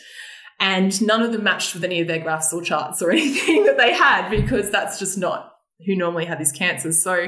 And 0.61 1.05
none 1.05 1.21
of 1.21 1.33
them 1.33 1.43
matched 1.43 1.73
with 1.73 1.83
any 1.83 1.99
of 1.99 2.07
their 2.07 2.19
graphs 2.19 2.53
or 2.53 2.61
charts 2.61 3.01
or 3.01 3.11
anything 3.11 3.65
that 3.65 3.75
they 3.75 3.93
had 3.93 4.29
because 4.29 4.71
that's 4.71 4.99
just 4.99 5.17
not 5.17 5.51
who 5.85 5.97
normally 5.97 6.23
had 6.23 6.39
this 6.39 6.53
cancer. 6.53 6.93
So 6.93 7.27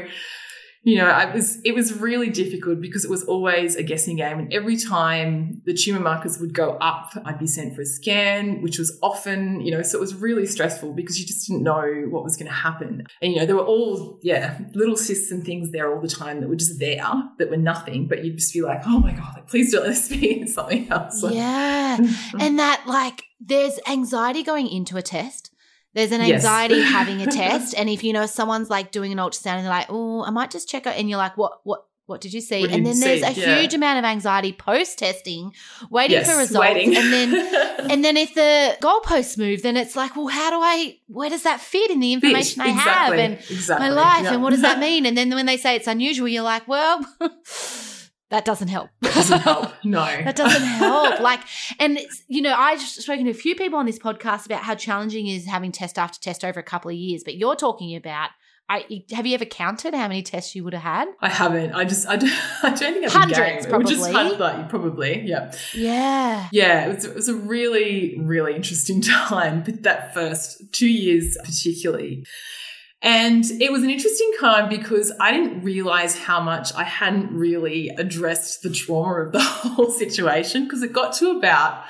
you 0.83 0.97
know, 0.97 1.07
I 1.07 1.33
was 1.33 1.59
it 1.65 1.75
was 1.75 1.93
really 1.93 2.29
difficult 2.29 2.79
because 2.79 3.03
it 3.03 3.09
was 3.09 3.23
always 3.23 3.75
a 3.75 3.83
guessing 3.83 4.15
game, 4.15 4.39
and 4.39 4.53
every 4.53 4.77
time 4.77 5.61
the 5.65 5.73
tumor 5.73 5.99
markers 5.99 6.39
would 6.39 6.53
go 6.53 6.71
up, 6.81 7.11
I'd 7.25 7.37
be 7.37 7.47
sent 7.47 7.75
for 7.75 7.81
a 7.81 7.85
scan, 7.85 8.61
which 8.61 8.79
was 8.79 8.97
often, 9.03 9.59
you 9.61 9.71
know, 9.71 9.81
so 9.81 9.97
it 9.97 10.01
was 10.01 10.15
really 10.15 10.45
stressful 10.45 10.93
because 10.93 11.19
you 11.19 11.25
just 11.25 11.47
didn't 11.47 11.63
know 11.63 12.05
what 12.09 12.23
was 12.23 12.37
going 12.37 12.47
to 12.47 12.53
happen, 12.53 13.05
and 13.21 13.33
you 13.33 13.39
know, 13.39 13.45
there 13.45 13.55
were 13.55 13.65
all 13.65 14.19
yeah 14.21 14.59
little 14.73 14.95
cysts 14.95 15.31
and 15.31 15.45
things 15.45 15.71
there 15.71 15.93
all 15.93 16.01
the 16.01 16.07
time 16.07 16.39
that 16.39 16.47
were 16.47 16.55
just 16.55 16.79
there 16.79 17.03
that 17.37 17.49
were 17.49 17.57
nothing, 17.57 18.07
but 18.07 18.23
you'd 18.23 18.37
just 18.37 18.53
be 18.53 18.61
like, 18.61 18.81
oh 18.85 18.99
my 18.99 19.11
god, 19.11 19.33
like, 19.35 19.47
please 19.47 19.71
don't 19.71 19.83
let 19.83 19.89
this 19.89 20.09
be 20.09 20.47
something 20.47 20.89
else. 20.89 21.23
Yeah. 21.23 21.97
And 22.39 22.59
that, 22.59 22.83
like, 22.85 23.25
there's 23.39 23.79
anxiety 23.87 24.43
going 24.43 24.67
into 24.67 24.97
a 24.97 25.01
test. 25.01 25.48
There's 25.93 26.11
an 26.11 26.21
Yes. 26.21 26.35
anxiety 26.45 26.81
having 26.81 27.21
a 27.21 27.25
test. 27.31 27.73
And 27.77 27.89
if 27.89 28.03
you 28.03 28.13
know 28.13 28.25
someone's 28.25 28.69
like 28.69 28.91
doing 28.91 29.11
an 29.11 29.17
ultrasound 29.17 29.55
and 29.57 29.63
they're 29.65 29.69
like, 29.73 29.87
oh, 29.89 30.23
I 30.23 30.29
might 30.29 30.51
just 30.51 30.69
check 30.69 30.85
out, 30.87 30.95
and 30.95 31.09
you're 31.09 31.17
like, 31.17 31.35
what, 31.37 31.61
what, 31.63 31.85
what 32.05 32.21
did 32.21 32.33
you 32.33 32.41
see? 32.41 32.61
What 32.61 32.71
and 32.71 32.83
then 32.85 32.99
there's 32.99 33.21
see? 33.21 33.27
a 33.27 33.45
Yeah. 33.47 33.59
huge 33.59 33.73
amount 33.75 33.99
of 33.99 34.05
anxiety 34.05 34.51
post 34.51 34.97
testing, 34.97 35.53
waiting 35.91 36.17
yes, 36.17 36.31
for 36.31 36.37
results. 36.39 36.59
waiting. 36.59 36.95
And 36.97 37.13
then 37.13 37.89
and 37.91 38.03
then 38.03 38.17
if 38.17 38.33
the 38.33 38.77
goalposts 38.81 39.37
move, 39.37 39.61
then 39.61 39.77
it's 39.77 39.95
like, 39.95 40.15
well, 40.15 40.25
how 40.27 40.49
do 40.49 40.57
I 40.59 40.97
where 41.07 41.29
does 41.29 41.43
that 41.43 41.59
fit 41.59 41.91
in 41.91 41.99
the 41.99 42.13
information 42.13 42.61
I 42.61 42.67
have 42.69 43.13
and 43.13 43.33
exactly, 43.35 43.87
my 43.89 43.93
life 43.93 44.23
yeah. 44.23 44.33
and 44.33 44.41
what 44.41 44.51
does 44.51 44.61
that 44.63 44.79
mean? 44.87 45.05
And 45.05 45.15
then 45.15 45.29
when 45.29 45.45
they 45.45 45.57
say 45.57 45.75
it's 45.75 45.85
unusual, 45.87 46.27
you're 46.27 46.41
like, 46.41 46.67
well, 46.67 47.05
that 48.29 48.45
doesn't 48.45 48.67
help. 48.67 48.89
doesn't 49.01 49.41
help. 49.41 49.73
No, 49.83 50.05
That 50.23 50.35
doesn't 50.35 50.61
help. 50.61 51.19
Like, 51.29 51.41
and 51.79 51.97
it's, 51.97 52.23
you 52.27 52.41
know, 52.41 52.53
I've 52.55 52.81
spoken 52.81 53.25
to 53.25 53.31
a 53.31 53.33
few 53.35 53.55
people 53.55 53.77
on 53.79 53.85
this 53.85 53.99
podcast 53.99 54.45
about 54.45 54.61
how 54.61 54.75
challenging 54.75 55.27
it 55.27 55.35
is 55.35 55.45
having 55.45 55.71
test 55.71 55.97
after 55.97 56.19
test 56.19 56.45
over 56.45 56.59
a 56.59 56.63
couple 56.63 56.89
of 56.89 56.95
years. 56.95 57.23
But 57.23 57.35
you're 57.35 57.55
talking 57.55 57.95
about, 57.95 58.29
I 58.69 59.03
have 59.13 59.25
you 59.25 59.33
ever 59.33 59.45
counted 59.45 59.95
how 59.95 60.07
many 60.07 60.21
tests 60.21 60.55
you 60.55 60.63
would 60.63 60.73
have 60.73 60.83
had? 60.83 61.07
I 61.19 61.29
haven't. 61.29 61.73
I 61.73 61.85
just 61.85 62.07
I 62.07 62.17
don't, 62.17 62.31
I 62.63 62.69
don't 62.69 62.93
think 62.93 63.05
I've 63.05 63.11
Hundreds, 63.11 63.65
game. 63.65 63.73
It 63.73 63.77
would 63.77 63.87
just 63.87 64.11
probably. 64.11 64.63
probably, 64.69 65.21
yeah. 65.25 65.51
Yeah. 65.73 66.47
Yeah, 66.51 66.85
it 66.85 66.95
was, 66.95 67.05
it 67.05 67.15
was 67.15 67.27
a 67.29 67.35
really, 67.35 68.15
really 68.19 68.55
interesting 68.55 69.01
time, 69.01 69.63
but 69.63 69.81
that 69.83 70.13
first 70.13 70.71
two 70.71 70.87
years 70.87 71.35
particularly. 71.43 72.25
And 73.01 73.45
it 73.45 73.71
was 73.71 73.83
an 73.83 73.89
interesting 73.89 74.29
time 74.41 74.67
because 74.67 75.11
I 75.19 75.31
didn't 75.31 75.63
realize 75.63 76.17
how 76.17 76.41
much 76.41 76.73
I 76.75 76.83
hadn't 76.83 77.31
really 77.31 77.89
addressed 77.89 78.61
the 78.61 78.69
trauma 78.69 79.21
of 79.21 79.31
the 79.31 79.39
whole 79.41 79.89
situation 79.89 80.65
because 80.65 80.83
it 80.83 80.91
got 80.91 81.13
to 81.13 81.31
about, 81.31 81.85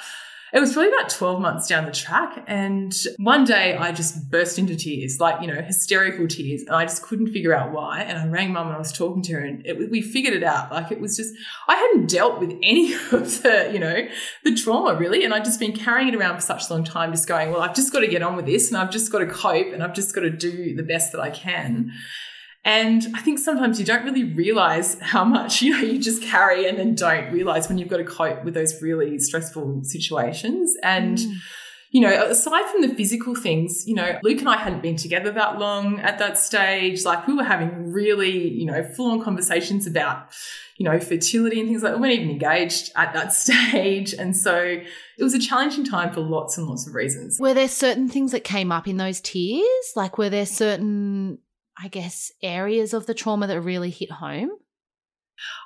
it 0.54 0.60
was 0.60 0.74
probably 0.74 0.92
about 0.92 1.10
12 1.10 1.42
months 1.42 1.68
down 1.68 1.86
the 1.86 1.92
track. 1.92 2.44
And 2.48 2.94
one 3.18 3.46
day 3.46 3.76
I 3.76 3.92
just 3.92 4.30
burst 4.32 4.58
into 4.58 4.76
tears, 4.76 5.20
like, 5.20 5.42
you 5.42 5.48
know, 5.48 5.62
hysterical 5.62 6.28
tears. 6.28 6.62
And 6.62 6.72
I 6.72 6.86
just 6.86 7.04
couldn't 7.04 7.32
figure 7.32 7.54
out 7.54 7.72
why. 7.72 8.02
And 8.02 8.18
I 8.18 8.28
rang 8.28 8.52
mum 8.54 8.68
and 8.68 8.76
I 8.76 8.80
was 8.80 8.92
talking 8.92 9.22
to 9.24 9.34
her 9.34 9.40
and 9.40 9.66
it, 9.66 9.90
we 9.92 10.02
figured 10.02 10.34
it 10.34 10.44
out. 10.44 10.72
Like 10.72 10.92
it 10.92 11.00
was 11.00 11.16
just, 11.16 11.34
I 11.68 11.76
hadn't 11.76 12.10
dealt 12.10 12.40
with 12.40 12.52
any 12.64 12.94
of 13.12 13.44
the, 13.44 13.70
you 13.72 13.80
know, 13.80 14.08
the 14.44 14.56
trauma 14.56 14.98
really. 14.98 15.24
And 15.24 15.34
I'd 15.34 15.46
just 15.46 15.60
been 15.60 15.74
carrying 15.74 16.10
it 16.10 16.16
around 16.16 16.36
for 16.36 16.42
such 16.42 16.70
a 16.70 16.74
long 16.74 16.84
time, 16.84 17.12
just 17.12 17.28
going, 17.28 17.52
well, 17.52 17.62
I've 17.62 17.76
just 17.76 17.94
got 17.94 18.00
to 18.00 18.08
get 18.08 18.24
on 18.24 18.36
with 18.36 18.46
this 18.46 18.70
and 18.70 18.78
I've 18.78 18.92
just 18.92 19.12
got 19.12 19.20
to 19.20 19.28
cope 19.28 19.72
and 19.74 19.84
I've 19.84 19.94
just 19.94 20.16
got 20.16 20.22
to 20.22 20.30
do 20.30 20.76
the 20.76 20.84
best 20.84 21.12
that 21.12 21.22
I 21.22 21.30
can. 21.30 21.92
And 22.70 23.02
I 23.16 23.22
think 23.22 23.40
sometimes 23.40 23.80
you 23.80 23.86
don't 23.86 24.04
really 24.06 24.26
realize 24.44 24.90
how 25.02 25.24
much, 25.26 25.62
you 25.64 25.72
know, 25.72 25.80
you 25.92 25.98
just 26.00 26.22
carry 26.22 26.68
and 26.68 26.78
then 26.78 26.94
don't 26.94 27.32
realize 27.32 27.68
when 27.68 27.78
you've 27.80 27.90
got 27.90 27.98
to 27.98 28.04
cope 28.04 28.44
with 28.46 28.54
those 28.54 28.80
really 28.82 29.18
stressful 29.18 29.82
situations. 29.84 30.76
And, 30.84 31.18
Mm. 31.18 31.34
you 31.92 32.02
know, 32.02 32.14
aside 32.30 32.66
from 32.72 32.82
the 32.84 32.90
physical 33.00 33.34
things, 33.34 33.72
you 33.88 33.96
know, 33.96 34.20
Luke 34.22 34.40
and 34.40 34.50
I 34.50 34.58
hadn't 34.58 34.84
been 34.84 34.98
together 34.98 35.32
that 35.32 35.58
long 35.58 36.00
at 36.02 36.20
that 36.20 36.38
stage. 36.38 37.04
Like 37.06 37.26
we 37.28 37.34
were 37.34 37.44
having 37.44 37.92
really, 37.92 38.36
you 38.60 38.68
know, 38.72 38.84
full 38.96 39.10
on 39.14 39.24
conversations 39.24 39.88
about, 39.88 40.18
you 40.78 40.86
know, 40.88 41.00
fertility 41.00 41.60
and 41.60 41.68
things 41.68 41.82
like 41.82 41.94
that. 41.94 42.00
We 42.00 42.08
weren't 42.08 42.20
even 42.22 42.30
engaged 42.38 42.92
at 42.96 43.14
that 43.16 43.34
stage. 43.44 44.14
And 44.14 44.38
so 44.38 44.56
it 45.18 45.24
was 45.24 45.34
a 45.34 45.40
challenging 45.40 45.86
time 45.86 46.14
for 46.14 46.22
lots 46.22 46.58
and 46.60 46.68
lots 46.68 46.86
of 46.88 46.94
reasons. 46.94 47.40
Were 47.40 47.56
there 47.56 47.68
certain 47.68 48.08
things 48.08 48.32
that 48.34 48.44
came 48.44 48.72
up 48.72 48.88
in 48.88 48.98
those 48.98 49.20
tears? 49.22 49.86
Like, 49.96 50.20
were 50.20 50.30
there 50.30 50.46
certain, 50.46 51.40
I 51.82 51.88
guess, 51.88 52.32
areas 52.42 52.94
of 52.94 53.06
the 53.06 53.14
trauma 53.14 53.48
that 53.48 53.62
really 53.62 53.90
hit 53.90 54.12
home? 54.12 54.50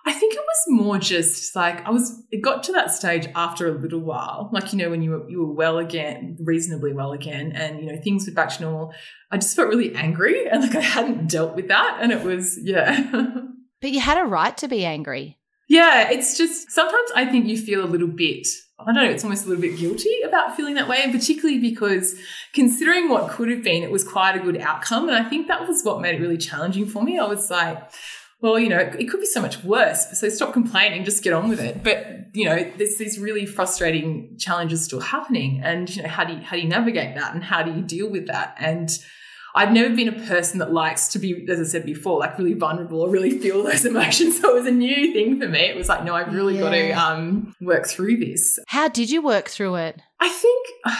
I 0.06 0.14
think 0.14 0.36
it 0.36 0.40
was 0.40 0.64
more 0.68 1.00
just 1.00 1.56
like 1.56 1.84
I 1.88 1.90
was. 1.90 2.22
It 2.32 2.42
got 2.44 2.62
to 2.66 2.72
that 2.74 2.92
stage 2.92 3.28
after 3.36 3.68
a 3.68 3.72
little 3.72 4.02
while, 4.02 4.50
like 4.54 4.72
you 4.72 4.78
know 4.78 4.92
when 4.92 5.02
you 5.02 5.10
were 5.12 5.28
you 5.30 5.40
were 5.44 5.52
well 5.54 5.80
again, 5.80 6.38
reasonably 6.40 6.94
well 6.94 7.12
again, 7.12 7.54
and 7.54 7.80
you 7.80 7.88
know 7.88 8.00
things 8.00 8.28
were 8.28 8.34
back 8.34 8.50
to 8.50 8.62
normal. 8.62 8.94
I 9.32 9.38
just 9.38 9.56
felt 9.56 9.70
really 9.70 9.96
angry, 9.96 10.48
and 10.52 10.62
like 10.62 10.76
I 10.76 10.82
hadn't 10.82 11.28
dealt 11.28 11.56
with 11.56 11.70
that, 11.70 11.98
and 12.02 12.12
it 12.12 12.24
was 12.24 12.60
yeah, 12.62 13.02
But 13.82 13.92
you 13.92 14.00
had 14.00 14.20
a 14.20 14.26
right 14.26 14.56
to 14.58 14.68
be 14.68 14.86
angry. 14.86 15.40
yeah. 15.68 16.10
It's 16.12 16.38
just 16.38 16.70
sometimes 16.72 17.10
I 17.16 17.26
think 17.26 17.48
you 17.48 17.58
feel 17.58 17.84
a 17.84 17.90
little 17.90 18.08
bit. 18.08 18.48
I 18.88 18.94
don't 18.94 19.04
know. 19.04 19.10
It's 19.10 19.24
almost 19.24 19.46
a 19.46 19.50
little 19.50 19.62
bit 19.62 19.78
guilty 19.78 20.22
about 20.26 20.56
feeling 20.56 20.76
that 20.76 20.88
way, 20.88 21.02
and 21.04 21.12
particularly 21.12 21.60
because 21.60 22.16
considering 22.54 23.10
what 23.10 23.32
could 23.32 23.50
have 23.50 23.64
been, 23.64 23.84
it 23.84 23.92
was 23.92 24.04
quite 24.04 24.36
a 24.36 24.40
good 24.40 24.58
outcome, 24.58 25.10
and 25.10 25.18
I 25.18 25.28
think 25.28 25.48
that 25.48 25.68
was 25.68 25.84
what 25.84 26.02
made 26.02 26.16
it 26.16 26.22
really 26.22 26.38
challenging 26.38 26.86
for 26.86 27.04
me. 27.04 27.20
I 27.20 27.26
was 27.26 27.50
like 27.50 27.90
well, 28.44 28.60
you 28.60 28.68
know, 28.68 28.78
it 28.78 29.06
could 29.06 29.22
be 29.22 29.26
so 29.26 29.42
much 29.42 29.64
worse. 29.64 30.20
So 30.20 30.28
stop 30.28 30.52
complaining, 30.52 31.06
just 31.06 31.24
get 31.24 31.32
on 31.32 31.48
with 31.48 31.62
it. 31.62 31.82
But, 31.82 32.28
you 32.34 32.44
know, 32.44 32.70
there's 32.78 32.98
these 32.98 33.18
really 33.18 33.46
frustrating 33.46 34.36
challenges 34.38 34.84
still 34.84 35.00
happening. 35.00 35.62
And, 35.64 35.90
you 35.96 36.04
know, 36.04 36.10
how 36.10 36.26
do 36.26 36.34
you, 36.34 36.40
how 36.42 36.58
do 36.58 36.62
you 36.62 36.68
navigate 36.68 37.16
that 37.16 37.34
and 37.34 37.42
how 37.42 37.64
do 37.64 37.72
you 37.72 37.82
deal 37.82 38.10
with 38.10 38.28
that? 38.28 38.54
And 38.60 38.90
I've 39.56 39.72
never 39.72 39.96
been 39.96 40.08
a 40.08 40.26
person 40.28 40.60
that 40.60 40.74
likes 40.74 41.10
to 41.10 41.20
be, 41.20 41.46
as 41.50 41.60
I 41.60 41.64
said 41.64 41.86
before, 41.86 42.20
like 42.20 42.38
really 42.38 42.54
vulnerable 42.54 43.02
or 43.02 43.10
really 43.10 43.38
feel 43.38 43.64
those 43.64 43.86
emotions. 43.86 44.40
So 44.42 44.52
it 44.52 44.56
was 44.56 44.68
a 44.68 44.72
new 44.72 45.14
thing 45.14 45.40
for 45.40 45.48
me. 45.48 45.60
It 45.60 45.76
was 45.76 45.90
like, 45.90 46.04
no, 46.04 46.16
I've 46.16 46.34
really 46.34 46.58
got 46.58 46.72
to 46.72 46.92
um, 46.92 47.56
work 47.62 47.88
through 47.88 48.18
this. 48.18 48.60
How 48.68 48.88
did 48.88 49.10
you 49.10 49.22
work 49.22 49.50
through 49.50 49.76
it? 49.76 50.02
I 50.20 50.30
think 50.30 50.68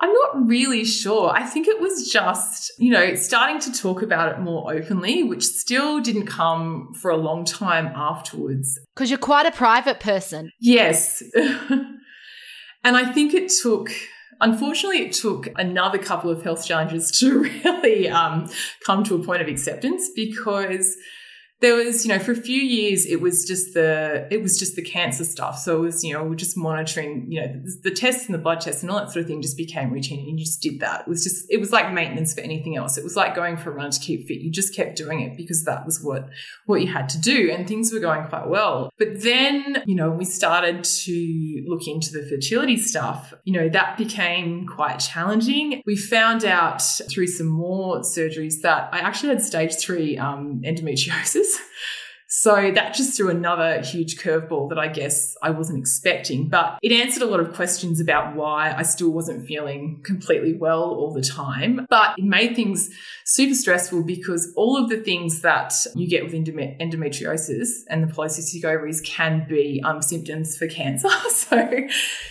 I'm 0.00 0.12
not 0.12 0.46
really 0.46 0.84
sure. 0.84 1.30
I 1.30 1.44
think 1.44 1.68
it 1.68 1.80
was 1.80 2.10
just, 2.10 2.70
you 2.78 2.92
know, 2.92 3.14
starting 3.14 3.60
to 3.60 3.72
talk 3.72 4.02
about 4.02 4.32
it 4.32 4.40
more 4.40 4.72
openly, 4.72 5.22
which 5.22 5.44
still 5.44 6.00
didn't 6.00 6.26
come 6.26 6.92
for 7.00 7.10
a 7.10 7.16
long 7.16 7.44
time 7.44 7.86
afterwards. 7.94 8.78
Because 8.94 9.10
you're 9.10 9.18
quite 9.18 9.46
a 9.46 9.52
private 9.52 9.98
person. 9.98 10.52
Yes. 10.60 11.22
and 11.34 11.96
I 12.84 13.10
think 13.12 13.32
it 13.32 13.50
took, 13.62 13.90
unfortunately, 14.40 15.02
it 15.06 15.12
took 15.12 15.48
another 15.56 15.98
couple 15.98 16.30
of 16.30 16.42
health 16.42 16.66
challenges 16.66 17.10
to 17.18 17.42
really 17.64 18.08
um, 18.08 18.50
come 18.84 19.04
to 19.04 19.14
a 19.14 19.24
point 19.24 19.42
of 19.42 19.48
acceptance 19.48 20.10
because 20.14 20.96
there 21.60 21.74
was, 21.74 22.04
you 22.04 22.12
know, 22.12 22.18
for 22.18 22.32
a 22.32 22.36
few 22.36 22.60
years, 22.60 23.06
it 23.06 23.20
was 23.20 23.46
just 23.46 23.72
the, 23.72 24.28
it 24.30 24.42
was 24.42 24.58
just 24.58 24.76
the 24.76 24.82
cancer 24.82 25.24
stuff. 25.24 25.58
So 25.58 25.78
it 25.78 25.80
was, 25.80 26.04
you 26.04 26.12
know, 26.12 26.22
we're 26.22 26.34
just 26.34 26.56
monitoring, 26.56 27.26
you 27.30 27.40
know, 27.40 27.46
the, 27.46 27.80
the, 27.84 27.90
tests 27.90 28.26
and 28.26 28.34
the 28.34 28.38
blood 28.38 28.60
tests 28.60 28.82
and 28.82 28.90
all 28.90 28.98
that 28.98 29.10
sort 29.10 29.22
of 29.22 29.26
thing 29.26 29.40
just 29.40 29.56
became 29.56 29.90
routine 29.90 30.20
and 30.20 30.38
you 30.38 30.44
just 30.44 30.60
did 30.60 30.80
that. 30.80 31.02
It 31.02 31.08
was 31.08 31.24
just, 31.24 31.46
it 31.48 31.58
was 31.58 31.72
like 31.72 31.92
maintenance 31.92 32.34
for 32.34 32.42
anything 32.42 32.76
else. 32.76 32.98
It 32.98 33.04
was 33.04 33.16
like 33.16 33.34
going 33.34 33.56
for 33.56 33.70
a 33.70 33.74
run 33.74 33.90
to 33.90 33.98
keep 33.98 34.28
fit. 34.28 34.42
You 34.42 34.50
just 34.50 34.74
kept 34.74 34.96
doing 34.96 35.20
it 35.20 35.34
because 35.34 35.64
that 35.64 35.86
was 35.86 36.02
what, 36.02 36.28
what 36.66 36.82
you 36.82 36.92
had 36.92 37.08
to 37.10 37.20
do 37.20 37.50
and 37.50 37.66
things 37.66 37.90
were 37.90 38.00
going 38.00 38.28
quite 38.28 38.48
well. 38.48 38.90
But 38.98 39.22
then, 39.22 39.82
you 39.86 39.94
know, 39.94 40.10
we 40.10 40.26
started 40.26 40.84
to 40.84 41.64
look 41.66 41.88
into 41.88 42.12
the 42.12 42.26
fertility 42.28 42.76
stuff, 42.76 43.32
you 43.44 43.54
know, 43.54 43.70
that 43.70 43.96
became 43.96 44.66
quite 44.66 44.98
challenging. 44.98 45.82
We 45.86 45.96
found 45.96 46.44
out 46.44 46.82
through 47.10 47.28
some 47.28 47.48
more 47.48 48.00
surgeries 48.00 48.60
that 48.60 48.90
I 48.92 48.98
actually 48.98 49.30
had 49.30 49.42
stage 49.42 49.76
three 49.76 50.18
um, 50.18 50.60
endometriosis 50.62 51.45
is. 51.46 51.60
So 52.28 52.72
that 52.74 52.94
just 52.94 53.16
threw 53.16 53.30
another 53.30 53.80
huge 53.82 54.18
curveball 54.18 54.68
that 54.70 54.78
I 54.78 54.88
guess 54.88 55.36
I 55.42 55.50
wasn't 55.50 55.78
expecting. 55.78 56.48
But 56.48 56.78
it 56.82 56.90
answered 56.90 57.22
a 57.22 57.26
lot 57.26 57.38
of 57.38 57.54
questions 57.54 58.00
about 58.00 58.34
why 58.34 58.74
I 58.76 58.82
still 58.82 59.10
wasn't 59.10 59.46
feeling 59.46 60.00
completely 60.04 60.54
well 60.54 60.82
all 60.82 61.12
the 61.12 61.22
time. 61.22 61.86
But 61.88 62.18
it 62.18 62.24
made 62.24 62.56
things 62.56 62.90
super 63.24 63.54
stressful 63.54 64.02
because 64.02 64.52
all 64.56 64.76
of 64.76 64.90
the 64.90 64.96
things 64.96 65.42
that 65.42 65.72
you 65.94 66.08
get 66.08 66.24
with 66.24 66.32
endometriosis 66.32 67.68
and 67.88 68.02
the 68.02 68.12
polycystic 68.12 68.64
ovaries 68.64 69.00
can 69.02 69.46
be 69.48 69.80
um, 69.84 70.02
symptoms 70.02 70.56
for 70.56 70.66
cancer. 70.66 71.08
so, 71.30 71.70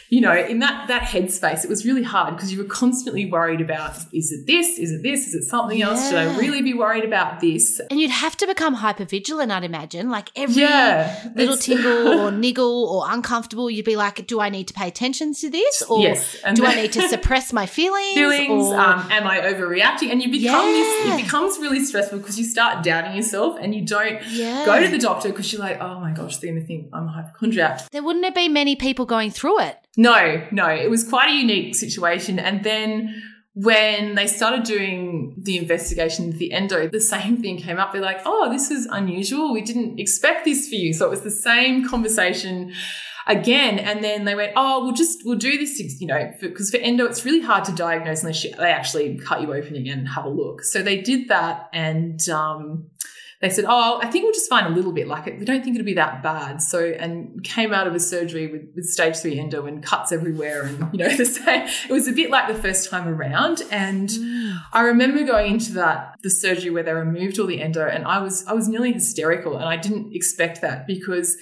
you 0.09 0.19
know, 0.19 0.35
in 0.35 0.59
that 0.59 0.89
that 0.89 1.03
headspace, 1.03 1.63
it 1.63 1.69
was 1.69 1.85
really 1.85 2.03
hard 2.03 2.35
because 2.35 2.51
you 2.51 2.57
were 2.57 2.69
constantly 2.69 3.31
worried 3.31 3.61
about 3.61 3.95
is 4.11 4.31
it 4.31 4.45
this? 4.45 4.77
Is 4.77 4.91
it 4.91 5.03
this? 5.03 5.27
Is 5.27 5.35
it 5.35 5.43
something 5.43 5.79
yeah. 5.79 5.89
else? 5.89 6.09
Should 6.09 6.17
I 6.17 6.37
really 6.37 6.61
be 6.61 6.73
worried 6.73 7.05
about 7.05 7.39
this? 7.39 7.79
And 7.89 7.99
you'd 7.99 8.11
have 8.11 8.35
to 8.37 8.47
become 8.47 8.75
hyper 8.75 9.05
vigilant, 9.05 9.51
I'd 9.51 9.63
imagine 9.63 9.84
imagine. 9.85 10.09
Like 10.09 10.29
every 10.35 10.61
yeah, 10.61 11.29
little 11.35 11.57
tingle 11.57 12.19
or 12.19 12.31
niggle 12.31 12.85
or 12.85 13.05
uncomfortable, 13.07 13.69
you'd 13.69 13.85
be 13.85 13.95
like, 13.95 14.25
do 14.27 14.39
I 14.39 14.49
need 14.49 14.67
to 14.67 14.73
pay 14.73 14.87
attention 14.87 15.33
to 15.35 15.49
this? 15.49 15.81
Or 15.83 16.01
yes. 16.01 16.33
do 16.53 16.61
then, 16.61 16.65
I 16.65 16.75
need 16.75 16.91
to 16.93 17.07
suppress 17.09 17.53
my 17.53 17.65
feelings? 17.65 18.15
Feelings. 18.15 18.65
Or, 18.65 18.79
um, 18.79 19.07
am 19.11 19.27
I 19.27 19.39
overreacting? 19.39 20.11
And 20.11 20.21
you 20.21 20.31
become 20.31 20.67
yeah. 20.67 20.73
this, 20.73 21.13
it 21.13 21.23
becomes 21.23 21.57
really 21.59 21.83
stressful 21.83 22.19
because 22.19 22.39
you 22.39 22.45
start 22.45 22.83
doubting 22.83 23.15
yourself 23.15 23.57
and 23.61 23.73
you 23.73 23.85
don't 23.85 24.21
yeah. 24.29 24.65
go 24.65 24.81
to 24.81 24.87
the 24.87 24.99
doctor 24.99 25.29
because 25.29 25.51
you're 25.51 25.61
like, 25.61 25.79
oh 25.79 25.99
my 25.99 26.11
gosh, 26.11 26.37
they're 26.37 26.51
going 26.51 26.61
to 26.61 26.67
think 26.67 26.89
I'm 26.93 27.07
a 27.07 27.11
hypochondriac. 27.11 27.89
There 27.91 28.03
wouldn't 28.03 28.25
have 28.25 28.35
been 28.35 28.53
many 28.53 28.75
people 28.75 29.05
going 29.05 29.31
through 29.31 29.61
it. 29.61 29.77
No, 29.97 30.45
no. 30.51 30.67
It 30.67 30.89
was 30.89 31.07
quite 31.07 31.29
a 31.29 31.33
unique 31.33 31.75
situation. 31.75 32.39
And 32.39 32.63
then 32.63 33.21
when 33.55 34.15
they 34.15 34.27
started 34.27 34.63
doing 34.63 35.33
the 35.37 35.57
investigation 35.57 36.27
of 36.27 36.37
the 36.37 36.51
endo, 36.51 36.89
the 36.89 36.99
same 36.99 37.41
thing 37.41 37.57
came 37.57 37.77
up. 37.77 37.93
They're 37.93 38.01
like, 38.01 38.21
oh, 38.25 38.51
this 38.51 38.69
is 38.69 38.85
unusual. 38.85 39.53
We 39.53 39.61
didn't 39.61 39.97
expect 39.97 40.43
this 40.43 40.67
for 40.67 40.75
you. 40.75 40.93
So 40.93 41.05
it 41.05 41.09
was 41.09 41.21
the 41.21 41.31
same 41.31 41.87
conversation 41.87 42.73
again. 43.27 43.79
And 43.79 44.03
then 44.03 44.25
they 44.25 44.35
went, 44.35 44.51
oh, 44.57 44.83
we'll 44.83 44.93
just, 44.93 45.19
we'll 45.23 45.37
do 45.37 45.57
this, 45.57 45.79
you 46.01 46.07
know, 46.07 46.33
because 46.41 46.69
for, 46.69 46.77
for, 46.77 46.83
endo, 46.83 47.05
it's 47.05 47.23
really 47.23 47.39
hard 47.39 47.63
to 47.65 47.71
diagnose 47.71 48.23
unless 48.23 48.43
you, 48.43 48.53
they 48.57 48.73
actually 48.73 49.17
cut 49.19 49.41
you 49.41 49.53
open 49.53 49.77
again 49.77 49.99
and 49.99 50.09
have 50.09 50.25
a 50.25 50.29
look. 50.29 50.61
So 50.61 50.83
they 50.83 50.99
did 50.99 51.29
that 51.29 51.69
and, 51.71 52.27
um, 52.27 52.87
they 53.45 53.53
said, 53.53 53.65
"Oh, 53.67 53.99
I 54.01 54.07
think 54.07 54.23
we'll 54.23 54.33
just 54.33 54.49
find 54.49 54.65
a 54.65 54.69
little 54.69 54.91
bit. 54.91 55.07
Like, 55.07 55.25
we 55.25 55.45
don't 55.45 55.63
think 55.63 55.75
it'll 55.75 55.85
be 55.85 55.93
that 55.93 56.23
bad." 56.23 56.61
So, 56.61 56.83
and 56.83 57.43
came 57.43 57.73
out 57.73 57.85
of 57.85 57.93
a 57.93 57.99
surgery 57.99 58.47
with, 58.47 58.63
with 58.75 58.85
stage 58.85 59.17
three 59.17 59.39
endo 59.39 59.67
and 59.67 59.83
cuts 59.83 60.11
everywhere, 60.11 60.63
and 60.63 60.91
you 60.91 60.99
know, 60.99 61.09
the 61.15 61.25
same. 61.25 61.67
It 61.87 61.93
was 61.93 62.07
a 62.07 62.11
bit 62.11 62.31
like 62.31 62.47
the 62.47 62.59
first 62.59 62.89
time 62.89 63.07
around. 63.07 63.61
And 63.69 64.09
mm. 64.09 64.59
I 64.73 64.81
remember 64.81 65.23
going 65.23 65.53
into 65.53 65.73
that 65.73 66.15
the 66.23 66.31
surgery 66.31 66.71
where 66.71 66.83
they 66.83 66.93
removed 66.93 67.37
all 67.37 67.45
the 67.45 67.61
endo, 67.61 67.87
and 67.87 68.05
I 68.05 68.19
was 68.19 68.45
I 68.47 68.53
was 68.53 68.67
nearly 68.67 68.91
hysterical, 68.91 69.57
and 69.57 69.65
I 69.65 69.77
didn't 69.77 70.15
expect 70.15 70.61
that 70.61 70.87
because 70.87 71.37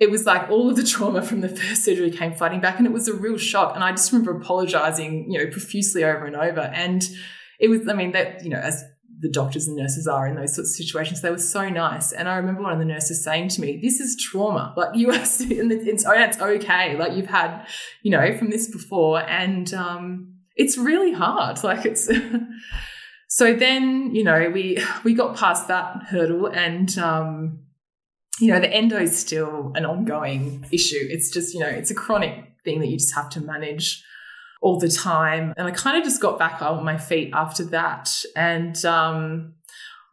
it 0.00 0.10
was 0.10 0.26
like 0.26 0.48
all 0.50 0.70
of 0.70 0.76
the 0.76 0.84
trauma 0.84 1.22
from 1.22 1.40
the 1.40 1.48
first 1.48 1.84
surgery 1.84 2.10
came 2.10 2.34
flooding 2.34 2.60
back 2.60 2.78
and 2.78 2.86
it 2.86 2.92
was 2.92 3.08
a 3.08 3.14
real 3.14 3.36
shock 3.36 3.74
and 3.74 3.82
i 3.82 3.90
just 3.90 4.12
remember 4.12 4.36
apologizing 4.36 5.30
you 5.30 5.38
know 5.38 5.50
profusely 5.50 6.04
over 6.04 6.24
and 6.24 6.36
over 6.36 6.60
and 6.60 7.08
it 7.58 7.68
was 7.68 7.86
i 7.88 7.92
mean 7.92 8.12
that 8.12 8.44
you 8.44 8.50
know 8.50 8.58
as 8.58 8.84
the 9.20 9.28
doctors 9.28 9.66
and 9.66 9.76
nurses 9.76 10.06
are 10.06 10.26
in 10.26 10.36
those 10.36 10.54
sorts 10.54 10.70
of 10.70 10.76
situations. 10.76 11.20
They 11.20 11.30
were 11.30 11.38
so 11.38 11.68
nice. 11.68 12.12
And 12.12 12.28
I 12.28 12.36
remember 12.36 12.62
one 12.62 12.72
of 12.72 12.78
the 12.78 12.84
nurses 12.84 13.24
saying 13.24 13.48
to 13.50 13.60
me, 13.60 13.78
this 13.82 14.00
is 14.00 14.16
trauma. 14.16 14.74
Like 14.76 14.94
you 14.94 15.10
are, 15.10 15.14
and 15.14 15.72
it's, 15.72 16.06
oh, 16.06 16.12
it's 16.12 16.40
okay. 16.40 16.96
Like 16.96 17.12
you've 17.12 17.26
had, 17.26 17.66
you 18.02 18.10
know, 18.10 18.36
from 18.36 18.50
this 18.50 18.70
before. 18.70 19.20
And, 19.28 19.72
um, 19.74 20.34
it's 20.54 20.78
really 20.78 21.12
hard. 21.12 21.58
Like 21.68 21.84
it's, 21.84 22.08
so 23.28 23.54
then, 23.54 24.14
you 24.14 24.24
know, 24.24 24.50
we, 24.50 24.78
we 25.04 25.14
got 25.14 25.36
past 25.36 25.68
that 25.68 26.04
hurdle 26.04 26.46
and, 26.46 26.96
um, 26.98 27.60
you 28.40 28.52
know, 28.52 28.60
the 28.60 28.72
endo 28.72 28.98
is 28.98 29.18
still 29.18 29.72
an 29.74 29.84
ongoing 29.84 30.64
issue. 30.70 31.08
It's 31.10 31.30
just, 31.30 31.54
you 31.54 31.60
know, 31.60 31.66
it's 31.66 31.90
a 31.90 31.94
chronic 31.94 32.52
thing 32.64 32.78
that 32.80 32.86
you 32.86 32.96
just 32.96 33.14
have 33.14 33.28
to 33.30 33.40
manage 33.40 34.04
all 34.60 34.78
the 34.78 34.88
time. 34.88 35.54
And 35.56 35.66
I 35.66 35.70
kind 35.70 35.96
of 35.96 36.04
just 36.04 36.20
got 36.20 36.38
back 36.38 36.62
on 36.62 36.84
my 36.84 36.98
feet 36.98 37.30
after 37.32 37.64
that. 37.66 38.10
And 38.34 38.84
um, 38.84 39.54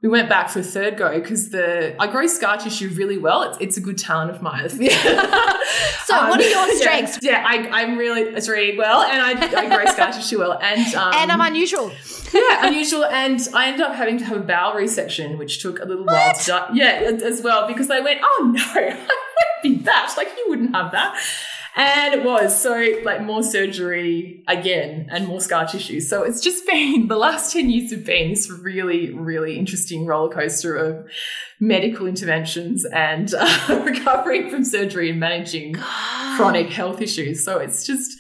we 0.06 0.10
went 0.10 0.30
back 0.30 0.50
for 0.50 0.60
a 0.60 0.64
third 0.64 0.98
go 0.98 1.20
because 1.20 1.50
the 1.50 1.96
I 2.00 2.06
grow 2.06 2.28
scar 2.28 2.58
tissue 2.58 2.90
really 2.90 3.18
well. 3.18 3.42
It's, 3.42 3.58
it's 3.60 3.78
a 3.78 3.82
good 3.82 3.98
talent 3.98 4.30
of 4.30 4.40
mine. 4.40 4.70
so, 4.70 4.78
um, 4.78 6.30
what 6.30 6.40
are 6.40 6.44
your 6.44 6.76
strengths? 6.76 7.18
Yeah, 7.24 7.42
yeah 7.42 7.70
I, 7.74 7.82
am 7.82 7.98
really 7.98 8.22
it's 8.22 8.48
really 8.48 8.78
well, 8.78 9.02
and 9.02 9.20
I, 9.20 9.62
I 9.62 9.76
grow 9.76 9.92
scar 9.92 10.12
tissue 10.12 10.38
well, 10.38 10.60
and 10.62 10.94
um, 10.94 11.12
and 11.16 11.32
I'm 11.32 11.42
unusual. 11.42 11.92
yeah, 12.32 12.68
unusual, 12.68 13.06
and 13.06 13.48
I 13.56 13.66
ended 13.66 13.82
up 13.82 13.96
having 13.96 14.20
to 14.20 14.26
have 14.26 14.38
a 14.38 14.44
bowel 14.44 14.76
resection, 14.76 15.40
which 15.40 15.60
took 15.60 15.80
a 15.80 15.86
little 15.86 16.06
what? 16.06 16.14
while 16.14 16.34
to 16.36 16.46
die. 16.46 16.70
Yeah, 16.76 17.12
as 17.24 17.42
well 17.42 17.68
because 17.68 17.88
they 17.88 18.00
went, 18.00 18.20
oh 18.24 18.52
no, 18.54 18.64
I 18.76 18.94
won't 18.94 19.64
be 19.64 19.78
that. 19.86 20.14
Like 20.18 20.28
you 20.38 20.46
wouldn't 20.50 20.76
have 20.76 20.92
that. 20.92 21.20
And 21.76 22.14
it 22.14 22.24
was 22.24 22.60
so 22.60 22.86
like 23.04 23.22
more 23.22 23.44
surgery 23.44 24.44
again 24.48 25.10
and 25.12 25.28
more 25.28 25.42
scar 25.42 25.68
tissue. 25.68 26.00
So 26.00 26.24
it's 26.24 26.40
just 26.40 26.66
been 26.68 27.08
the 27.08 27.18
last 27.18 27.52
10 27.52 27.70
years 27.70 27.92
have 27.92 28.06
been 28.06 28.30
this 28.30 28.50
really, 28.50 29.14
really 29.14 29.58
interesting 29.58 30.06
roller 30.06 30.34
coaster 30.34 30.76
of 30.76 31.06
medical 31.60 32.08
interventions 32.08 32.86
and 32.86 33.34
uh, 33.38 33.82
recovering 33.86 34.50
from 34.50 34.64
surgery 34.64 35.10
and 35.10 35.20
managing 35.20 35.74
God. 35.74 36.38
chronic 36.38 36.70
health 36.70 37.02
issues. 37.02 37.44
So 37.44 37.60
it's 37.60 37.86
just, 37.86 38.18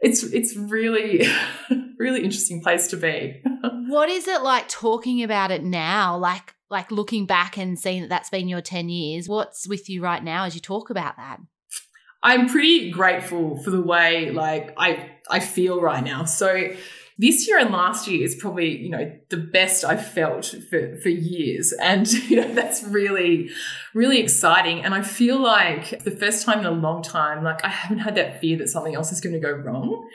it's, 0.00 0.22
it's 0.22 0.56
really, 0.56 1.26
really 1.98 2.22
interesting 2.22 2.62
place 2.62 2.86
to 2.88 2.96
be. 2.96 3.42
what 3.88 4.08
is 4.08 4.28
it 4.28 4.42
like 4.42 4.68
talking 4.68 5.24
about 5.24 5.50
it 5.50 5.64
now? 5.64 6.16
Like, 6.16 6.54
like 6.70 6.90
looking 6.90 7.26
back 7.26 7.58
and 7.58 7.78
seeing 7.78 8.02
that 8.02 8.08
that's 8.08 8.30
been 8.30 8.48
your 8.48 8.62
10 8.62 8.88
years, 8.88 9.28
what's 9.28 9.68
with 9.68 9.90
you 9.90 10.02
right 10.02 10.22
now 10.22 10.44
as 10.44 10.54
you 10.54 10.60
talk 10.60 10.88
about 10.88 11.16
that? 11.16 11.38
I'm 12.22 12.48
pretty 12.48 12.90
grateful 12.90 13.58
for 13.62 13.70
the 13.70 13.82
way 13.82 14.30
like 14.30 14.74
I 14.76 15.10
I 15.28 15.40
feel 15.40 15.80
right 15.80 16.04
now. 16.04 16.24
So 16.24 16.70
this 17.18 17.46
year 17.46 17.58
and 17.58 17.70
last 17.70 18.08
year 18.08 18.24
is 18.24 18.34
probably 18.34 18.76
you 18.76 18.90
know 18.90 19.12
the 19.28 19.36
best 19.36 19.84
I've 19.84 20.06
felt 20.06 20.54
for 20.70 20.96
for 20.96 21.08
years, 21.08 21.72
and 21.72 22.10
you 22.30 22.40
know 22.40 22.54
that's 22.54 22.82
really 22.84 23.50
really 23.94 24.20
exciting. 24.20 24.84
And 24.84 24.94
I 24.94 25.02
feel 25.02 25.38
like 25.38 26.04
the 26.04 26.10
first 26.10 26.44
time 26.44 26.60
in 26.60 26.66
a 26.66 26.70
long 26.70 27.02
time, 27.02 27.44
like 27.44 27.64
I 27.64 27.68
haven't 27.68 28.00
had 28.00 28.14
that 28.14 28.40
fear 28.40 28.58
that 28.58 28.68
something 28.68 28.94
else 28.94 29.12
is 29.12 29.20
going 29.20 29.34
to 29.34 29.40
go 29.40 29.50
wrong. 29.50 30.08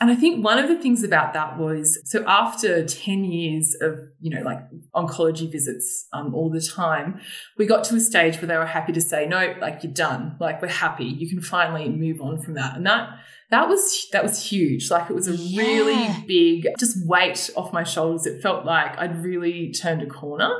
And 0.00 0.10
I 0.10 0.14
think 0.14 0.44
one 0.44 0.58
of 0.58 0.68
the 0.68 0.76
things 0.76 1.02
about 1.02 1.32
that 1.32 1.58
was 1.58 1.98
so 2.04 2.22
after 2.26 2.84
10 2.84 3.24
years 3.24 3.74
of, 3.80 3.98
you 4.20 4.34
know, 4.34 4.42
like 4.42 4.60
oncology 4.94 5.50
visits 5.50 6.06
um, 6.12 6.34
all 6.34 6.50
the 6.50 6.60
time, 6.60 7.20
we 7.56 7.66
got 7.66 7.84
to 7.84 7.96
a 7.96 8.00
stage 8.00 8.36
where 8.36 8.48
they 8.48 8.56
were 8.56 8.66
happy 8.66 8.92
to 8.92 9.00
say, 9.00 9.26
no, 9.26 9.54
like 9.60 9.82
you're 9.82 9.92
done. 9.92 10.36
Like 10.38 10.60
we're 10.60 10.68
happy. 10.68 11.06
You 11.06 11.28
can 11.28 11.40
finally 11.40 11.88
move 11.88 12.20
on 12.20 12.40
from 12.40 12.54
that. 12.54 12.76
And 12.76 12.86
that, 12.86 13.18
that 13.50 13.68
was, 13.68 14.08
that 14.12 14.22
was 14.22 14.50
huge. 14.50 14.90
Like 14.90 15.08
it 15.08 15.14
was 15.14 15.28
a 15.28 15.36
yeah. 15.36 15.62
really 15.62 16.24
big, 16.26 16.66
just 16.78 17.06
weight 17.06 17.48
off 17.56 17.72
my 17.72 17.84
shoulders. 17.84 18.26
It 18.26 18.42
felt 18.42 18.66
like 18.66 18.98
I'd 18.98 19.24
really 19.24 19.72
turned 19.72 20.02
a 20.02 20.06
corner. 20.06 20.50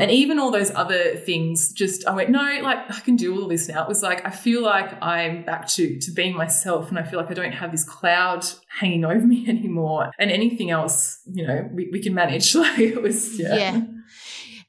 And 0.00 0.12
even 0.12 0.38
all 0.38 0.52
those 0.52 0.70
other 0.70 1.16
things, 1.16 1.72
just 1.72 2.06
I 2.06 2.14
went, 2.14 2.30
no, 2.30 2.40
like 2.62 2.90
I 2.90 3.00
can 3.00 3.16
do 3.16 3.40
all 3.40 3.48
this 3.48 3.68
now. 3.68 3.82
It 3.82 3.88
was 3.88 4.02
like 4.02 4.24
I 4.24 4.30
feel 4.30 4.62
like 4.62 5.02
I'm 5.02 5.44
back 5.44 5.66
to 5.68 5.98
to 5.98 6.10
being 6.12 6.36
myself, 6.36 6.88
and 6.88 6.98
I 6.98 7.02
feel 7.02 7.18
like 7.20 7.30
I 7.30 7.34
don't 7.34 7.52
have 7.52 7.72
this 7.72 7.84
cloud 7.84 8.46
hanging 8.68 9.04
over 9.04 9.26
me 9.26 9.44
anymore. 9.48 10.12
And 10.18 10.30
anything 10.30 10.70
else, 10.70 11.20
you 11.26 11.46
know, 11.46 11.68
we, 11.72 11.88
we 11.90 12.00
can 12.00 12.14
manage. 12.14 12.54
Like 12.58 12.80
it 12.80 13.00
was, 13.00 13.38
yeah. 13.38 13.54
yeah. 13.54 13.82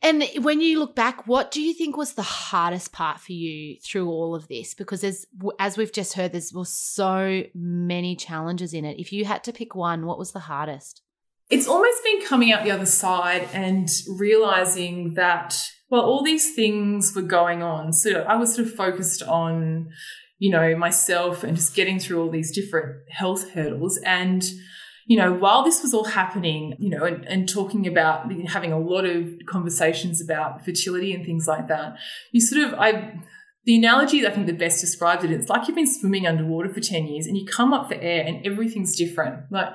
And 0.01 0.23
when 0.41 0.61
you 0.61 0.79
look 0.79 0.95
back, 0.95 1.27
what 1.27 1.51
do 1.51 1.61
you 1.61 1.73
think 1.73 1.97
was 1.97 2.13
the 2.13 2.21
hardest 2.21 2.91
part 2.93 3.19
for 3.19 3.33
you 3.33 3.77
through 3.81 4.09
all 4.09 4.35
of 4.35 4.47
this? 4.47 4.73
Because 4.73 5.03
as 5.03 5.25
as 5.59 5.75
we've 5.75 5.91
just 5.91 6.13
heard, 6.13 6.31
there's 6.31 6.53
was 6.53 6.71
so 6.71 7.43
many 7.53 8.15
challenges 8.15 8.73
in 8.73 8.85
it. 8.85 8.99
If 8.99 9.11
you 9.11 9.25
had 9.25 9.43
to 9.45 9.53
pick 9.53 9.75
one, 9.75 10.05
what 10.05 10.17
was 10.17 10.31
the 10.31 10.39
hardest? 10.39 11.01
It's 11.49 11.67
almost 11.67 12.03
been 12.03 12.21
coming 12.21 12.51
out 12.51 12.63
the 12.63 12.71
other 12.71 12.85
side 12.85 13.47
and 13.53 13.89
realizing 14.07 15.15
that, 15.15 15.57
well, 15.89 16.01
all 16.01 16.23
these 16.23 16.53
things 16.53 17.15
were 17.15 17.23
going 17.23 17.63
on. 17.63 17.91
So 17.91 18.21
I 18.21 18.35
was 18.35 18.53
sort 18.53 18.67
of 18.67 18.73
focused 18.75 19.23
on, 19.23 19.89
you 20.37 20.51
know, 20.51 20.75
myself 20.75 21.43
and 21.43 21.55
just 21.55 21.75
getting 21.75 21.99
through 21.99 22.21
all 22.21 22.29
these 22.29 22.53
different 22.53 22.97
health 23.09 23.49
hurdles. 23.51 23.97
And, 24.05 24.43
you 25.07 25.17
know, 25.17 25.33
while 25.33 25.63
this 25.63 25.81
was 25.81 25.91
all 25.91 26.05
happening, 26.05 26.75
you 26.77 26.91
know, 26.91 27.03
and, 27.03 27.25
and 27.25 27.49
talking 27.49 27.87
about 27.87 28.31
having 28.47 28.71
a 28.71 28.79
lot 28.79 29.05
of 29.05 29.27
conversations 29.47 30.21
about 30.21 30.63
fertility 30.63 31.15
and 31.15 31.25
things 31.25 31.47
like 31.47 31.67
that, 31.67 31.97
you 32.31 32.41
sort 32.41 32.61
of, 32.61 32.75
I, 32.75 33.19
the 33.65 33.75
analogy 33.75 34.25
I 34.25 34.29
think 34.29 34.45
that 34.45 34.59
best 34.59 34.81
describes 34.81 35.23
it, 35.23 35.31
it's 35.31 35.49
like 35.49 35.67
you've 35.67 35.75
been 35.75 35.91
swimming 35.91 36.27
underwater 36.27 36.69
for 36.69 36.79
10 36.79 37.07
years 37.07 37.25
and 37.25 37.35
you 37.35 37.47
come 37.47 37.73
up 37.73 37.87
for 37.87 37.95
air 37.95 38.23
and 38.23 38.45
everything's 38.45 38.95
different. 38.95 39.51
Like, 39.51 39.73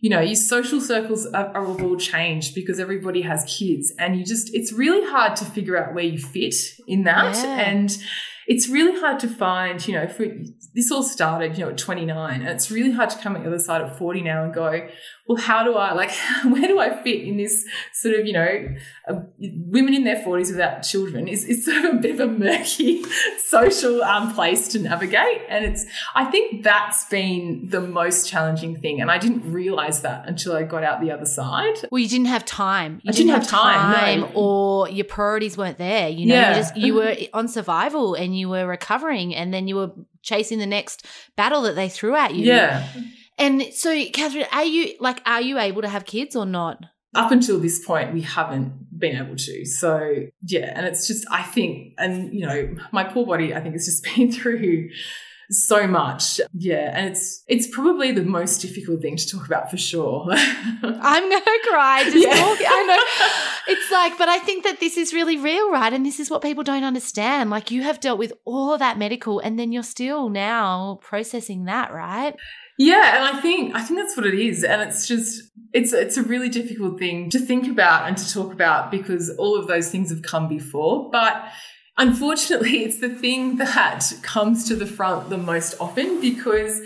you 0.00 0.08
know, 0.08 0.20
your 0.20 0.34
social 0.34 0.80
circles 0.80 1.26
are, 1.26 1.54
are 1.54 1.66
all 1.66 1.96
changed 1.96 2.54
because 2.54 2.80
everybody 2.80 3.22
has 3.22 3.44
kids 3.44 3.92
and 3.98 4.18
you 4.18 4.24
just, 4.24 4.54
it's 4.54 4.72
really 4.72 5.06
hard 5.10 5.36
to 5.36 5.44
figure 5.44 5.76
out 5.76 5.94
where 5.94 6.04
you 6.04 6.18
fit 6.18 6.54
in 6.86 7.04
that. 7.04 7.36
Yeah. 7.36 7.60
And 7.60 7.96
it's 8.50 8.68
really 8.68 8.98
hard 8.98 9.20
to 9.20 9.28
find, 9.28 9.86
you 9.86 9.94
know, 9.94 10.08
for, 10.08 10.26
this 10.74 10.90
all 10.90 11.04
started, 11.04 11.56
you 11.56 11.64
know, 11.64 11.70
at 11.70 11.78
29 11.78 12.40
and 12.40 12.48
it's 12.48 12.68
really 12.68 12.90
hard 12.90 13.08
to 13.10 13.16
come 13.18 13.36
at 13.36 13.42
the 13.42 13.48
other 13.48 13.60
side 13.60 13.80
at 13.80 13.96
40 13.96 14.22
now 14.22 14.42
and 14.42 14.52
go, 14.52 14.88
well, 15.28 15.38
how 15.40 15.62
do 15.62 15.76
I, 15.76 15.92
like, 15.92 16.10
where 16.44 16.66
do 16.66 16.80
I 16.80 17.00
fit 17.04 17.22
in 17.22 17.36
this 17.36 17.64
sort 17.92 18.16
of, 18.16 18.26
you 18.26 18.32
know, 18.32 18.74
uh, 19.08 19.20
women 19.38 19.94
in 19.94 20.02
their 20.02 20.16
40s 20.16 20.50
without 20.50 20.80
children 20.82 21.28
is, 21.28 21.44
is 21.44 21.64
sort 21.64 21.84
of 21.84 21.94
a 21.94 21.96
bit 21.98 22.18
of 22.18 22.20
a 22.20 22.26
murky 22.26 23.04
social 23.46 24.02
um, 24.02 24.34
place 24.34 24.66
to 24.68 24.80
navigate. 24.80 25.42
And 25.48 25.64
it's, 25.64 25.86
I 26.16 26.24
think 26.24 26.64
that's 26.64 27.04
been 27.04 27.68
the 27.68 27.80
most 27.80 28.28
challenging 28.28 28.80
thing. 28.80 29.00
And 29.00 29.12
I 29.12 29.18
didn't 29.18 29.52
realize 29.52 30.02
that 30.02 30.26
until 30.28 30.56
I 30.56 30.64
got 30.64 30.82
out 30.82 31.00
the 31.00 31.12
other 31.12 31.26
side. 31.26 31.76
Well, 31.92 32.00
you 32.00 32.08
didn't 32.08 32.26
have 32.26 32.44
time. 32.44 33.00
You 33.04 33.10
I 33.10 33.12
didn't 33.12 33.30
have 33.30 33.46
time, 33.46 34.20
no. 34.22 34.30
or 34.34 34.88
your 34.88 35.04
priorities 35.04 35.56
weren't 35.56 35.78
there. 35.78 36.08
You 36.08 36.26
know, 36.26 36.34
Yeah. 36.34 36.50
you 36.50 36.56
just 36.56 36.76
you 36.76 36.94
were 36.94 37.14
on 37.32 37.46
survival 37.46 38.14
and 38.14 38.36
you 38.36 38.39
were 38.48 38.66
recovering, 38.66 39.34
and 39.34 39.52
then 39.52 39.68
you 39.68 39.76
were 39.76 39.92
chasing 40.22 40.58
the 40.58 40.66
next 40.66 41.06
battle 41.36 41.62
that 41.62 41.74
they 41.74 41.88
threw 41.88 42.14
at 42.14 42.34
you. 42.34 42.46
Yeah. 42.46 42.86
And 43.38 43.64
so, 43.72 44.04
Catherine, 44.12 44.46
are 44.52 44.64
you 44.64 44.94
like, 45.00 45.22
are 45.24 45.40
you 45.40 45.58
able 45.58 45.82
to 45.82 45.88
have 45.88 46.04
kids 46.04 46.36
or 46.36 46.44
not? 46.44 46.84
up 47.14 47.32
until 47.32 47.58
this 47.58 47.84
point, 47.84 48.14
we 48.14 48.22
haven't 48.22 48.98
been 48.98 49.16
able 49.16 49.36
to. 49.36 49.64
So, 49.64 50.26
yeah, 50.42 50.72
and 50.76 50.86
it's 50.86 51.06
just, 51.06 51.26
I 51.30 51.42
think, 51.42 51.94
and 51.98 52.32
you 52.32 52.46
know, 52.46 52.74
my 52.92 53.04
poor 53.04 53.26
body, 53.26 53.54
I 53.54 53.60
think, 53.60 53.74
has 53.74 53.86
just 53.86 54.04
been 54.16 54.30
through 54.30 54.90
so 55.50 55.86
much. 55.86 56.40
Yeah, 56.54 56.90
and 56.96 57.08
it's 57.10 57.42
it's 57.48 57.66
probably 57.66 58.12
the 58.12 58.22
most 58.22 58.60
difficult 58.62 59.02
thing 59.02 59.16
to 59.16 59.28
talk 59.28 59.46
about 59.46 59.70
for 59.70 59.76
sure. 59.76 60.26
I'm 60.32 61.28
going 61.28 61.42
to 61.42 61.58
cry. 61.68 62.04
Just 62.04 62.16
Yeah. 62.16 62.34
talking. 62.36 62.66
I 62.68 62.82
know. 62.84 63.74
It's 63.74 63.90
like, 63.90 64.16
but 64.18 64.28
I 64.28 64.38
think 64.38 64.64
that 64.64 64.80
this 64.80 64.96
is 64.96 65.12
really 65.12 65.36
real, 65.36 65.70
right? 65.70 65.92
And 65.92 66.04
this 66.06 66.18
is 66.20 66.30
what 66.30 66.42
people 66.42 66.64
don't 66.64 66.84
understand. 66.84 67.50
Like, 67.50 67.70
you 67.70 67.82
have 67.82 68.00
dealt 68.00 68.18
with 68.18 68.32
all 68.44 68.72
of 68.72 68.78
that 68.78 68.98
medical, 68.98 69.38
and 69.40 69.58
then 69.58 69.72
you're 69.72 69.82
still 69.82 70.28
now 70.28 70.98
processing 71.02 71.64
that, 71.64 71.92
right? 71.92 72.34
Yeah, 72.78 73.16
and 73.16 73.36
I 73.36 73.40
think 73.42 73.74
I 73.74 73.82
think 73.82 74.00
that's 74.00 74.16
what 74.16 74.26
it 74.26 74.34
is, 74.34 74.64
and 74.64 74.80
it's 74.80 75.06
just 75.06 75.42
it's 75.72 75.92
it's 75.92 76.16
a 76.16 76.22
really 76.22 76.48
difficult 76.48 76.98
thing 76.98 77.28
to 77.30 77.38
think 77.38 77.68
about 77.68 78.08
and 78.08 78.16
to 78.16 78.32
talk 78.32 78.52
about 78.52 78.90
because 78.90 79.28
all 79.38 79.58
of 79.58 79.66
those 79.66 79.90
things 79.90 80.08
have 80.10 80.22
come 80.22 80.48
before, 80.48 81.10
but 81.10 81.44
unfortunately, 82.00 82.82
it's 82.82 82.98
the 82.98 83.10
thing 83.10 83.56
that 83.56 84.12
comes 84.22 84.66
to 84.68 84.74
the 84.74 84.86
front 84.86 85.30
the 85.30 85.38
most 85.38 85.76
often 85.78 86.20
because 86.20 86.80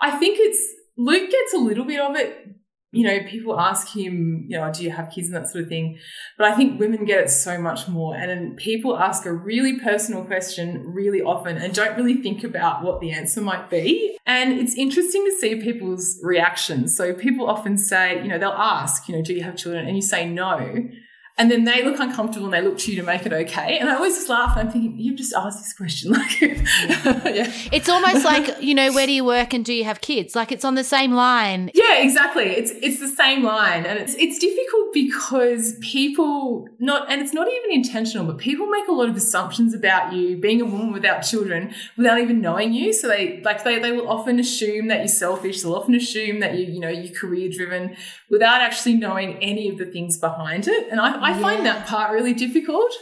I 0.00 0.12
think 0.12 0.38
it's 0.40 0.74
Luke 0.96 1.30
gets 1.30 1.54
a 1.54 1.58
little 1.58 1.84
bit 1.84 2.00
of 2.00 2.16
it. 2.16 2.48
You 2.92 3.04
know, 3.04 3.24
people 3.24 3.58
ask 3.58 3.88
him, 3.88 4.46
you 4.48 4.56
know, 4.56 4.72
do 4.72 4.84
you 4.84 4.90
have 4.90 5.10
kids 5.10 5.26
and 5.26 5.34
that 5.34 5.48
sort 5.48 5.64
of 5.64 5.68
thing. 5.68 5.98
But 6.38 6.46
I 6.46 6.54
think 6.54 6.78
women 6.78 7.04
get 7.04 7.24
it 7.24 7.28
so 7.28 7.60
much 7.60 7.88
more. 7.88 8.14
And 8.14 8.56
people 8.56 8.96
ask 8.96 9.26
a 9.26 9.32
really 9.32 9.80
personal 9.80 10.24
question 10.24 10.86
really 10.86 11.20
often 11.20 11.56
and 11.56 11.74
don't 11.74 11.96
really 11.96 12.14
think 12.14 12.44
about 12.44 12.84
what 12.84 13.00
the 13.00 13.10
answer 13.10 13.40
might 13.40 13.68
be. 13.68 14.16
And 14.26 14.52
it's 14.60 14.76
interesting 14.76 15.24
to 15.24 15.36
see 15.40 15.60
people's 15.60 16.20
reactions. 16.22 16.96
So 16.96 17.12
people 17.12 17.50
often 17.50 17.78
say, 17.78 18.22
you 18.22 18.28
know, 18.28 18.38
they'll 18.38 18.50
ask, 18.50 19.08
you 19.08 19.16
know, 19.16 19.22
do 19.22 19.34
you 19.34 19.42
have 19.42 19.56
children? 19.56 19.88
And 19.88 19.96
you 19.96 20.02
say 20.02 20.28
no. 20.28 20.88
And 21.36 21.50
then 21.50 21.64
they 21.64 21.82
look 21.82 21.98
uncomfortable 21.98 22.46
and 22.46 22.54
they 22.54 22.62
look 22.62 22.78
to 22.78 22.92
you 22.92 23.00
to 23.00 23.02
make 23.02 23.26
it 23.26 23.32
okay. 23.32 23.78
And 23.78 23.88
I 23.88 23.96
always 23.96 24.14
just 24.14 24.28
laugh 24.28 24.56
and 24.56 24.68
I'm 24.68 24.72
thinking, 24.72 24.98
you've 24.98 25.16
just 25.16 25.34
asked 25.34 25.58
this 25.58 25.72
question. 25.72 26.12
Like, 26.14 26.40
yeah. 26.40 27.52
It's 27.72 27.88
almost 27.88 28.24
like, 28.24 28.62
you 28.62 28.74
know, 28.74 28.92
where 28.92 29.06
do 29.06 29.12
you 29.12 29.24
work 29.24 29.52
and 29.52 29.64
do 29.64 29.72
you 29.72 29.82
have 29.84 30.00
kids? 30.00 30.36
Like, 30.36 30.52
it's 30.52 30.64
on 30.64 30.76
the 30.76 30.84
same 30.84 31.12
line. 31.12 31.70
Yeah, 31.74 31.98
exactly. 31.98 32.44
It's 32.44 32.70
it's 32.70 33.00
the 33.00 33.08
same 33.08 33.42
line, 33.42 33.84
and 33.84 33.98
it's 33.98 34.14
it's 34.14 34.38
difficult 34.38 34.92
because 34.92 35.76
people 35.80 36.68
not, 36.78 37.10
and 37.10 37.20
it's 37.20 37.32
not 37.32 37.48
even 37.48 37.72
intentional, 37.72 38.24
but 38.26 38.38
people 38.38 38.66
make 38.66 38.86
a 38.86 38.92
lot 38.92 39.08
of 39.08 39.16
assumptions 39.16 39.74
about 39.74 40.12
you 40.12 40.36
being 40.36 40.60
a 40.60 40.64
woman 40.64 40.92
without 40.92 41.20
children 41.20 41.74
without 41.96 42.20
even 42.20 42.40
knowing 42.40 42.72
you. 42.72 42.92
So 42.92 43.08
they 43.08 43.40
like 43.42 43.64
they 43.64 43.78
they 43.78 43.92
will 43.92 44.08
often 44.08 44.38
assume 44.38 44.88
that 44.88 44.98
you're 44.98 45.08
selfish. 45.08 45.62
They'll 45.62 45.74
often 45.74 45.94
assume 45.94 46.40
that 46.40 46.54
you 46.54 46.66
you 46.66 46.80
know 46.80 46.88
you're 46.88 47.14
career 47.14 47.50
driven 47.50 47.96
without 48.30 48.60
actually 48.60 48.94
knowing 48.94 49.36
any 49.42 49.68
of 49.68 49.78
the 49.78 49.86
things 49.86 50.18
behind 50.18 50.68
it. 50.68 50.88
And 50.90 51.00
I, 51.00 51.23
I 51.24 51.40
find 51.40 51.64
that 51.66 51.86
part 51.86 52.12
really 52.12 52.34
difficult. 52.34 52.92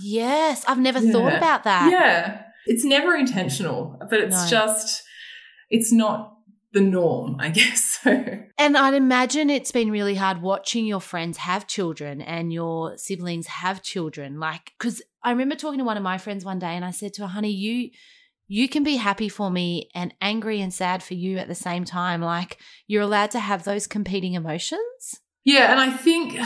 Yes, 0.00 0.64
I've 0.68 0.78
never 0.78 1.00
thought 1.00 1.34
about 1.34 1.64
that. 1.64 1.90
yeah, 1.90 2.42
it's 2.66 2.84
never 2.84 3.14
intentional, 3.14 3.96
but 4.10 4.20
it's 4.20 4.44
No. 4.44 4.48
just 4.50 5.02
it's 5.70 5.92
not 5.92 6.34
the 6.72 6.80
norm, 6.80 7.36
I 7.40 7.48
guess. 7.60 7.98
And 8.58 8.76
I'd 8.76 8.94
imagine 8.94 9.50
it's 9.50 9.72
been 9.72 9.90
really 9.90 10.14
hard 10.14 10.42
watching 10.42 10.86
your 10.86 11.00
friends 11.00 11.38
have 11.38 11.66
children 11.66 12.20
and 12.20 12.52
your 12.52 12.96
siblings 12.98 13.46
have 13.46 13.82
children. 13.82 14.38
Like, 14.38 14.72
because 14.78 15.02
I 15.22 15.30
remember 15.30 15.54
talking 15.56 15.78
to 15.78 15.84
one 15.84 15.96
of 15.96 16.02
my 16.02 16.18
friends 16.18 16.44
one 16.44 16.58
day 16.58 16.68
and 16.76 16.84
I 16.84 16.90
said 16.90 17.14
to 17.14 17.22
her, 17.22 17.28
honey, 17.28 17.50
you. 17.50 17.90
You 18.48 18.68
can 18.68 18.84
be 18.84 18.94
happy 18.94 19.28
for 19.28 19.50
me 19.50 19.88
and 19.92 20.14
angry 20.20 20.60
and 20.60 20.72
sad 20.72 21.02
for 21.02 21.14
you 21.14 21.36
at 21.38 21.48
the 21.48 21.54
same 21.56 21.84
time. 21.84 22.20
Like, 22.22 22.58
you're 22.86 23.02
allowed 23.02 23.32
to 23.32 23.40
have 23.40 23.64
those 23.64 23.88
competing 23.88 24.34
emotions. 24.34 25.20
Yeah, 25.42 25.72
and 25.72 25.80
I 25.80 25.90
think 25.90 26.38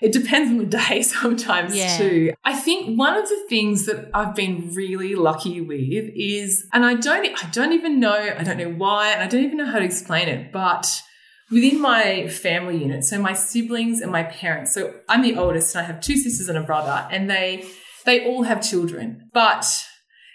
it 0.00 0.12
depends 0.12 0.50
on 0.50 0.58
the 0.58 0.66
day 0.66 1.02
sometimes 1.16 1.74
Yeah. 1.76 1.98
too. 1.98 2.32
I 2.44 2.54
think 2.54 2.98
one 2.98 3.14
of 3.16 3.28
the 3.28 3.44
things 3.48 3.86
that 3.86 4.10
I've 4.14 4.34
been 4.34 4.70
really 4.74 5.14
lucky 5.14 5.60
with 5.60 6.10
is, 6.14 6.66
and 6.72 6.84
I 6.84 6.94
don't, 6.94 7.26
I 7.44 7.48
don't 7.50 7.72
even 7.72 8.00
know, 8.00 8.34
I 8.38 8.42
don't 8.42 8.58
know 8.58 8.70
why, 8.72 9.10
and 9.12 9.22
I 9.22 9.26
don't 9.26 9.44
even 9.44 9.58
know 9.58 9.66
how 9.66 9.78
to 9.78 9.84
explain 9.84 10.28
it, 10.28 10.52
but 10.52 11.02
within 11.50 11.80
my 11.80 12.28
family 12.28 12.76
unit, 12.78 13.04
so 13.04 13.18
my 13.20 13.32
siblings 13.32 14.00
and 14.00 14.12
my 14.12 14.22
parents, 14.24 14.74
so 14.74 14.94
I'm 15.08 15.22
the 15.22 15.36
oldest 15.36 15.74
and 15.74 15.84
I 15.84 15.86
have 15.86 16.00
two 16.00 16.16
sisters 16.16 16.48
and 16.48 16.58
a 16.58 16.62
brother, 16.62 17.06
and 17.10 17.28
they 17.30 17.64
they 18.04 18.24
all 18.26 18.44
have 18.44 18.62
children, 18.62 19.28
but 19.34 19.66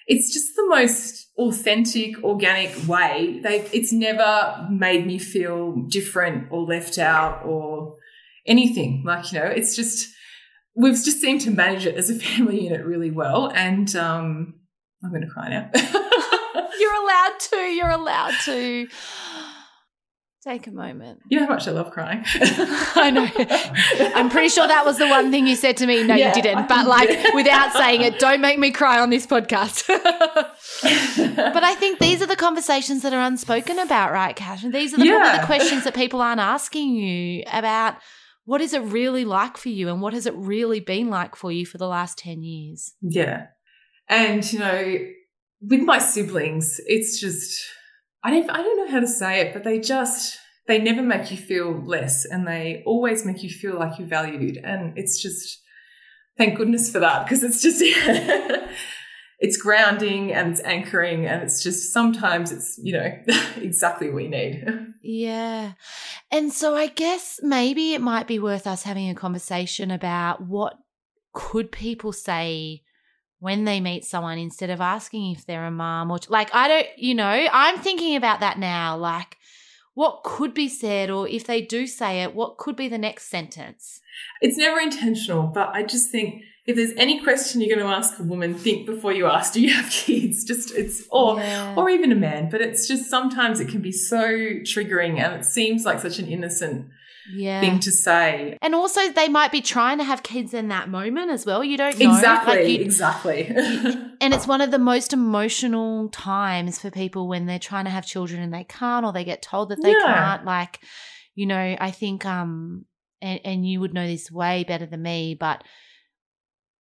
it's 0.06 0.32
just 0.34 0.56
the 0.56 0.68
most 0.68 1.28
authentic, 1.38 2.24
organic 2.24 2.88
way. 2.88 3.40
They, 3.42 3.62
it's 3.72 3.92
never 3.94 4.68
made 4.70 5.08
me 5.08 5.18
feel 5.18 5.72
different 5.90 6.48
or 6.52 6.64
left 6.66 6.98
out 7.00 7.44
or 7.46 7.96
anything. 8.46 9.04
Like, 9.06 9.32
you 9.32 9.40
know, 9.40 9.46
it's 9.46 9.76
just, 9.76 10.10
we've 10.76 10.94
just 10.96 11.22
seemed 11.22 11.42
to 11.42 11.52
manage 11.52 11.86
it 11.86 11.96
as 11.96 12.10
a 12.10 12.16
family 12.20 12.64
unit 12.64 12.86
really 12.86 13.12
well. 13.12 13.52
And 13.54 13.94
um, 13.96 14.56
I'm 15.04 15.10
going 15.12 15.22
to 15.22 15.28
cry 15.30 15.50
now. 15.50 15.70
You're 16.80 16.94
allowed 17.04 17.40
to. 17.40 17.56
You're 17.58 17.90
allowed 17.92 18.34
to. 18.46 18.88
Take 20.46 20.68
a 20.68 20.72
moment. 20.72 21.20
you 21.30 21.40
know 21.40 21.46
how 21.46 21.54
much 21.54 21.70
I 21.70 21.72
love 21.72 21.92
crying. 21.92 22.22
I 22.36 23.12
know. 23.12 23.26
I'm 24.14 24.30
pretty 24.30 24.50
sure 24.50 24.68
that 24.68 24.84
was 24.84 24.98
the 24.98 25.08
one 25.08 25.32
thing 25.32 25.48
you 25.48 25.56
said 25.56 25.78
to 25.78 25.88
me. 25.88 26.04
No, 26.04 26.16
Yeah. 26.16 26.36
you 26.36 26.42
didn't. 26.42 26.68
But 26.68 26.86
like, 26.86 27.34
without 27.34 27.72
saying 27.72 28.02
it, 28.02 28.20
don't 28.20 28.42
make 28.42 28.60
me 28.60 28.70
cry 28.70 29.00
on 29.00 29.10
this 29.10 29.26
podcast. 29.26 29.88
but 29.88 31.64
I 31.64 31.76
think 31.76 32.00
these 32.00 32.22
are 32.22 32.26
the 32.26 32.36
conversations 32.36 33.04
that 33.04 33.14
are 33.14 33.22
unspoken 33.22 33.80
about, 33.80 34.12
right, 34.12 34.36
Cath? 34.36 34.66
And 34.66 34.74
these 34.74 34.94
are 34.94 34.98
the, 34.98 35.06
Yeah. 35.06 35.40
the 35.40 35.46
questions 35.46 35.86
that 35.86 35.94
people 35.96 36.22
aren't 36.22 36.42
asking 36.42 36.90
you 36.96 37.44
about. 37.50 37.96
What 38.46 38.62
is 38.62 38.74
it 38.74 38.82
really 38.82 39.26
like 39.26 39.58
for 39.58 39.70
you, 39.70 39.90
and 39.90 40.02
what 40.02 40.14
has 40.14 40.26
it 40.26 40.36
really 40.36 40.80
been 40.80 41.10
like 41.10 41.36
for 41.36 41.52
you 41.52 41.66
for 41.66 41.78
the 41.78 41.88
last 41.88 42.18
ten 42.18 42.44
years? 42.44 42.94
Yeah. 43.02 43.48
And, 44.10 44.52
you 44.52 44.60
know, 44.60 44.98
with 45.62 45.82
my 45.82 45.98
siblings, 45.98 46.80
it's 46.86 47.20
just, 47.20 47.64
I 48.24 48.32
don't, 48.32 48.50
I 48.50 48.58
don't 48.58 48.78
know 48.78 48.92
how 48.92 49.00
to 49.00 49.08
say 49.08 49.42
it, 49.42 49.54
but 49.54 49.64
they 49.64 49.80
just, 49.80 50.38
they 50.68 50.80
never 50.80 51.02
make 51.02 51.32
you 51.32 51.38
feel 51.38 51.72
less 51.72 52.26
and 52.26 52.48
they 52.48 52.84
always 52.86 53.26
make 53.26 53.44
you 53.44 53.50
feel 53.50 53.80
like 53.80 53.98
you're 53.98 54.08
valued. 54.08 54.58
And 54.58 54.98
it's 54.98 55.22
just, 55.22 55.62
thank 56.38 56.58
goodness 56.58 56.92
for 56.92 57.00
that 57.00 57.26
because 57.26 57.44
it's 57.44 57.62
just, 57.62 57.82
it's 59.44 59.58
grounding 59.58 60.32
and 60.32 60.54
it's 60.54 60.62
anchoring 60.62 61.26
and 61.26 61.44
it's 61.44 61.62
just, 61.62 61.92
sometimes 61.92 62.54
it's, 62.54 62.80
you 62.82 62.94
know, 62.94 63.12
exactly 63.58 64.10
what 64.10 64.24
you 64.24 64.30
need. 64.30 64.66
Yeah. 65.06 65.74
And 66.32 66.54
so 66.54 66.78
I 66.78 66.88
guess 66.88 67.42
maybe 67.44 67.94
it 67.94 68.00
might 68.00 68.26
be 68.26 68.40
worth 68.40 68.66
us 68.66 68.84
having 68.84 69.10
a 69.10 69.16
conversation 69.16 69.92
about 69.92 70.42
what 70.42 70.78
could 71.34 71.74
people 71.74 72.14
say 72.14 72.84
when 73.40 73.66
they 73.66 73.82
meet 73.82 74.06
someone 74.06 74.38
instead 74.38 74.70
of 74.70 74.80
asking 74.80 75.34
if 75.34 75.46
they're 75.46 75.66
a 75.66 75.72
mom 75.72 76.10
or 76.10 76.20
like 76.30 76.56
I 76.56 76.70
don't, 76.70 76.88
you 76.96 77.16
know, 77.16 77.48
I'm 77.52 77.80
thinking 77.80 78.16
about 78.16 78.40
that 78.40 78.58
now 78.58 78.96
like 78.96 79.36
what 79.94 80.24
could 80.24 80.54
be 80.54 80.70
said 80.70 81.10
or 81.10 81.28
if 81.28 81.46
they 81.46 81.62
do 81.62 81.86
say 81.86 82.24
it 82.24 82.34
what 82.34 82.58
could 82.58 82.78
be 82.78 82.88
the 82.88 82.98
next 82.98 83.30
sentence? 83.30 84.00
it's 84.40 84.58
never 84.58 84.80
intentional, 84.80 85.48
but 85.48 85.68
I 85.74 85.84
just 85.84 86.12
think 86.12 86.44
if 86.66 86.76
there's 86.78 86.92
any 86.98 87.20
question 87.22 87.60
you're 87.62 87.76
going 87.76 87.86
to 87.88 87.94
ask 87.94 88.18
a 88.20 88.24
woman, 88.24 88.56
think 88.56 88.86
before 88.86 89.12
you 89.12 89.26
ask, 89.28 89.54
do 89.54 89.62
you 89.62 89.74
have 89.74 89.90
kids? 89.90 90.44
Just 90.46 90.74
it's 90.76 91.04
or 91.12 91.38
Yeah. 91.40 91.76
or 91.76 91.90
even 91.90 92.12
a 92.12 92.16
man, 92.16 92.50
but 92.50 92.62
it's 92.62 92.88
just 92.88 93.10
sometimes 93.10 93.60
it 93.60 93.68
can 93.68 93.82
be 93.82 93.92
so 93.92 94.24
triggering 94.64 95.20
and 95.20 95.34
it 95.36 95.46
seems 95.46 95.86
like 95.86 96.00
such 96.00 96.20
an 96.20 96.28
innocent 96.28 96.88
Yeah. 97.34 97.60
thing 97.62 97.80
to 97.82 97.92
say. 97.92 98.58
and 98.62 98.74
also, 98.76 99.10
they 99.12 99.28
might 99.30 99.52
be 99.52 99.62
trying 99.62 99.98
to 99.98 100.04
have 100.04 100.24
kids 100.24 100.54
in 100.54 100.68
that 100.70 100.90
moment 100.90 101.32
as 101.32 101.46
well. 101.46 101.64
You 101.64 101.78
don't 101.78 101.98
know. 102.00 102.14
Exactly, 102.14 102.56
Like, 102.56 102.68
you- 102.68 102.80
exactly. 102.86 103.46
and 104.22 104.34
it's 104.34 104.48
one 104.48 104.62
of 104.62 104.72
the 104.72 104.80
most 104.80 105.12
emotional 105.14 106.10
times 106.10 106.80
for 106.80 106.90
people 106.92 107.28
when 107.28 107.46
they're 107.46 107.60
trying 107.60 107.86
to 107.86 107.92
have 107.92 108.06
children 108.06 108.42
and 108.42 108.54
they 108.54 108.64
can't, 108.66 109.06
or 109.06 109.12
they 109.14 109.24
get 109.26 109.42
told 109.42 109.70
that 109.70 109.82
they 109.82 109.92
Yeah. 109.92 110.06
can't. 110.06 110.46
Like, 110.46 110.80
you 111.36 111.46
know, 111.46 111.76
I 111.80 111.92
think, 111.92 112.26
um, 112.26 112.86
and, 113.22 113.40
and 113.44 113.66
you 113.68 113.80
would 113.80 113.94
know 113.94 114.06
this 114.08 114.30
way 114.32 114.64
better 114.66 114.86
than 114.86 115.02
me, 115.02 115.36
but 115.40 115.64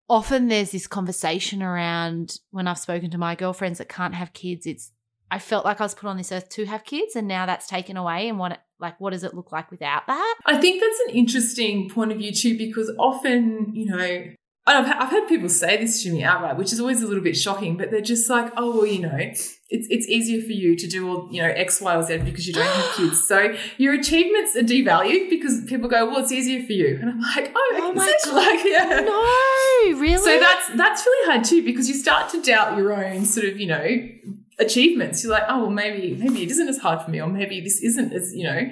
often 0.09 0.47
there's 0.47 0.71
this 0.71 0.87
conversation 0.87 1.63
around 1.63 2.39
when 2.51 2.67
I've 2.67 2.79
spoken 2.79 3.09
to 3.11 3.17
my 3.17 3.35
girlfriends 3.35 3.79
that 3.79 3.89
can't 3.89 4.15
have 4.15 4.33
kids. 4.33 4.65
It's 4.65 4.91
I 5.31 5.39
felt 5.39 5.65
like 5.65 5.81
I 5.81 5.85
was 5.85 5.95
put 5.95 6.07
on 6.07 6.17
this 6.17 6.31
earth 6.31 6.49
to 6.49 6.65
have 6.65 6.83
kids, 6.83 7.15
and 7.15 7.27
now 7.27 7.47
that's 7.47 7.67
taken 7.67 7.97
away. 7.97 8.29
And 8.29 8.37
what, 8.37 8.61
like, 8.79 8.99
what 8.99 9.13
does 9.13 9.23
it 9.23 9.33
look 9.33 9.51
like 9.51 9.71
without 9.71 10.05
that? 10.05 10.35
I 10.45 10.57
think 10.57 10.79
that's 10.79 10.99
an 11.07 11.15
interesting 11.15 11.89
point 11.89 12.11
of 12.11 12.19
view 12.19 12.31
too, 12.31 12.55
because 12.55 12.91
often, 12.99 13.71
you 13.73 13.85
know, 13.87 14.25
I've, 14.65 14.85
I've 14.85 15.09
had 15.09 15.27
people 15.27 15.49
say 15.49 15.75
this 15.75 16.03
to 16.03 16.11
me 16.11 16.23
outright, 16.23 16.55
which 16.55 16.71
is 16.71 16.79
always 16.79 17.01
a 17.01 17.07
little 17.07 17.23
bit 17.23 17.35
shocking, 17.35 17.75
but 17.75 17.91
they're 17.91 17.99
just 17.99 18.29
like, 18.29 18.51
oh, 18.55 18.77
well, 18.77 18.85
you 18.85 19.01
know, 19.01 19.17
it's, 19.17 19.57
it's 19.69 20.07
easier 20.07 20.41
for 20.41 20.53
you 20.53 20.77
to 20.77 20.87
do 20.87 21.09
all, 21.09 21.27
you 21.29 21.41
know, 21.41 21.49
X, 21.49 21.81
Y, 21.81 21.93
or 21.93 22.01
Z 22.01 22.19
because 22.19 22.47
you 22.47 22.53
don't 22.53 22.65
have 22.65 22.91
kids. 22.95 23.27
So 23.27 23.53
your 23.77 23.93
achievements 23.93 24.55
are 24.55 24.61
devalued 24.61 25.29
because 25.29 25.65
people 25.65 25.89
go, 25.89 26.05
well, 26.05 26.19
it's 26.19 26.31
easier 26.31 26.65
for 26.65 26.71
you. 26.71 26.97
And 27.01 27.09
I'm 27.09 27.19
like, 27.19 27.51
oh, 27.53 27.73
Oh 27.81 27.91
my 27.91 28.05
essentially, 28.05 28.35
like, 28.35 28.65
yeah. 28.65 29.01
No, 29.01 29.99
really. 29.99 30.17
So 30.17 30.39
that's 30.39 30.69
that's 30.75 31.05
really 31.05 31.31
hard 31.31 31.43
too 31.43 31.63
because 31.65 31.89
you 31.89 31.95
start 31.95 32.31
to 32.31 32.41
doubt 32.41 32.77
your 32.77 32.93
own 32.93 33.25
sort 33.25 33.47
of 33.47 33.59
you 33.59 33.67
know 33.67 34.07
achievements. 34.59 35.23
You're 35.23 35.33
like, 35.33 35.43
oh 35.49 35.61
well, 35.63 35.69
maybe 35.69 36.15
maybe 36.15 36.43
it 36.43 36.51
isn't 36.51 36.67
as 36.69 36.77
hard 36.77 37.01
for 37.01 37.11
me, 37.11 37.21
or 37.21 37.27
maybe 37.27 37.59
this 37.61 37.81
isn't 37.81 38.13
as 38.13 38.33
you 38.33 38.43
know 38.45 38.71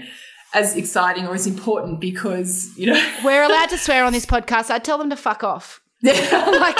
as 0.54 0.76
exciting 0.76 1.28
or 1.28 1.34
as 1.34 1.48
important 1.48 2.00
because 2.00 2.72
you 2.78 2.88
know 2.88 3.12
we're 3.24 3.44
allowed 3.44 3.70
to 3.70 3.78
swear 3.86 4.04
on 4.06 4.14
this 4.14 4.26
podcast. 4.26 4.70
I'd 4.70 4.84
tell 4.84 4.98
them 4.98 5.10
to 5.10 5.16
fuck 5.18 5.44
off. 5.44 5.81
like, 6.60 6.78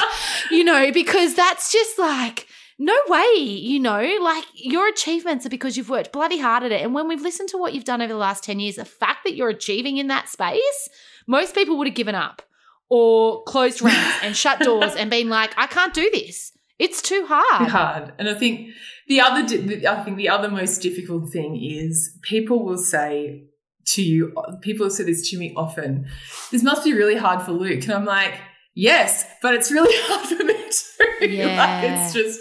you 0.50 0.64
know, 0.64 0.92
because 0.92 1.36
that's 1.36 1.72
just 1.72 2.00
like, 2.00 2.48
no 2.82 2.98
way, 3.08 3.36
you 3.38 3.80
know, 3.80 4.18
like 4.22 4.44
your 4.56 4.88
achievements 4.88 5.46
are 5.46 5.50
because 5.50 5.78
you've 5.78 5.90
worked 5.90 6.12
bloody 6.12 6.40
hard 6.40 6.64
at 6.64 6.72
it. 6.72 6.82
And 6.82 6.96
when 6.96 7.08
we've 7.08 7.22
listened 7.22 7.50
to 7.50 7.58
what 7.58 7.76
you've 7.76 7.84
done 7.84 8.02
over 8.02 8.12
the 8.12 8.18
last 8.18 8.44
10 8.44 8.60
years, 8.60 8.78
the 8.78 8.86
fact 8.86 9.20
that 9.24 9.36
you're 9.36 9.50
achieving 9.50 9.98
in 9.98 10.08
that 10.08 10.30
space, 10.30 10.90
most 11.28 11.54
people 11.54 11.78
would 11.78 11.86
have 11.86 11.96
given 11.96 12.16
up 12.16 12.42
or 12.90 13.44
closed 13.44 13.82
ranks 13.84 14.24
and 14.24 14.36
shut 14.36 14.60
doors 14.62 14.96
and 14.96 15.12
been 15.12 15.30
like, 15.30 15.54
I 15.58 15.68
can't 15.68 15.94
do 15.94 16.10
this. 16.12 16.54
It's 16.80 17.04
too 17.04 17.26
hard. 17.28 17.70
hard. 17.70 18.14
And 18.18 18.28
I 18.28 18.34
think 18.34 18.72
the 19.08 19.22
other 19.22 19.42
I 19.88 20.04
think 20.04 20.18
the 20.18 20.30
other 20.30 20.50
most 20.50 20.82
difficult 20.82 21.30
thing 21.30 21.62
is 21.62 22.18
people 22.24 22.66
will 22.66 22.80
say 22.80 23.44
to 23.90 24.02
you, 24.02 24.34
people 24.62 24.88
have 24.88 24.94
said 24.94 25.06
this 25.06 25.30
to 25.30 25.38
me 25.38 25.54
often. 25.56 26.08
This 26.50 26.64
must 26.64 26.84
be 26.84 26.94
really 26.94 27.18
hard 27.18 27.44
for 27.44 27.52
Luke, 27.52 27.84
and 27.84 27.94
I'm 27.94 28.06
like. 28.06 28.40
Yes, 28.74 29.26
but 29.42 29.54
it's 29.54 29.72
really 29.72 29.94
hard 30.08 30.28
for 30.28 30.44
me 30.44 30.54
too. 30.54 31.28
Yeah. 31.28 31.58
like 31.58 31.92
it's 31.92 32.14
just 32.14 32.40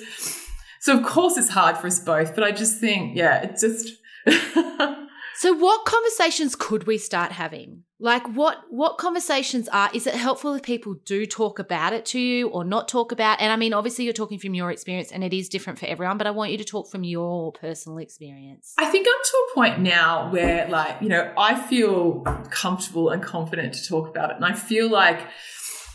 so 0.80 0.96
of 0.96 1.04
course 1.04 1.36
it's 1.36 1.50
hard 1.50 1.76
for 1.76 1.86
us 1.86 2.00
both, 2.00 2.34
but 2.34 2.44
I 2.44 2.52
just 2.52 2.78
think, 2.78 3.16
yeah, 3.16 3.42
it's 3.42 3.62
just 3.62 3.96
So 5.40 5.54
what 5.54 5.86
conversations 5.86 6.54
could 6.54 6.86
we 6.86 6.98
start 6.98 7.32
having? 7.32 7.84
Like 7.98 8.28
what 8.36 8.58
what 8.68 8.98
conversations 8.98 9.70
are 9.70 9.88
is 9.94 10.06
it 10.06 10.12
helpful 10.12 10.52
if 10.52 10.62
people 10.62 10.96
do 11.06 11.24
talk 11.24 11.58
about 11.58 11.94
it 11.94 12.04
to 12.06 12.20
you 12.20 12.48
or 12.48 12.62
not 12.62 12.88
talk 12.88 13.10
about 13.10 13.40
and 13.40 13.50
I 13.50 13.56
mean 13.56 13.72
obviously 13.72 14.04
you're 14.04 14.12
talking 14.12 14.38
from 14.38 14.52
your 14.52 14.70
experience 14.70 15.10
and 15.10 15.24
it 15.24 15.32
is 15.32 15.48
different 15.48 15.78
for 15.78 15.86
everyone 15.86 16.18
but 16.18 16.26
I 16.26 16.30
want 16.30 16.50
you 16.50 16.58
to 16.58 16.64
talk 16.64 16.90
from 16.90 17.04
your 17.04 17.52
personal 17.52 17.96
experience. 17.96 18.74
I 18.76 18.84
think 18.84 19.06
I'm 19.08 19.24
to 19.24 19.46
a 19.50 19.54
point 19.54 19.80
now 19.80 20.30
where, 20.30 20.68
like, 20.68 21.00
you 21.00 21.08
know, 21.08 21.32
I 21.38 21.58
feel 21.58 22.20
comfortable 22.50 23.08
and 23.08 23.22
confident 23.22 23.72
to 23.72 23.88
talk 23.88 24.08
about 24.08 24.28
it, 24.30 24.36
and 24.36 24.44
I 24.44 24.52
feel 24.52 24.90
like, 24.90 25.20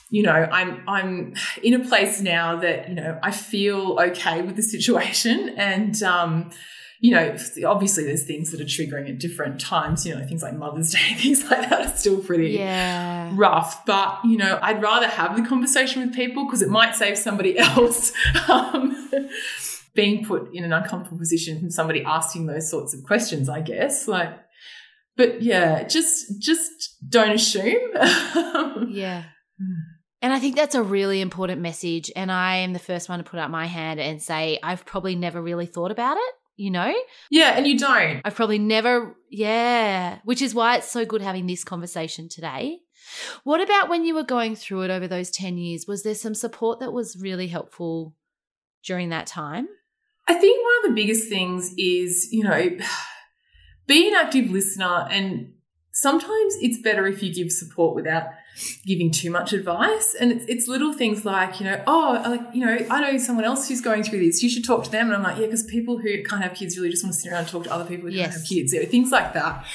you 0.10 0.24
know, 0.24 0.32
I'm 0.32 0.84
I'm 0.88 1.34
in 1.64 1.74
a 1.74 1.84
place 1.84 2.22
now 2.22 2.58
that 2.58 2.90
you 2.90 2.96
know 2.96 3.20
I 3.24 3.32
feel 3.32 3.98
okay 4.00 4.42
with 4.42 4.56
the 4.56 4.62
situation, 4.62 5.56
and 5.58 6.02
um, 6.04 6.52
you 7.02 7.12
know, 7.12 7.36
obviously 7.68 8.04
there's 8.06 8.24
things 8.24 8.52
that 8.52 8.62
are 8.62 8.66
triggering 8.66 9.10
at 9.10 9.20
different 9.20 9.60
times. 9.60 10.06
You 10.06 10.16
know, 10.16 10.26
things 10.26 10.42
like 10.44 10.54
Mother's 10.56 10.92
Day, 10.92 11.14
things 11.18 11.44
like 11.50 11.70
that 11.70 11.82
are 11.88 11.98
still 11.98 12.20
pretty 12.20 12.52
Yeah. 12.52 13.32
rough. 13.36 13.86
But 13.86 14.20
you 14.24 14.38
know, 14.38 14.60
I'd 14.62 14.82
rather 14.82 15.08
have 15.08 15.36
the 15.36 15.44
conversation 15.44 16.02
with 16.04 16.14
people 16.16 16.46
because 16.46 16.62
it 16.62 16.70
might 16.70 16.96
save 16.96 17.18
somebody 17.18 17.58
else 17.60 18.14
um, 18.48 19.10
being 19.96 20.24
put 20.26 20.54
in 20.54 20.64
an 20.64 20.72
uncomfortable 20.72 21.18
position 21.18 21.60
from 21.60 21.70
somebody 21.72 22.04
asking 22.04 22.46
those 22.46 22.70
sorts 22.70 22.94
of 22.94 23.04
questions. 23.04 23.50
I 23.50 23.62
guess, 23.62 24.08
like, 24.08 24.30
but 25.18 25.42
yeah, 25.42 25.84
just 25.84 26.40
just 26.40 26.96
don't 27.10 27.32
assume. 27.32 27.92
Yeah. 28.90 29.24
And 30.22 30.34
I 30.34 30.40
think 30.40 30.56
that's 30.56 30.76
a 30.76 30.84
really 30.84 31.22
important 31.22 31.62
message. 31.62 32.12
And 32.16 32.32
I 32.32 32.58
am 32.58 32.74
the 32.74 32.80
first 32.80 33.10
one 33.10 33.20
to 33.20 33.24
put 33.24 33.40
out 33.40 33.52
my 33.52 33.66
hand 33.66 34.00
and 34.00 34.22
say, 34.22 34.60
I've 34.64 34.86
probably 34.86 35.16
never 35.16 35.42
really 35.42 35.66
thought 35.66 35.92
about 35.92 36.18
it, 36.18 36.34
you 36.56 36.72
know? 36.72 36.94
yeah, 37.30 37.52
and 37.56 37.68
you 37.68 37.78
don't. 37.78 38.22
I've 38.24 38.36
probably 38.36 38.60
never, 38.60 39.16
yeah, 39.30 40.20
which 40.24 40.42
is 40.42 40.56
why 40.56 40.78
it's 40.78 40.90
so 40.92 41.06
good 41.06 41.22
having 41.22 41.48
this 41.48 41.64
conversation 41.64 42.30
today. 42.30 42.80
What 43.44 43.62
about 43.62 43.90
when 43.90 44.04
you 44.04 44.16
were 44.16 44.24
going 44.24 44.56
through 44.56 44.84
it 44.84 44.92
over 44.92 45.08
those 45.08 45.30
10 45.30 45.58
years? 45.58 45.86
Was 45.88 46.04
there 46.04 46.16
some 46.16 46.34
support 46.34 46.80
that 46.80 46.94
was 46.94 47.18
really 47.22 47.48
helpful 47.48 48.16
during 48.84 49.10
that 49.10 49.28
time? 49.28 49.68
I 50.28 50.34
think 50.34 50.64
one 50.64 50.74
of 50.84 50.96
the 50.96 51.02
biggest 51.02 51.30
things 51.30 51.74
is, 51.78 52.30
you 52.32 52.44
know, 52.44 52.78
be 53.88 54.08
an 54.08 54.16
active 54.16 54.50
listener 54.50 55.08
and 55.12 55.54
sometimes 55.92 56.56
it's 56.62 56.82
better 56.82 57.08
if 57.08 57.22
you 57.22 57.34
give 57.34 57.52
support 57.52 57.96
without 57.96 58.28
giving 58.86 59.12
too 59.12 59.30
much 59.32 59.54
advice. 59.54 60.16
And 60.20 60.32
it's, 60.32 60.46
it's 60.48 60.68
little 60.68 60.94
things 60.94 61.26
like, 61.26 61.60
you 61.60 61.66
know, 61.66 61.82
oh, 61.88 62.22
like, 62.26 62.42
you 62.54 62.66
know, 62.66 62.78
I 62.90 63.02
know 63.02 63.18
someone 63.18 63.46
else 63.46 63.68
who's 63.68 63.82
going 63.82 64.04
through 64.04 64.20
this. 64.20 64.42
You 64.42 64.50
should 64.50 64.64
talk 64.66 64.84
to 64.86 64.92
them. 64.92 65.08
And 65.08 65.16
I'm 65.16 65.24
like, 65.24 65.38
yeah, 65.38 65.46
because 65.46 65.64
people 65.64 65.98
who 65.98 66.24
can't 66.24 66.42
have 66.42 66.54
kids 66.54 66.78
really 66.78 66.90
just 66.90 67.04
want 67.04 67.14
to 67.16 67.20
sit 67.22 67.32
around 67.32 67.42
and 67.42 67.50
talk 67.50 67.64
to 67.66 67.74
other 67.74 67.86
people 67.86 68.10
who 68.10 68.16
Yes. 68.16 68.28
can't 68.28 68.40
have 68.42 68.48
kids. 68.50 68.74
You 68.74 68.84
know, 68.84 68.90
things 68.90 69.12
like 69.12 69.34
that. 69.34 69.66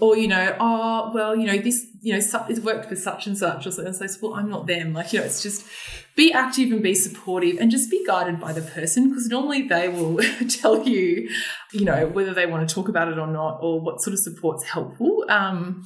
Or, 0.00 0.16
you 0.16 0.28
know, 0.28 0.54
oh, 0.60 1.12
well, 1.14 1.34
you 1.34 1.46
know, 1.46 1.56
this, 1.58 1.86
you 2.02 2.12
know, 2.12 2.18
it's 2.18 2.60
worked 2.60 2.86
for 2.88 2.96
such 2.96 3.26
and 3.26 3.36
such. 3.38 3.66
Or 3.66 3.70
something. 3.70 3.92
It's 3.92 4.00
like, 4.00 4.10
well, 4.22 4.34
I'm 4.34 4.50
not 4.50 4.66
them. 4.66 4.92
Like, 4.92 5.12
you 5.12 5.20
know, 5.20 5.24
it's 5.26 5.42
just 5.42 5.66
be 6.14 6.32
active 6.32 6.72
and 6.72 6.82
be 6.82 6.94
supportive 6.94 7.58
and 7.58 7.70
just 7.70 7.90
be 7.90 8.04
guided 8.06 8.40
by 8.40 8.52
the 8.52 8.62
person 8.62 9.08
because 9.10 9.28
normally 9.28 9.62
they 9.68 9.88
will 9.88 10.18
tell 10.48 10.86
you, 10.86 11.28
you 11.72 11.84
know, 11.84 12.06
whether 12.06 12.32
they 12.34 12.46
want 12.46 12.68
to 12.68 12.74
talk 12.74 12.88
about 12.88 13.08
it 13.08 13.18
or 13.18 13.26
not 13.26 13.58
or 13.60 13.80
what 13.80 14.00
sort 14.00 14.14
of 14.14 14.20
support's 14.20 14.64
helpful. 14.64 15.24
Um, 15.28 15.84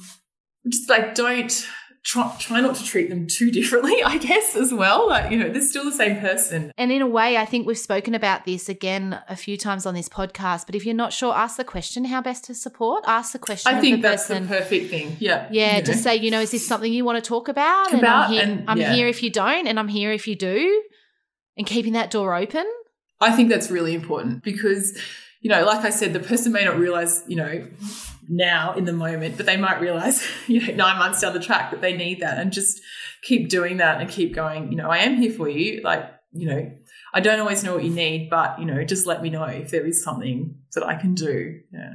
just 0.69 0.89
like 0.89 1.15
don't 1.15 1.67
try, 2.03 2.35
try 2.39 2.61
not 2.61 2.75
to 2.75 2.83
treat 2.83 3.09
them 3.09 3.27
too 3.27 3.51
differently, 3.51 4.01
I 4.05 4.17
guess, 4.17 4.55
as 4.55 4.73
well. 4.73 5.07
Like, 5.07 5.31
you 5.31 5.37
know, 5.37 5.49
they're 5.49 5.61
still 5.61 5.85
the 5.85 5.91
same 5.91 6.19
person. 6.19 6.71
And 6.77 6.91
in 6.91 7.01
a 7.01 7.07
way, 7.07 7.37
I 7.37 7.45
think 7.45 7.67
we've 7.67 7.77
spoken 7.77 8.15
about 8.15 8.45
this 8.45 8.69
again 8.69 9.19
a 9.29 9.35
few 9.35 9.57
times 9.57 9.85
on 9.85 9.93
this 9.93 10.09
podcast. 10.09 10.65
But 10.65 10.75
if 10.75 10.85
you're 10.85 10.95
not 10.95 11.13
sure, 11.13 11.33
ask 11.33 11.57
the 11.57 11.63
question 11.63 12.05
how 12.05 12.21
best 12.21 12.45
to 12.45 12.55
support. 12.55 13.03
Ask 13.07 13.33
the 13.33 13.39
question. 13.39 13.73
I 13.73 13.79
think 13.79 14.01
that's 14.01 14.27
person. 14.27 14.43
the 14.43 14.49
perfect 14.49 14.89
thing. 14.89 15.17
Yeah. 15.19 15.47
Yeah, 15.51 15.75
you 15.75 15.81
know. 15.81 15.85
just 15.85 16.03
say, 16.03 16.15
you 16.15 16.31
know, 16.31 16.41
is 16.41 16.51
this 16.51 16.67
something 16.67 16.91
you 16.91 17.05
want 17.05 17.23
to 17.23 17.27
talk 17.27 17.47
about? 17.47 17.93
About, 17.93 17.93
and 17.93 18.05
I'm, 18.05 18.31
here, 18.31 18.43
and- 18.43 18.69
I'm 18.69 18.77
yeah. 18.77 18.93
here 18.93 19.07
if 19.07 19.23
you 19.23 19.29
don't, 19.29 19.67
and 19.67 19.79
I'm 19.79 19.87
here 19.87 20.11
if 20.11 20.27
you 20.27 20.35
do, 20.35 20.83
and 21.57 21.67
keeping 21.67 21.93
that 21.93 22.11
door 22.11 22.35
open. 22.35 22.65
I 23.19 23.31
think 23.35 23.49
that's 23.49 23.69
really 23.69 23.93
important 23.93 24.43
because, 24.43 24.97
you 25.41 25.49
know, 25.49 25.63
like 25.63 25.85
I 25.85 25.91
said, 25.91 26.13
the 26.13 26.19
person 26.19 26.51
may 26.51 26.65
not 26.65 26.79
realize, 26.79 27.23
you 27.27 27.35
know, 27.35 27.67
now 28.27 28.73
in 28.73 28.85
the 28.85 28.93
moment, 28.93 29.37
but 29.37 29.45
they 29.45 29.57
might 29.57 29.81
realize, 29.81 30.25
you 30.47 30.61
know, 30.61 30.73
nine 30.73 30.97
months 30.97 31.21
down 31.21 31.33
the 31.33 31.39
track 31.39 31.71
that 31.71 31.81
they 31.81 31.95
need 31.95 32.19
that 32.21 32.37
and 32.37 32.51
just 32.51 32.81
keep 33.23 33.49
doing 33.49 33.77
that 33.77 34.01
and 34.01 34.09
keep 34.09 34.33
going, 34.33 34.71
you 34.71 34.77
know, 34.77 34.89
I 34.89 34.99
am 34.99 35.15
here 35.15 35.31
for 35.31 35.49
you. 35.49 35.81
Like, 35.83 36.11
you 36.31 36.47
know, 36.47 36.71
I 37.13 37.19
don't 37.19 37.39
always 37.39 37.63
know 37.63 37.75
what 37.75 37.83
you 37.83 37.91
need, 37.91 38.29
but, 38.29 38.59
you 38.59 38.65
know, 38.65 38.83
just 38.83 39.05
let 39.05 39.21
me 39.21 39.29
know 39.29 39.43
if 39.43 39.71
there 39.71 39.85
is 39.85 40.03
something 40.03 40.55
that 40.73 40.85
I 40.85 40.95
can 40.95 41.13
do. 41.13 41.59
Yeah. 41.73 41.93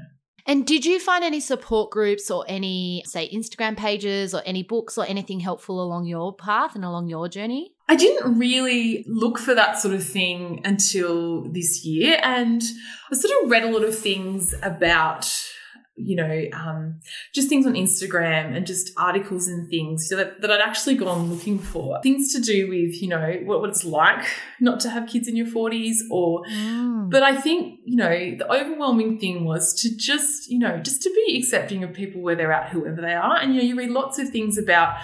And 0.49 0.65
did 0.65 0.87
you 0.87 1.01
find 1.01 1.25
any 1.25 1.41
support 1.41 1.91
groups 1.91 2.31
or 2.31 2.45
any, 2.47 3.03
say, 3.05 3.29
Instagram 3.35 3.77
pages 3.77 4.33
or 4.33 4.43
any 4.47 4.63
books 4.63 4.97
or 4.97 5.05
anything 5.05 5.41
helpful 5.41 5.83
along 5.83 6.07
your 6.07 6.35
path 6.37 6.77
and 6.77 6.85
along 6.85 7.09
your 7.09 7.29
journey? 7.29 7.73
I 7.89 7.97
didn't 7.97 8.39
really 8.39 9.05
look 9.09 9.39
for 9.39 9.55
that 9.55 9.79
sort 9.79 9.95
of 9.95 10.05
thing 10.05 10.61
until 10.65 11.43
this 11.51 11.85
year. 11.85 12.21
And 12.23 12.63
I 13.11 13.17
sort 13.17 13.43
of 13.43 13.51
read 13.51 13.65
a 13.65 13.71
lot 13.71 13.83
of 13.83 13.99
things 13.99 14.55
about, 14.63 15.29
you 15.97 16.15
know, 16.15 16.45
um, 16.53 17.01
just 17.33 17.49
things 17.49 17.67
on 17.67 17.73
Instagram 17.73 18.55
and 18.55 18.67
just 18.67 18.93
articles 18.97 19.49
and 19.49 19.69
things 19.69 20.09
that, 20.11 20.41
that 20.43 20.51
I'd 20.51 20.61
actually 20.61 20.95
gone 20.97 21.33
looking 21.33 21.59
for. 21.59 22.01
Things 22.03 22.33
to 22.35 22.41
do 22.41 22.69
with, 22.69 23.01
you 23.01 23.09
know, 23.09 23.41
what, 23.45 23.61
what 23.61 23.71
it's 23.71 23.85
like 23.85 24.27
not 24.61 24.79
to 24.81 24.91
have 24.91 25.09
kids 25.09 25.27
in 25.27 25.37
your 25.37 25.47
40s 25.47 25.97
or 26.11 26.45
but 27.09 27.23
I 27.23 27.37
think, 27.37 27.81
you 27.85 27.97
know, 27.97 28.09
the 28.09 28.47
overwhelming 28.51 29.19
thing 29.19 29.45
was 29.45 29.73
to 29.83 29.97
just, 29.97 30.51
you 30.51 30.59
know, 30.59 30.79
just 30.79 31.03
to 31.03 31.11
be 31.11 31.39
accepting 31.39 31.83
of 31.85 31.93
people 31.93 32.21
where 32.21 32.35
they're 32.35 32.53
at, 32.53 32.71
whoever 32.71 33.01
they 33.01 33.15
are. 33.15 33.37
And, 33.37 33.55
you 33.55 33.63
know, 33.63 33.67
you 33.67 33.77
read 33.77 33.91
lots 33.91 34.19
of 34.19 34.31
things 34.31 34.59
about, 34.59 34.99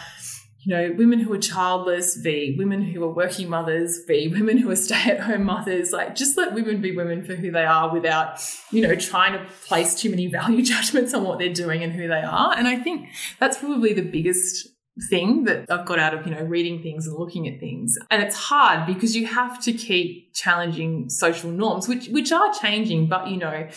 you 0.64 0.76
know, 0.76 0.94
women 0.96 1.18
who 1.18 1.32
are 1.32 1.38
childless, 1.38 2.16
v 2.16 2.54
women 2.56 2.82
who 2.82 3.02
are 3.02 3.12
working 3.12 3.48
mothers, 3.48 3.98
v 4.06 4.28
women 4.28 4.58
who 4.58 4.70
are 4.70 4.76
stay 4.76 5.10
at 5.10 5.20
home 5.20 5.44
mothers. 5.44 5.92
Like, 5.92 6.14
just 6.14 6.36
let 6.36 6.54
women 6.54 6.80
be 6.80 6.94
women 6.94 7.24
for 7.24 7.34
who 7.34 7.50
they 7.50 7.64
are 7.64 7.92
without, 7.92 8.40
you 8.70 8.80
know, 8.80 8.94
trying 8.94 9.32
to 9.32 9.44
place 9.66 9.94
too 10.00 10.10
many 10.10 10.26
value 10.38 10.62
judgments 10.62 11.14
on 11.14 11.24
what 11.24 11.38
they're 11.38 11.52
doing 11.52 11.82
and 11.82 11.92
who 11.92 12.06
they 12.06 12.22
are. 12.22 12.56
And 12.56 12.68
I 12.68 12.76
think 12.76 13.08
that's 13.40 13.58
probably 13.58 13.92
the 13.92 14.02
biggest 14.02 14.68
thing 15.08 15.44
that 15.44 15.70
I've 15.70 15.86
got 15.86 15.98
out 15.98 16.14
of, 16.14 16.26
you 16.26 16.34
know, 16.34 16.42
reading 16.42 16.80
things 16.82 17.08
and 17.08 17.16
looking 17.16 17.48
at 17.48 17.58
things. 17.58 17.98
And 18.10 18.22
it's 18.22 18.36
hard 18.36 18.86
because 18.86 19.16
you 19.16 19.26
have 19.26 19.60
to 19.64 19.72
keep 19.72 20.32
challenging 20.32 21.08
social 21.08 21.50
norms, 21.50 21.88
which 21.88 22.06
which 22.08 22.30
are 22.30 22.52
changing, 22.54 23.08
but 23.08 23.26
you 23.26 23.38
know, 23.38 23.68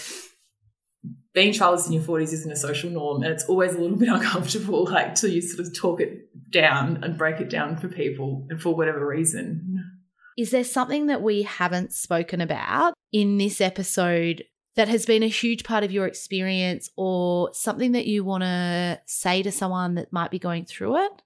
being 1.36 1.53
childless 1.53 1.86
in 1.86 1.93
your 1.93 2.01
40s 2.01 2.33
isn't 2.33 2.51
a 2.51 2.55
social 2.55 2.89
norm 2.89 3.21
and 3.21 3.31
it's 3.31 3.45
always 3.45 3.75
a 3.75 3.77
little 3.77 3.97
bit 3.97 4.09
uncomfortable 4.11 4.86
like 4.86 5.13
till 5.13 5.29
you 5.29 5.41
sort 5.41 5.67
of 5.67 5.77
talk 5.77 6.01
it 6.01 6.29
down 6.51 7.03
and 7.03 7.17
break 7.17 7.39
it 7.39 7.49
down 7.49 7.77
for 7.77 7.89
people 7.89 8.47
and 8.49 8.59
for 8.59 8.73
whatever 8.73 9.05
reason. 9.05 9.83
Is 10.38 10.51
there 10.51 10.63
something 10.63 11.07
that 11.07 11.21
we 11.21 11.43
haven't 11.43 11.93
spoken 11.93 12.41
about 12.41 12.93
in 13.11 13.38
this 13.38 13.61
episode 13.61 14.43
that 14.75 14.88
has 14.88 15.05
been 15.05 15.23
a 15.23 15.27
huge 15.27 15.63
part 15.63 15.83
of 15.83 15.91
your 15.91 16.07
experience 16.07 16.89
or 16.97 17.53
something 17.53 17.91
that 17.93 18.07
you 18.07 18.23
want 18.23 18.43
to 18.43 18.99
say 19.05 19.43
to 19.43 19.51
someone 19.51 19.95
that 19.95 20.11
might 20.11 20.31
be 20.31 20.39
going 20.39 20.65
through 20.65 20.97
it? 20.97 21.21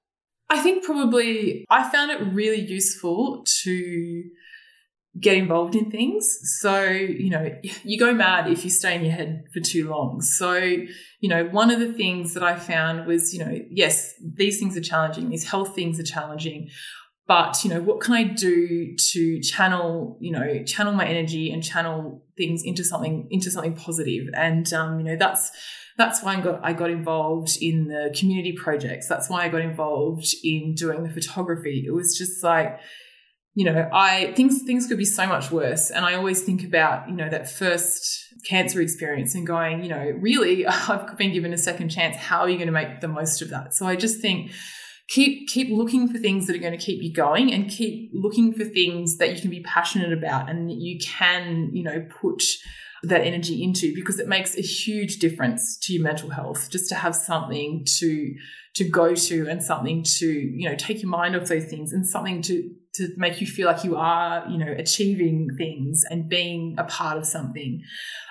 I 0.52 0.60
think 0.62 0.84
probably 0.84 1.64
i 1.70 1.88
found 1.92 2.10
it 2.10 2.20
really 2.34 2.60
useful 2.60 3.44
to 3.62 4.24
get 5.20 5.36
involved 5.36 5.76
in 5.76 5.92
things. 5.92 6.26
So, 6.60 6.84
you 6.84 7.30
know, 7.30 7.56
you 7.84 8.00
go 8.00 8.14
mad 8.14 8.50
if 8.50 8.64
you 8.64 8.70
stay 8.70 8.96
in 8.96 9.04
your 9.04 9.14
head 9.14 9.46
for 9.54 9.60
too 9.60 9.90
long. 9.90 10.22
So, 10.22 10.54
you 10.54 11.30
know, 11.30 11.46
one 11.46 11.72
of 11.72 11.80
the 11.80 11.94
things 11.94 12.34
that 12.34 12.44
I 12.44 12.56
found 12.56 13.06
was, 13.06 13.34
you 13.34 13.44
know, 13.44 13.60
yes, 13.70 14.14
these 14.22 14.60
things 14.60 14.78
are 14.78 14.82
challenging, 14.82 15.30
these 15.30 15.50
health 15.50 15.76
things 15.76 16.00
are 16.00 16.04
challenging. 16.04 16.70
But, 17.28 17.64
you 17.64 17.70
know, 17.70 17.82
what 17.82 18.00
can 18.00 18.16
I 18.16 18.24
do 18.24 18.96
to 18.96 19.40
channel, 19.42 20.18
you 20.20 20.32
know, 20.32 20.64
channel 20.64 20.94
my 20.94 21.06
energy 21.06 21.52
and 21.52 21.64
channel 21.64 22.24
things 22.36 22.64
into 22.64 22.84
something, 22.84 23.28
into 23.30 23.52
something 23.52 23.76
positive? 23.76 24.28
And, 24.34 24.72
um, 24.74 25.00
you 25.00 25.06
know, 25.06 25.16
that's, 25.16 25.52
that's 25.96 26.24
why 26.24 26.38
I 26.38 26.42
got, 26.42 26.60
I 26.64 26.74
got 26.74 26.90
involved 26.90 27.58
in 27.62 27.88
the 27.88 28.16
community 28.18 28.54
projects. 28.54 29.08
That's 29.08 29.30
why 29.30 29.44
I 29.44 29.50
got 29.50 29.62
involved 29.62 30.34
in 30.44 30.74
doing 30.74 31.04
the 31.04 31.10
photography. 31.10 31.84
It 31.86 31.92
was 31.92 32.18
just 32.18 32.44
like, 32.44 32.80
you 33.56 33.66
know, 33.66 33.90
I 33.92 34.34
things 34.36 34.64
things 34.64 34.88
could 34.88 34.98
be 34.98 35.06
so 35.06 35.26
much 35.26 35.52
worse. 35.52 35.90
And 35.90 36.06
I 36.06 36.14
always 36.14 36.44
think 36.44 36.64
about, 36.64 37.10
you 37.10 37.16
know, 37.16 37.30
that 37.30 37.50
first 37.50 38.26
cancer 38.48 38.80
experience 38.82 39.36
and 39.36 39.46
going, 39.46 39.84
you 39.84 39.90
know, 39.90 40.14
really, 40.20 40.66
I've 40.68 41.18
been 41.18 41.34
given 41.34 41.54
a 41.54 41.58
second 41.58 41.90
chance. 41.90 42.16
How 42.16 42.42
are 42.42 42.50
you 42.50 42.58
going 42.58 42.68
to 42.68 42.74
make 42.74 43.02
the 43.02 43.08
most 43.08 43.42
of 43.42 43.50
that? 43.50 43.74
So 43.74 43.86
I 43.86 43.96
just 43.96 44.22
think 44.22 44.52
keep 45.10 45.50
keep 45.50 45.76
looking 45.76 46.08
for 46.08 46.20
things 46.20 46.46
that 46.48 46.56
are 46.56 46.60
going 46.60 46.78
to 46.78 46.84
keep 46.84 47.02
you 47.02 47.12
going 47.12 47.52
and 47.52 47.70
keep 47.70 48.12
looking 48.14 48.54
for 48.54 48.64
things 48.64 49.18
that 49.18 49.36
you 49.36 49.42
can 49.42 49.50
be 49.50 49.62
passionate 49.64 50.14
about 50.14 50.50
and 50.50 50.72
you 50.72 51.00
can, 51.04 51.72
you 51.74 51.84
know, 51.84 52.06
put 52.22 52.44
that 53.04 53.22
energy 53.22 53.64
into 53.64 53.94
because 53.96 54.20
it 54.20 54.28
makes 54.28 54.58
a 54.58 54.62
huge 54.62 55.20
difference 55.20 55.78
to 55.78 55.94
your 55.94 56.04
mental 56.04 56.30
health 56.30 56.70
just 56.70 56.90
to 56.90 56.96
have 56.96 57.16
something 57.16 57.84
to 57.86 58.34
to 58.76 58.88
go 58.88 59.16
to 59.16 59.48
and 59.50 59.64
something 59.64 60.04
to 60.04 60.28
you 60.28 60.70
know 60.70 60.76
take 60.76 61.02
your 61.02 61.10
mind 61.10 61.36
off 61.36 61.48
those 61.48 61.66
things 61.66 61.94
and 61.94 62.06
something 62.06 62.42
to 62.42 62.70
to 63.00 63.14
make 63.18 63.42
you 63.42 63.48
feel 63.48 63.68
like 63.68 63.84
you 63.84 63.96
are, 63.96 64.48
you 64.48 64.58
know, 64.58 64.72
achieving 64.72 65.50
things 65.58 66.04
and 66.10 66.30
being 66.30 66.76
a 66.78 66.84
part 66.84 67.18
of 67.18 67.26
something. 67.26 67.84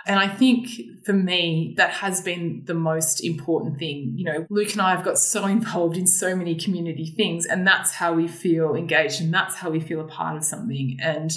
And 0.06 0.18
I 0.18 0.28
think 0.28 0.68
for 1.04 1.12
me, 1.12 1.74
that 1.76 1.90
has 1.90 2.22
been 2.22 2.62
the 2.64 2.74
most 2.74 3.22
important 3.22 3.78
thing. 3.78 4.14
You 4.16 4.24
know, 4.24 4.46
Luke 4.48 4.72
and 4.72 4.80
I 4.80 4.94
have 4.94 5.04
got 5.04 5.18
so 5.18 5.44
involved 5.46 5.96
in 5.96 6.06
so 6.06 6.34
many 6.34 6.54
community 6.54 7.12
things, 7.16 7.44
and 7.44 7.66
that's 7.66 7.92
how 7.92 8.14
we 8.14 8.28
feel 8.28 8.74
engaged 8.74 9.20
and 9.20 9.34
that's 9.34 9.56
how 9.56 9.70
we 9.70 9.80
feel 9.80 10.00
a 10.00 10.08
part 10.08 10.36
of 10.36 10.44
something. 10.44 10.98
And 11.02 11.30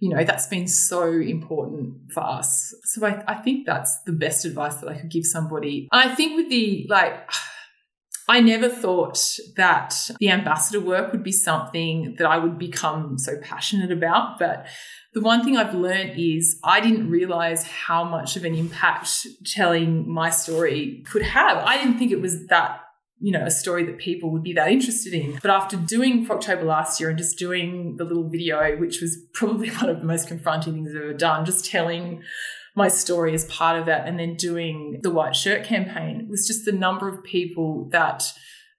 you 0.00 0.10
know, 0.14 0.24
that's 0.24 0.46
been 0.48 0.68
so 0.68 1.10
important 1.10 2.12
for 2.12 2.20
us. 2.20 2.74
So 2.84 3.06
I, 3.06 3.22
I 3.26 3.36
think 3.36 3.64
that's 3.64 3.96
the 4.04 4.12
best 4.12 4.44
advice 4.44 4.76
that 4.76 4.88
I 4.88 4.98
could 4.98 5.10
give 5.10 5.24
somebody. 5.24 5.88
And 5.92 6.10
I 6.10 6.14
think 6.14 6.36
with 6.36 6.50
the 6.50 6.86
like, 6.90 7.30
I 8.28 8.40
never 8.40 8.68
thought 8.68 9.18
that 9.56 10.10
the 10.18 10.30
ambassador 10.30 10.80
work 10.80 11.12
would 11.12 11.22
be 11.22 11.32
something 11.32 12.14
that 12.18 12.26
I 12.26 12.38
would 12.38 12.58
become 12.58 13.18
so 13.18 13.36
passionate 13.42 13.92
about. 13.92 14.38
But 14.38 14.66
the 15.12 15.20
one 15.20 15.44
thing 15.44 15.56
I've 15.56 15.74
learned 15.74 16.18
is 16.18 16.58
I 16.64 16.80
didn't 16.80 17.10
realize 17.10 17.66
how 17.66 18.04
much 18.04 18.36
of 18.36 18.44
an 18.44 18.54
impact 18.54 19.26
telling 19.44 20.08
my 20.08 20.30
story 20.30 21.04
could 21.06 21.22
have. 21.22 21.58
I 21.58 21.76
didn't 21.76 21.98
think 21.98 22.12
it 22.12 22.20
was 22.20 22.46
that 22.46 22.80
you 23.20 23.32
know, 23.32 23.46
a 23.46 23.50
story 23.50 23.84
that 23.84 23.96
people 23.96 24.30
would 24.30 24.42
be 24.42 24.52
that 24.52 24.70
interested 24.70 25.14
in. 25.14 25.38
But 25.40 25.50
after 25.50 25.76
doing 25.76 26.26
Frocktober 26.26 26.64
last 26.64 27.00
year 27.00 27.08
and 27.08 27.16
just 27.16 27.38
doing 27.38 27.96
the 27.96 28.04
little 28.04 28.28
video, 28.28 28.76
which 28.76 29.00
was 29.00 29.16
probably 29.32 29.70
one 29.76 29.88
of 29.88 30.00
the 30.00 30.06
most 30.06 30.28
confronting 30.28 30.74
things 30.74 30.90
I've 30.90 31.02
ever 31.02 31.14
done, 31.14 31.46
just 31.46 31.64
telling 31.64 32.22
my 32.74 32.88
story 32.88 33.34
as 33.34 33.44
part 33.46 33.78
of 33.78 33.86
that 33.86 34.06
and 34.06 34.18
then 34.18 34.34
doing 34.34 34.98
the 35.02 35.10
white 35.10 35.36
shirt 35.36 35.64
campaign 35.64 36.26
was 36.28 36.46
just 36.46 36.64
the 36.64 36.72
number 36.72 37.08
of 37.08 37.22
people 37.22 37.88
that 37.90 38.32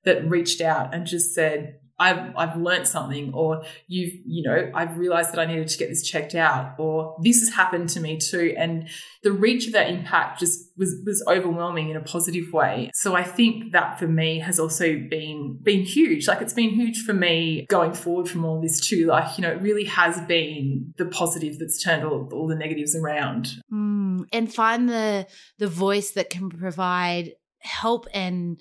that 0.04 0.28
reached 0.30 0.62
out 0.62 0.94
and 0.94 1.08
just 1.08 1.34
said 1.34 1.80
I've 1.98 2.36
I've 2.36 2.58
learned 2.58 2.88
something, 2.88 3.34
or 3.34 3.64
you've 3.88 4.14
you 4.26 4.44
know 4.44 4.72
I've 4.74 4.98
realized 4.98 5.32
that 5.32 5.40
I 5.40 5.46
needed 5.46 5.70
to 5.70 5.78
get 5.78 5.88
this 5.88 6.04
checked 6.04 6.36
out, 6.36 6.76
or 6.78 7.18
this 7.22 7.40
has 7.40 7.50
happened 7.50 7.90
to 7.90 8.02
me 8.02 8.18
too, 8.18 8.54
and 8.58 8.90
the 9.24 9.32
reach 9.32 9.68
of 9.68 9.74
that 9.74 9.90
impact 9.90 10.40
just 10.40 10.72
was 10.78 10.94
was 11.06 11.24
overwhelming 11.28 11.90
in 11.90 11.96
a 11.96 12.02
positive 12.02 12.52
way. 12.52 12.92
So 12.94 13.16
I 13.16 13.24
think 13.24 13.72
that 13.72 13.98
for 13.98 14.08
me 14.08 14.40
has 14.40 14.60
also 14.60 14.98
been 15.10 15.58
been 15.64 15.84
huge. 15.84 16.28
Like 16.28 16.42
it's 16.42 16.54
been 16.54 16.72
huge 16.72 17.02
for 17.04 17.14
me 17.14 17.66
going 17.70 17.94
forward 17.94 18.28
from 18.30 18.44
all 18.44 18.62
this 18.62 18.86
too. 18.86 19.06
Like 19.06 19.38
you 19.38 19.44
know 19.44 19.52
it 19.52 19.62
really 19.62 19.86
has 19.86 20.20
been 20.22 20.94
the 20.98 21.06
positive 21.06 21.60
that's 21.60 21.82
turned 21.82 22.04
all, 22.04 22.30
all 22.34 22.48
the 22.48 22.56
negatives 22.56 22.94
around. 22.96 23.48
Mm, 23.72 24.28
and 24.34 24.54
find 24.54 24.90
the 24.90 25.28
the 25.60 25.68
voice 25.68 26.12
that 26.12 26.30
can 26.30 26.50
provide 26.50 27.32
help 27.60 28.06
and 28.14 28.60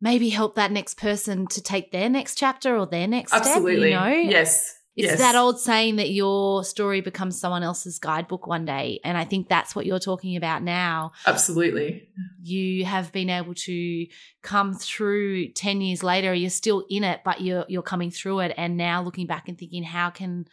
maybe 0.00 0.28
help 0.28 0.54
that 0.56 0.72
next 0.72 0.98
person 0.98 1.46
to 1.48 1.62
take 1.62 1.90
their 1.92 2.08
next 2.08 2.36
chapter 2.36 2.76
or 2.76 2.86
their 2.86 3.06
next 3.06 3.32
Absolutely. 3.32 3.90
step. 3.90 4.06
You 4.06 4.24
know? 4.24 4.30
Yes. 4.30 4.74
It's 4.96 5.08
yes. 5.08 5.18
that 5.18 5.34
old 5.34 5.60
saying 5.60 5.96
that 5.96 6.08
your 6.08 6.64
story 6.64 7.02
becomes 7.02 7.38
someone 7.38 7.62
else's 7.62 7.98
guidebook 7.98 8.46
one 8.46 8.64
day. 8.64 8.98
And 9.04 9.18
I 9.18 9.26
think 9.26 9.46
that's 9.46 9.76
what 9.76 9.84
you're 9.84 9.98
talking 9.98 10.36
about 10.36 10.62
now. 10.62 11.12
Absolutely. 11.26 12.08
You 12.42 12.86
have 12.86 13.12
been 13.12 13.28
able 13.28 13.52
to 13.54 14.06
come 14.42 14.72
through 14.72 15.52
10 15.52 15.82
years 15.82 16.02
later, 16.02 16.32
you're 16.32 16.48
still 16.48 16.86
in 16.88 17.04
it, 17.04 17.20
but 17.26 17.42
you're 17.42 17.66
you're 17.68 17.82
coming 17.82 18.10
through 18.10 18.40
it 18.40 18.54
and 18.56 18.78
now 18.78 19.02
looking 19.02 19.26
back 19.26 19.48
and 19.48 19.58
thinking, 19.58 19.82
how 19.82 20.08
can 20.08 20.46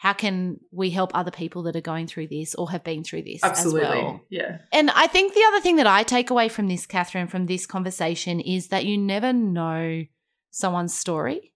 how 0.00 0.14
can 0.14 0.58
we 0.72 0.88
help 0.88 1.10
other 1.12 1.30
people 1.30 1.64
that 1.64 1.76
are 1.76 1.82
going 1.82 2.06
through 2.06 2.26
this 2.26 2.54
or 2.54 2.70
have 2.70 2.82
been 2.82 3.04
through 3.04 3.20
this 3.20 3.44
Absolutely. 3.44 3.82
as 3.82 3.88
well? 3.90 4.20
Yeah. 4.30 4.56
And 4.72 4.90
I 4.92 5.06
think 5.06 5.34
the 5.34 5.44
other 5.48 5.60
thing 5.60 5.76
that 5.76 5.86
I 5.86 6.04
take 6.04 6.30
away 6.30 6.48
from 6.48 6.68
this, 6.68 6.86
Catherine, 6.86 7.26
from 7.26 7.44
this 7.44 7.66
conversation 7.66 8.40
is 8.40 8.68
that 8.68 8.86
you 8.86 8.96
never 8.96 9.34
know 9.34 10.06
someone's 10.50 10.94
story. 10.94 11.52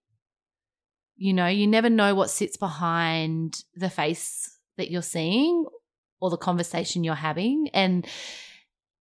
You 1.17 1.33
know, 1.33 1.47
you 1.47 1.67
never 1.67 1.89
know 1.89 2.15
what 2.15 2.29
sits 2.29 2.59
behind 2.59 3.63
the 3.77 3.89
face 3.89 4.59
that 4.77 4.91
you're 4.91 5.01
seeing 5.01 5.65
or 6.21 6.29
the 6.29 6.37
conversation 6.37 7.03
you're 7.03 7.15
having. 7.15 7.71
And 7.73 8.07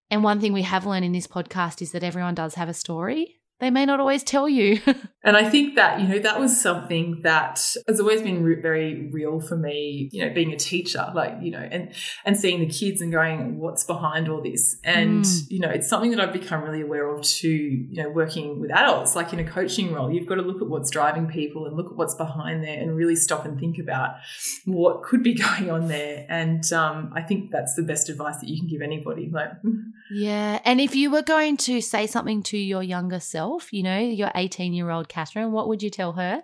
and 0.10 0.24
one 0.24 0.40
thing 0.40 0.54
we 0.54 0.62
have 0.62 0.86
learned 0.86 1.04
in 1.04 1.12
this 1.12 1.28
podcast 1.28 1.82
is 1.82 1.92
that 1.92 2.04
everyone 2.04 2.36
does 2.36 2.56
have 2.56 2.70
a 2.70 2.74
story 2.74 3.42
they 3.60 3.70
may 3.70 3.86
not 3.86 4.00
always 4.00 4.24
tell 4.24 4.50
you. 4.50 4.82
and 5.24 5.38
I 5.38 5.50
think 5.50 5.76
that, 5.76 6.02
you 6.02 6.08
know, 6.08 6.20
that 6.20 6.40
was 6.40 6.60
something 6.60 7.22
that 7.22 7.64
has 7.88 8.00
always 8.00 8.22
been 8.22 8.44
re- 8.44 8.60
very 8.62 9.10
real 9.12 9.40
for 9.40 9.56
me, 9.56 10.10
you 10.12 10.26
know, 10.26 10.34
being 10.34 10.52
a 10.52 10.58
teacher, 10.58 11.10
like, 11.14 11.38
you 11.42 11.52
know, 11.52 11.60
and, 11.72 11.94
and 12.26 12.38
seeing 12.38 12.60
the 12.60 12.66
kids 12.68 13.00
and 13.00 13.12
going, 13.12 13.60
what's 13.60 13.86
behind 13.86 14.28
all 14.28 14.42
this? 14.42 14.78
And, 14.84 15.24
mm. 15.24 15.42
you 15.50 15.60
know, 15.60 15.70
it's 15.70 15.88
something 15.88 16.12
that 16.12 16.20
I've 16.20 16.34
become 16.34 16.62
really 16.62 16.82
aware 16.82 17.10
of 17.10 17.24
too, 17.24 17.48
you 17.50 18.04
know, 18.04 18.10
working 18.10 18.60
with 18.60 18.72
adults, 18.72 19.16
like 19.16 19.32
in 19.32 19.40
a 19.40 19.46
coaching 19.46 19.94
role, 19.94 20.12
you've 20.12 20.28
got 20.28 20.36
to 20.36 20.42
look 20.42 20.62
at 20.62 20.68
what's 20.68 20.92
driving 20.92 21.28
people 21.28 21.66
and 21.66 21.78
look 21.78 21.88
at 21.88 21.96
what's 21.96 22.16
behind 22.16 22.64
there 22.64 22.82
and 22.82 22.96
really 22.96 23.16
stop 23.16 23.46
and 23.46 23.60
think 23.60 23.78
about 23.80 24.16
what 24.66 25.04
could 25.04 25.24
be 25.24 25.34
going 25.42 25.72
on 25.72 25.88
there. 25.88 26.26
And 26.28 26.70
um, 26.74 27.14
I 27.16 27.22
think 27.22 27.52
that's 27.52 27.76
the 27.76 27.84
best 27.84 28.10
advice 28.10 28.38
that 28.38 28.50
you 28.50 28.60
can 28.60 28.68
give 28.68 28.82
anybody. 28.82 29.30
Like, 29.32 29.52
yeah. 30.12 30.60
And 30.66 30.82
if 30.82 30.96
you 30.96 31.12
were 31.12 31.22
going 31.22 31.56
to 31.58 31.80
say 31.80 32.08
something 32.08 32.44
to 32.44 32.58
your 32.58 32.84
younger 32.84 33.22
self, 33.22 33.53
you 33.72 33.84
know, 33.84 34.00
your 34.00 34.32
18 34.36 34.74
year 34.74 34.90
old 34.90 35.10
Catherine, 35.10 35.52
what 35.52 35.68
would 35.68 35.84
you 35.84 35.90
tell 35.90 36.14
her? 36.14 36.44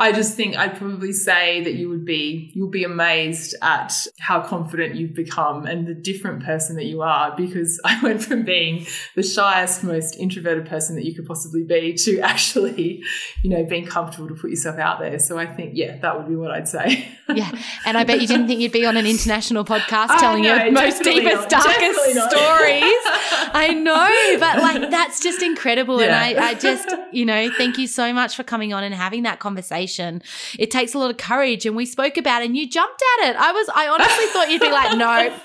I 0.00 0.12
just 0.12 0.36
think 0.36 0.56
I'd 0.56 0.76
probably 0.76 1.12
say 1.12 1.64
that 1.64 1.74
you 1.74 1.88
would 1.88 2.04
be 2.04 2.52
you'll 2.54 2.70
be 2.70 2.84
amazed 2.84 3.56
at 3.60 3.92
how 4.20 4.40
confident 4.40 4.94
you've 4.94 5.14
become 5.14 5.66
and 5.66 5.88
the 5.88 5.94
different 5.94 6.44
person 6.44 6.76
that 6.76 6.84
you 6.84 7.02
are 7.02 7.34
because 7.36 7.80
I 7.84 8.00
went 8.00 8.22
from 8.22 8.44
being 8.44 8.86
the 9.16 9.24
shyest, 9.24 9.82
most 9.82 10.16
introverted 10.16 10.66
person 10.66 10.94
that 10.94 11.04
you 11.04 11.16
could 11.16 11.26
possibly 11.26 11.64
be 11.64 11.94
to 11.94 12.20
actually, 12.22 13.02
you 13.42 13.50
know, 13.50 13.64
being 13.64 13.86
comfortable 13.86 14.28
to 14.28 14.34
put 14.34 14.50
yourself 14.50 14.78
out 14.78 15.00
there. 15.00 15.18
So 15.18 15.36
I 15.36 15.46
think, 15.46 15.72
yeah, 15.74 15.98
that 15.98 16.16
would 16.16 16.28
be 16.28 16.36
what 16.36 16.52
I'd 16.52 16.68
say. 16.68 17.08
yeah. 17.34 17.50
And 17.84 17.98
I 17.98 18.04
bet 18.04 18.20
you 18.20 18.28
didn't 18.28 18.46
think 18.46 18.60
you'd 18.60 18.70
be 18.70 18.86
on 18.86 18.96
an 18.96 19.06
international 19.06 19.64
podcast 19.64 20.16
telling 20.20 20.44
your 20.44 20.70
most 20.70 21.02
deepest, 21.02 21.50
not, 21.50 21.64
darkest 21.64 22.00
stories. 22.30 23.02
I 23.50 23.74
know, 23.74 24.38
but 24.38 24.58
like 24.62 24.90
that's 24.92 25.18
just 25.20 25.42
incredible. 25.42 26.00
Yeah. 26.00 26.22
And 26.22 26.38
I, 26.38 26.50
I 26.50 26.54
just, 26.54 26.88
you 27.10 27.24
know, 27.24 27.50
thank 27.56 27.78
you 27.78 27.88
so 27.88 28.12
much 28.12 28.36
for 28.36 28.44
coming 28.44 28.72
on 28.72 28.84
and 28.84 28.94
having 28.94 29.24
that 29.24 29.40
conversation 29.40 29.87
conversation. 29.88 30.22
It 30.58 30.70
takes 30.70 30.94
a 30.94 30.98
lot 30.98 31.10
of 31.10 31.16
courage. 31.16 31.66
And 31.66 31.76
we 31.76 31.86
spoke 31.86 32.16
about 32.16 32.42
it 32.42 32.46
and 32.46 32.56
you 32.56 32.68
jumped 32.68 33.02
at 33.20 33.30
it. 33.30 33.36
I 33.36 33.52
was, 33.52 33.68
I 33.74 33.88
honestly 33.88 34.26
thought 34.32 34.50
you'd 34.50 34.60
be 34.60 34.70
like, 34.70 34.96
no, 34.96 35.36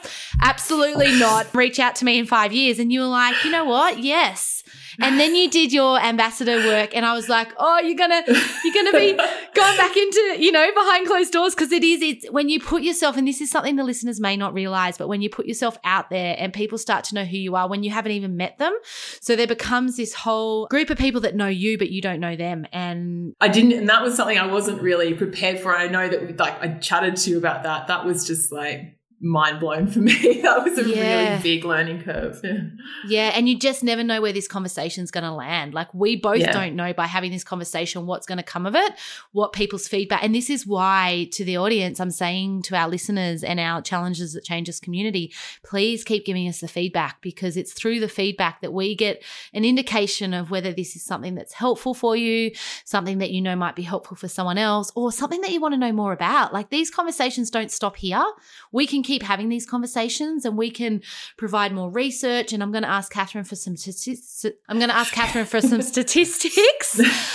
absolutely 0.41 1.17
not. 1.19 1.53
Reach 1.53 1.79
out 1.79 1.95
to 1.97 2.05
me 2.05 2.19
in 2.19 2.25
five 2.25 2.53
years. 2.53 2.79
And 2.79 2.91
you 2.91 3.01
were 3.01 3.07
like, 3.07 3.43
you 3.43 3.51
know 3.51 3.65
what? 3.65 3.99
Yes. 3.99 4.62
And 4.99 5.19
then 5.19 5.35
you 5.35 5.49
did 5.49 5.73
your 5.73 5.99
ambassador 5.99 6.57
work, 6.57 6.95
and 6.95 7.05
I 7.05 7.13
was 7.13 7.29
like, 7.29 7.53
oh, 7.57 7.79
you're 7.79 7.97
gonna 7.97 8.23
you're 8.27 8.73
gonna 8.73 8.97
be 8.97 9.13
going 9.55 9.77
back 9.77 9.95
into 9.95 10.35
you 10.39 10.51
know 10.51 10.67
behind 10.73 11.07
closed 11.07 11.31
doors 11.31 11.55
because 11.55 11.71
it 11.71 11.83
is 11.83 12.01
it's 12.01 12.31
when 12.31 12.49
you 12.49 12.59
put 12.59 12.83
yourself, 12.83 13.17
and 13.17 13.27
this 13.27 13.41
is 13.41 13.49
something 13.49 13.75
the 13.75 13.83
listeners 13.83 14.19
may 14.19 14.37
not 14.37 14.53
realize, 14.53 14.97
but 14.97 15.07
when 15.07 15.21
you 15.21 15.29
put 15.29 15.45
yourself 15.45 15.77
out 15.83 16.09
there 16.09 16.35
and 16.37 16.53
people 16.53 16.77
start 16.77 17.05
to 17.05 17.15
know 17.15 17.25
who 17.25 17.37
you 17.37 17.55
are 17.55 17.67
when 17.67 17.83
you 17.83 17.91
haven't 17.91 18.11
even 18.11 18.37
met 18.37 18.57
them, 18.57 18.73
so 19.21 19.35
there 19.35 19.47
becomes 19.47 19.97
this 19.97 20.13
whole 20.13 20.67
group 20.67 20.89
of 20.89 20.97
people 20.97 21.21
that 21.21 21.35
know 21.35 21.47
you 21.47 21.77
but 21.77 21.89
you 21.89 22.01
don't 22.01 22.19
know 22.19 22.35
them. 22.35 22.65
And 22.71 23.35
I 23.41 23.47
didn't, 23.47 23.73
and 23.73 23.89
that 23.89 24.01
was 24.01 24.15
something 24.15 24.37
I 24.37 24.47
wasn't 24.47 24.81
really 24.81 25.13
prepared 25.13 25.59
for. 25.59 25.75
I 25.75 25.87
know 25.87 26.07
that 26.07 26.21
we, 26.21 26.33
like 26.33 26.61
I 26.61 26.73
chatted 26.75 27.15
to 27.17 27.29
you 27.29 27.37
about 27.37 27.63
that. 27.63 27.87
That 27.87 28.05
was 28.05 28.25
just 28.25 28.51
like 28.51 28.97
mind 29.23 29.59
blown 29.59 29.87
for 29.87 29.99
me. 29.99 30.13
that 30.43 30.63
was 30.63 30.77
a 30.77 30.87
yeah. 30.87 31.29
really 31.29 31.41
big 31.41 31.65
learning 31.65 32.03
curve. 32.03 32.39
Yeah. 32.43 32.59
Yeah. 33.07 33.31
And 33.33 33.49
you 33.49 33.57
just 33.57 33.83
never 33.83 34.03
know 34.03 34.21
where 34.21 34.31
this 34.31 34.47
conversation's 34.47 35.11
going 35.11 35.23
to 35.23 35.31
land. 35.31 35.73
Like 35.73 35.93
we 35.93 36.15
both 36.15 36.39
yeah. 36.39 36.51
don't 36.51 36.75
know 36.75 36.93
by 36.93 37.05
having 37.05 37.31
this 37.31 37.43
conversation 37.43 38.05
what's 38.05 38.25
going 38.25 38.37
to 38.37 38.43
come 38.43 38.65
of 38.65 38.75
it, 38.75 38.93
what 39.31 39.51
people's 39.51 39.87
feedback. 39.87 40.23
And 40.23 40.33
this 40.33 40.49
is 40.49 40.65
why 40.65 41.27
to 41.33 41.43
the 41.43 41.57
audience, 41.57 41.99
I'm 41.99 42.11
saying 42.11 42.63
to 42.63 42.75
our 42.75 42.87
listeners 42.87 43.43
and 43.43 43.59
our 43.59 43.81
Challenges 43.81 44.33
That 44.33 44.43
Change 44.43 44.69
Us 44.69 44.79
community, 44.79 45.33
please 45.63 46.03
keep 46.03 46.25
giving 46.25 46.47
us 46.47 46.59
the 46.59 46.67
feedback 46.67 47.21
because 47.21 47.57
it's 47.57 47.73
through 47.73 47.99
the 47.99 48.09
feedback 48.09 48.61
that 48.61 48.73
we 48.73 48.95
get 48.95 49.23
an 49.53 49.65
indication 49.65 50.33
of 50.33 50.49
whether 50.51 50.71
this 50.71 50.95
is 50.95 51.03
something 51.03 51.35
that's 51.35 51.53
helpful 51.53 51.93
for 51.93 52.15
you, 52.15 52.51
something 52.85 53.17
that 53.19 53.31
you 53.31 53.41
know 53.41 53.55
might 53.55 53.75
be 53.75 53.83
helpful 53.83 54.15
for 54.15 54.27
someone 54.27 54.57
else, 54.57 54.91
or 54.95 55.11
something 55.11 55.41
that 55.41 55.51
you 55.51 55.59
want 55.59 55.73
to 55.73 55.79
know 55.79 55.91
more 55.91 56.13
about. 56.13 56.53
Like 56.53 56.69
these 56.69 56.89
conversations 56.89 57.49
don't 57.49 57.71
stop 57.71 57.97
here. 57.97 58.23
We 58.71 58.87
can 58.87 59.03
keep 59.03 59.12
keep 59.13 59.23
having 59.23 59.49
these 59.49 59.65
conversations 59.65 60.43
and 60.43 60.57
we 60.57 60.71
can 60.71 61.01
provide 61.37 61.71
more 61.71 61.89
research. 61.89 62.51
And 62.51 62.63
I'm 62.63 62.71
going 62.71 62.83
to 62.83 62.89
ask 62.89 63.11
Catherine 63.11 63.43
for 63.43 63.55
some 63.55 63.77
statistics. 63.77 64.45
I'm 64.67 64.79
going 64.79 64.89
to 64.89 64.95
ask 64.95 65.13
Catherine 65.13 65.45
for 65.45 65.61
some 65.61 65.81
statistics 65.93 66.93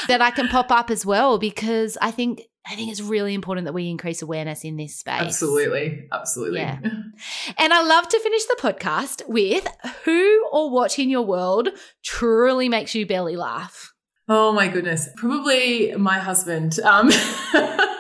that 0.09 0.21
I 0.21 0.33
can 0.33 0.49
pop 0.49 0.73
up 0.73 0.91
as 0.91 1.07
well 1.07 1.39
because 1.39 1.97
I 2.01 2.11
think 2.11 2.43
I 2.71 2.75
think 2.75 2.91
it's 2.91 3.01
really 3.01 3.33
important 3.33 3.65
that 3.65 3.73
we 3.73 3.89
increase 3.89 4.21
awareness 4.21 4.63
in 4.63 4.77
this 4.77 4.97
space. 4.97 5.21
Absolutely. 5.21 6.07
Absolutely. 6.13 6.61
Yeah. 6.61 6.81
and 7.59 7.73
I 7.73 7.83
love 7.83 8.09
to 8.09 8.21
finish 8.21 8.45
the 8.45 8.59
podcast 8.61 9.27
with 9.27 9.67
who 10.05 10.47
or 10.53 10.69
what 10.69 10.99
in 10.99 11.09
your 11.09 11.23
world 11.23 11.69
truly 12.03 12.69
makes 12.69 12.95
you 12.95 13.07
belly 13.07 13.37
laugh? 13.37 13.95
Oh 14.29 14.53
my 14.53 14.69
goodness. 14.69 15.09
Probably 15.17 15.95
my 15.95 16.19
husband. 16.19 16.79
Um, 16.81 17.09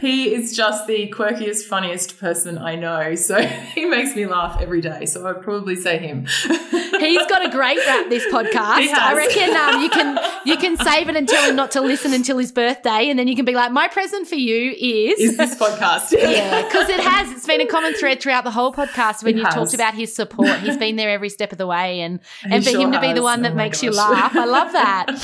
he 0.00 0.34
is 0.34 0.56
just 0.56 0.86
the 0.86 1.08
quirkiest, 1.08 1.64
funniest 1.64 2.18
person 2.18 2.58
I 2.58 2.76
know. 2.76 3.14
So 3.14 3.40
he 3.74 3.86
makes 3.86 4.14
me 4.14 4.26
laugh 4.26 4.60
every 4.60 4.80
day. 4.80 5.06
So 5.06 5.26
I'd 5.26 5.42
probably 5.42 5.76
say 5.76 5.98
him. 5.98 6.26
He's 6.46 7.26
got 7.26 7.44
a 7.44 7.50
great 7.50 7.78
rap 7.86 8.08
this 8.08 8.24
podcast. 8.32 8.88
I 8.88 9.14
reckon 9.16 9.56
um, 9.56 9.82
you 9.82 9.90
can 9.90 10.18
you 10.44 10.56
can 10.56 10.76
save 10.76 11.08
it 11.08 11.16
and 11.16 11.28
tell 11.28 11.48
him 11.48 11.56
not 11.56 11.70
to 11.72 11.80
listen 11.80 12.12
until 12.12 12.38
his 12.38 12.52
birthday, 12.52 13.08
and 13.08 13.18
then 13.18 13.28
you 13.28 13.36
can 13.36 13.44
be 13.44 13.54
like, 13.54 13.72
"My 13.72 13.88
present 13.88 14.28
for 14.28 14.36
you 14.36 14.72
is 14.78 15.18
is 15.20 15.36
this 15.36 15.54
podcast." 15.56 16.12
yeah, 16.18 16.62
because 16.62 16.88
it 16.88 17.00
has. 17.00 17.30
It's 17.32 17.46
been 17.46 17.60
a 17.60 17.66
common 17.66 17.94
thread 17.94 18.20
throughout 18.20 18.44
the 18.44 18.50
whole 18.50 18.72
podcast 18.72 19.24
when 19.24 19.36
you 19.36 19.44
talked 19.44 19.74
about 19.74 19.94
his 19.94 20.14
support. 20.14 20.58
He's 20.60 20.76
been 20.76 20.96
there 20.96 21.10
every 21.10 21.28
step 21.28 21.52
of 21.52 21.58
the 21.58 21.66
way, 21.66 22.00
and 22.00 22.20
and 22.44 22.64
for 22.64 22.70
sure 22.70 22.80
him 22.80 22.92
to 22.92 23.00
be 23.00 23.12
the 23.12 23.22
one 23.22 23.42
that 23.42 23.52
oh 23.52 23.56
makes 23.56 23.78
gosh. 23.78 23.84
you 23.84 23.90
laugh, 23.90 24.36
I 24.36 24.44
love 24.44 24.72
that. 24.72 25.18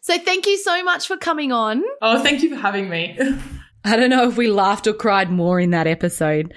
So 0.00 0.16
thank 0.18 0.46
you 0.46 0.56
so 0.56 0.82
much 0.82 1.06
for 1.06 1.18
coming 1.18 1.52
on. 1.52 1.82
Oh, 2.00 2.22
thank 2.22 2.42
you 2.42 2.48
for 2.48 2.56
having 2.56 2.88
me. 2.88 3.18
I 3.84 3.96
don't 3.96 4.10
know 4.10 4.28
if 4.28 4.36
we 4.36 4.48
laughed 4.48 4.86
or 4.86 4.92
cried 4.92 5.30
more 5.30 5.60
in 5.60 5.70
that 5.70 5.86
episode. 5.86 6.52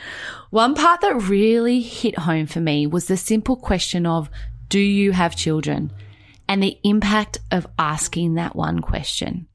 One 0.50 0.76
part 0.76 1.02
that 1.02 1.30
really 1.30 1.80
hit 1.80 2.18
home 2.18 2.46
for 2.46 2.60
me 2.60 2.88
was 2.88 3.08
the 3.08 3.18
simple 3.18 3.56
question 3.56 4.06
of, 4.06 4.30
do 4.68 4.80
you 4.80 5.12
have 5.12 5.36
children? 5.36 5.92
And 6.48 6.62
the 6.62 6.78
impact 6.84 7.38
of 7.52 7.68
asking 7.80 8.36
that 8.36 8.56
one 8.56 8.80
question. 8.80 9.48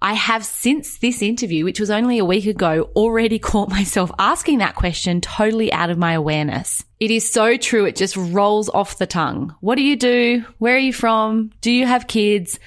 I 0.00 0.14
have 0.14 0.44
since 0.44 0.98
this 0.98 1.22
interview, 1.22 1.64
which 1.64 1.80
was 1.80 1.90
only 1.90 2.18
a 2.18 2.24
week 2.24 2.46
ago, 2.46 2.90
already 2.94 3.38
caught 3.38 3.68
myself 3.68 4.10
asking 4.18 4.58
that 4.58 4.74
question 4.74 5.20
totally 5.20 5.72
out 5.72 5.90
of 5.90 5.98
my 5.98 6.12
awareness. 6.12 6.84
It 7.00 7.10
is 7.10 7.30
so 7.30 7.56
true. 7.56 7.84
It 7.84 7.96
just 7.96 8.16
rolls 8.16 8.68
off 8.68 8.98
the 8.98 9.06
tongue. 9.06 9.54
What 9.60 9.76
do 9.76 9.82
you 9.82 9.96
do? 9.96 10.44
Where 10.58 10.76
are 10.76 10.78
you 10.78 10.92
from? 10.92 11.50
Do 11.60 11.70
you 11.70 11.86
have 11.86 12.06
kids? 12.06 12.58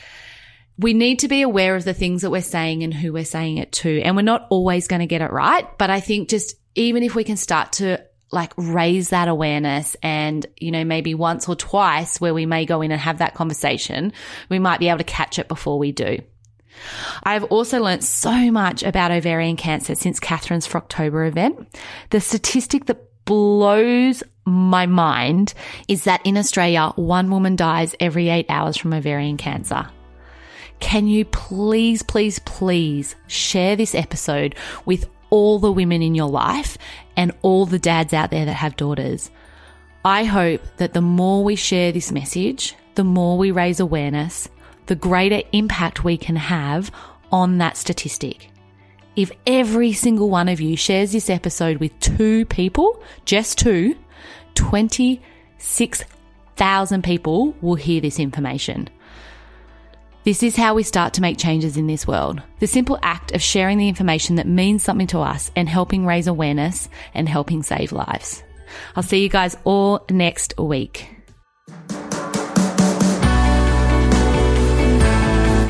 We 0.78 0.94
need 0.94 1.20
to 1.20 1.28
be 1.28 1.42
aware 1.42 1.76
of 1.76 1.86
the 1.86 1.94
things 1.94 2.22
that 2.22 2.32
we're 2.32 2.42
saying 2.42 2.84
and 2.84 2.94
who 2.94 3.14
we're 3.14 3.26
saying 3.26 3.58
it 3.58 3.72
to. 3.74 4.02
And 4.02 4.16
we're 4.16 4.24
not 4.24 4.48
always 4.50 4.88
going 4.88 5.00
to 5.00 5.06
get 5.06 5.22
it 5.22 5.32
right. 5.32 5.66
But 5.78 5.90
I 5.90 6.00
think 6.00 6.30
just 6.30 6.56
even 6.76 7.04
if 7.04 7.16
we 7.16 7.24
can 7.24 7.38
start 7.38 7.74
to 7.74 8.04
like 8.32 8.54
raise 8.58 9.10
that 9.10 9.28
awareness 9.28 9.96
and, 10.04 10.46
you 10.58 10.72
know, 10.72 10.84
maybe 10.84 11.14
once 11.14 11.48
or 11.48 11.56
twice 11.56 12.20
where 12.20 12.34
we 12.34 12.46
may 12.46 12.66
go 12.66 12.82
in 12.82 12.92
and 12.92 13.00
have 13.00 13.20
that 13.20 13.36
conversation, 13.36 14.12
we 14.50 14.60
might 14.60 14.80
be 14.80 14.90
able 14.90 14.98
to 14.98 15.04
catch 15.06 15.40
it 15.40 15.48
before 15.48 15.80
we 15.80 15.92
do. 15.92 16.18
I've 17.24 17.46
also 17.46 17.82
learnt 17.82 18.04
so 18.04 18.52
much 18.52 18.84
about 18.84 19.12
ovarian 19.12 19.56
cancer 19.56 19.96
since 19.96 20.20
Catherine's 20.20 20.68
Frocktober 20.68 21.26
event. 21.26 21.74
The 22.10 22.20
statistic 22.20 22.86
that 22.86 23.24
blows 23.24 24.24
my 24.46 24.86
mind 24.86 25.54
is 25.88 26.04
that 26.04 26.22
in 26.26 26.38
Australia, 26.38 26.92
one 26.96 27.32
woman 27.32 27.56
dies 27.56 27.96
every 28.00 28.30
eight 28.30 28.46
hours 28.50 28.78
from 28.78 28.94
ovarian 28.94 29.38
cancer. 29.38 29.88
Can 30.80 31.08
you 31.08 31.26
please, 31.26 32.04
please, 32.04 32.40
please 32.40 33.16
share 33.28 33.76
this 33.76 33.96
episode 33.96 34.56
with 34.86 35.10
all 35.30 35.60
the 35.60 35.72
women 35.72 36.02
in 36.02 36.16
your 36.16 36.30
life 36.30 36.78
and 37.16 37.32
all 37.42 37.66
the 37.66 37.80
dads 37.80 38.14
out 38.14 38.32
there 38.32 38.46
that 38.46 38.54
have 38.54 38.76
daughters? 38.76 39.32
I 40.04 40.26
hope 40.26 40.62
that 40.78 40.94
the 40.94 41.02
more 41.02 41.44
we 41.44 41.56
share 41.56 41.92
this 41.92 42.12
message, 42.12 42.76
the 42.94 43.04
more 43.04 43.38
we 43.38 43.52
raise 43.52 43.80
awareness, 43.80 44.48
the 44.86 44.96
greater 44.96 45.42
impact 45.52 46.04
we 46.04 46.18
can 46.18 46.36
have 46.36 46.92
on 47.32 47.58
that 47.58 47.78
statistic. 47.78 48.52
If 49.16 49.32
every 49.48 49.94
single 49.94 50.30
one 50.30 50.50
of 50.50 50.62
you 50.62 50.78
shares 50.78 51.12
this 51.12 51.30
episode 51.30 51.78
with 51.78 52.00
two 52.00 52.46
people, 52.46 53.02
just 53.26 53.58
two, 53.58 53.96
26,000 54.56 57.04
people 57.04 57.56
will 57.62 57.76
hear 57.76 58.02
this 58.02 58.20
information. 58.20 58.90
This 60.26 60.42
is 60.42 60.56
how 60.56 60.74
we 60.74 60.82
start 60.82 61.14
to 61.14 61.22
make 61.22 61.38
changes 61.38 61.78
in 61.78 61.86
this 61.86 62.08
world. 62.08 62.42
The 62.58 62.66
simple 62.66 62.98
act 63.04 63.36
of 63.36 63.44
sharing 63.44 63.78
the 63.78 63.88
information 63.88 64.38
that 64.38 64.48
means 64.48 64.82
something 64.82 65.06
to 65.08 65.20
us 65.20 65.52
and 65.56 65.70
helping 65.70 66.04
raise 66.04 66.26
awareness 66.26 66.90
and 67.14 67.30
helping 67.30 67.62
save 67.62 67.92
lives. 67.92 68.42
I'll 68.96 69.04
see 69.04 69.22
you 69.22 69.30
guys 69.30 69.56
all 69.66 70.04
next 70.10 70.58
week. 70.58 71.08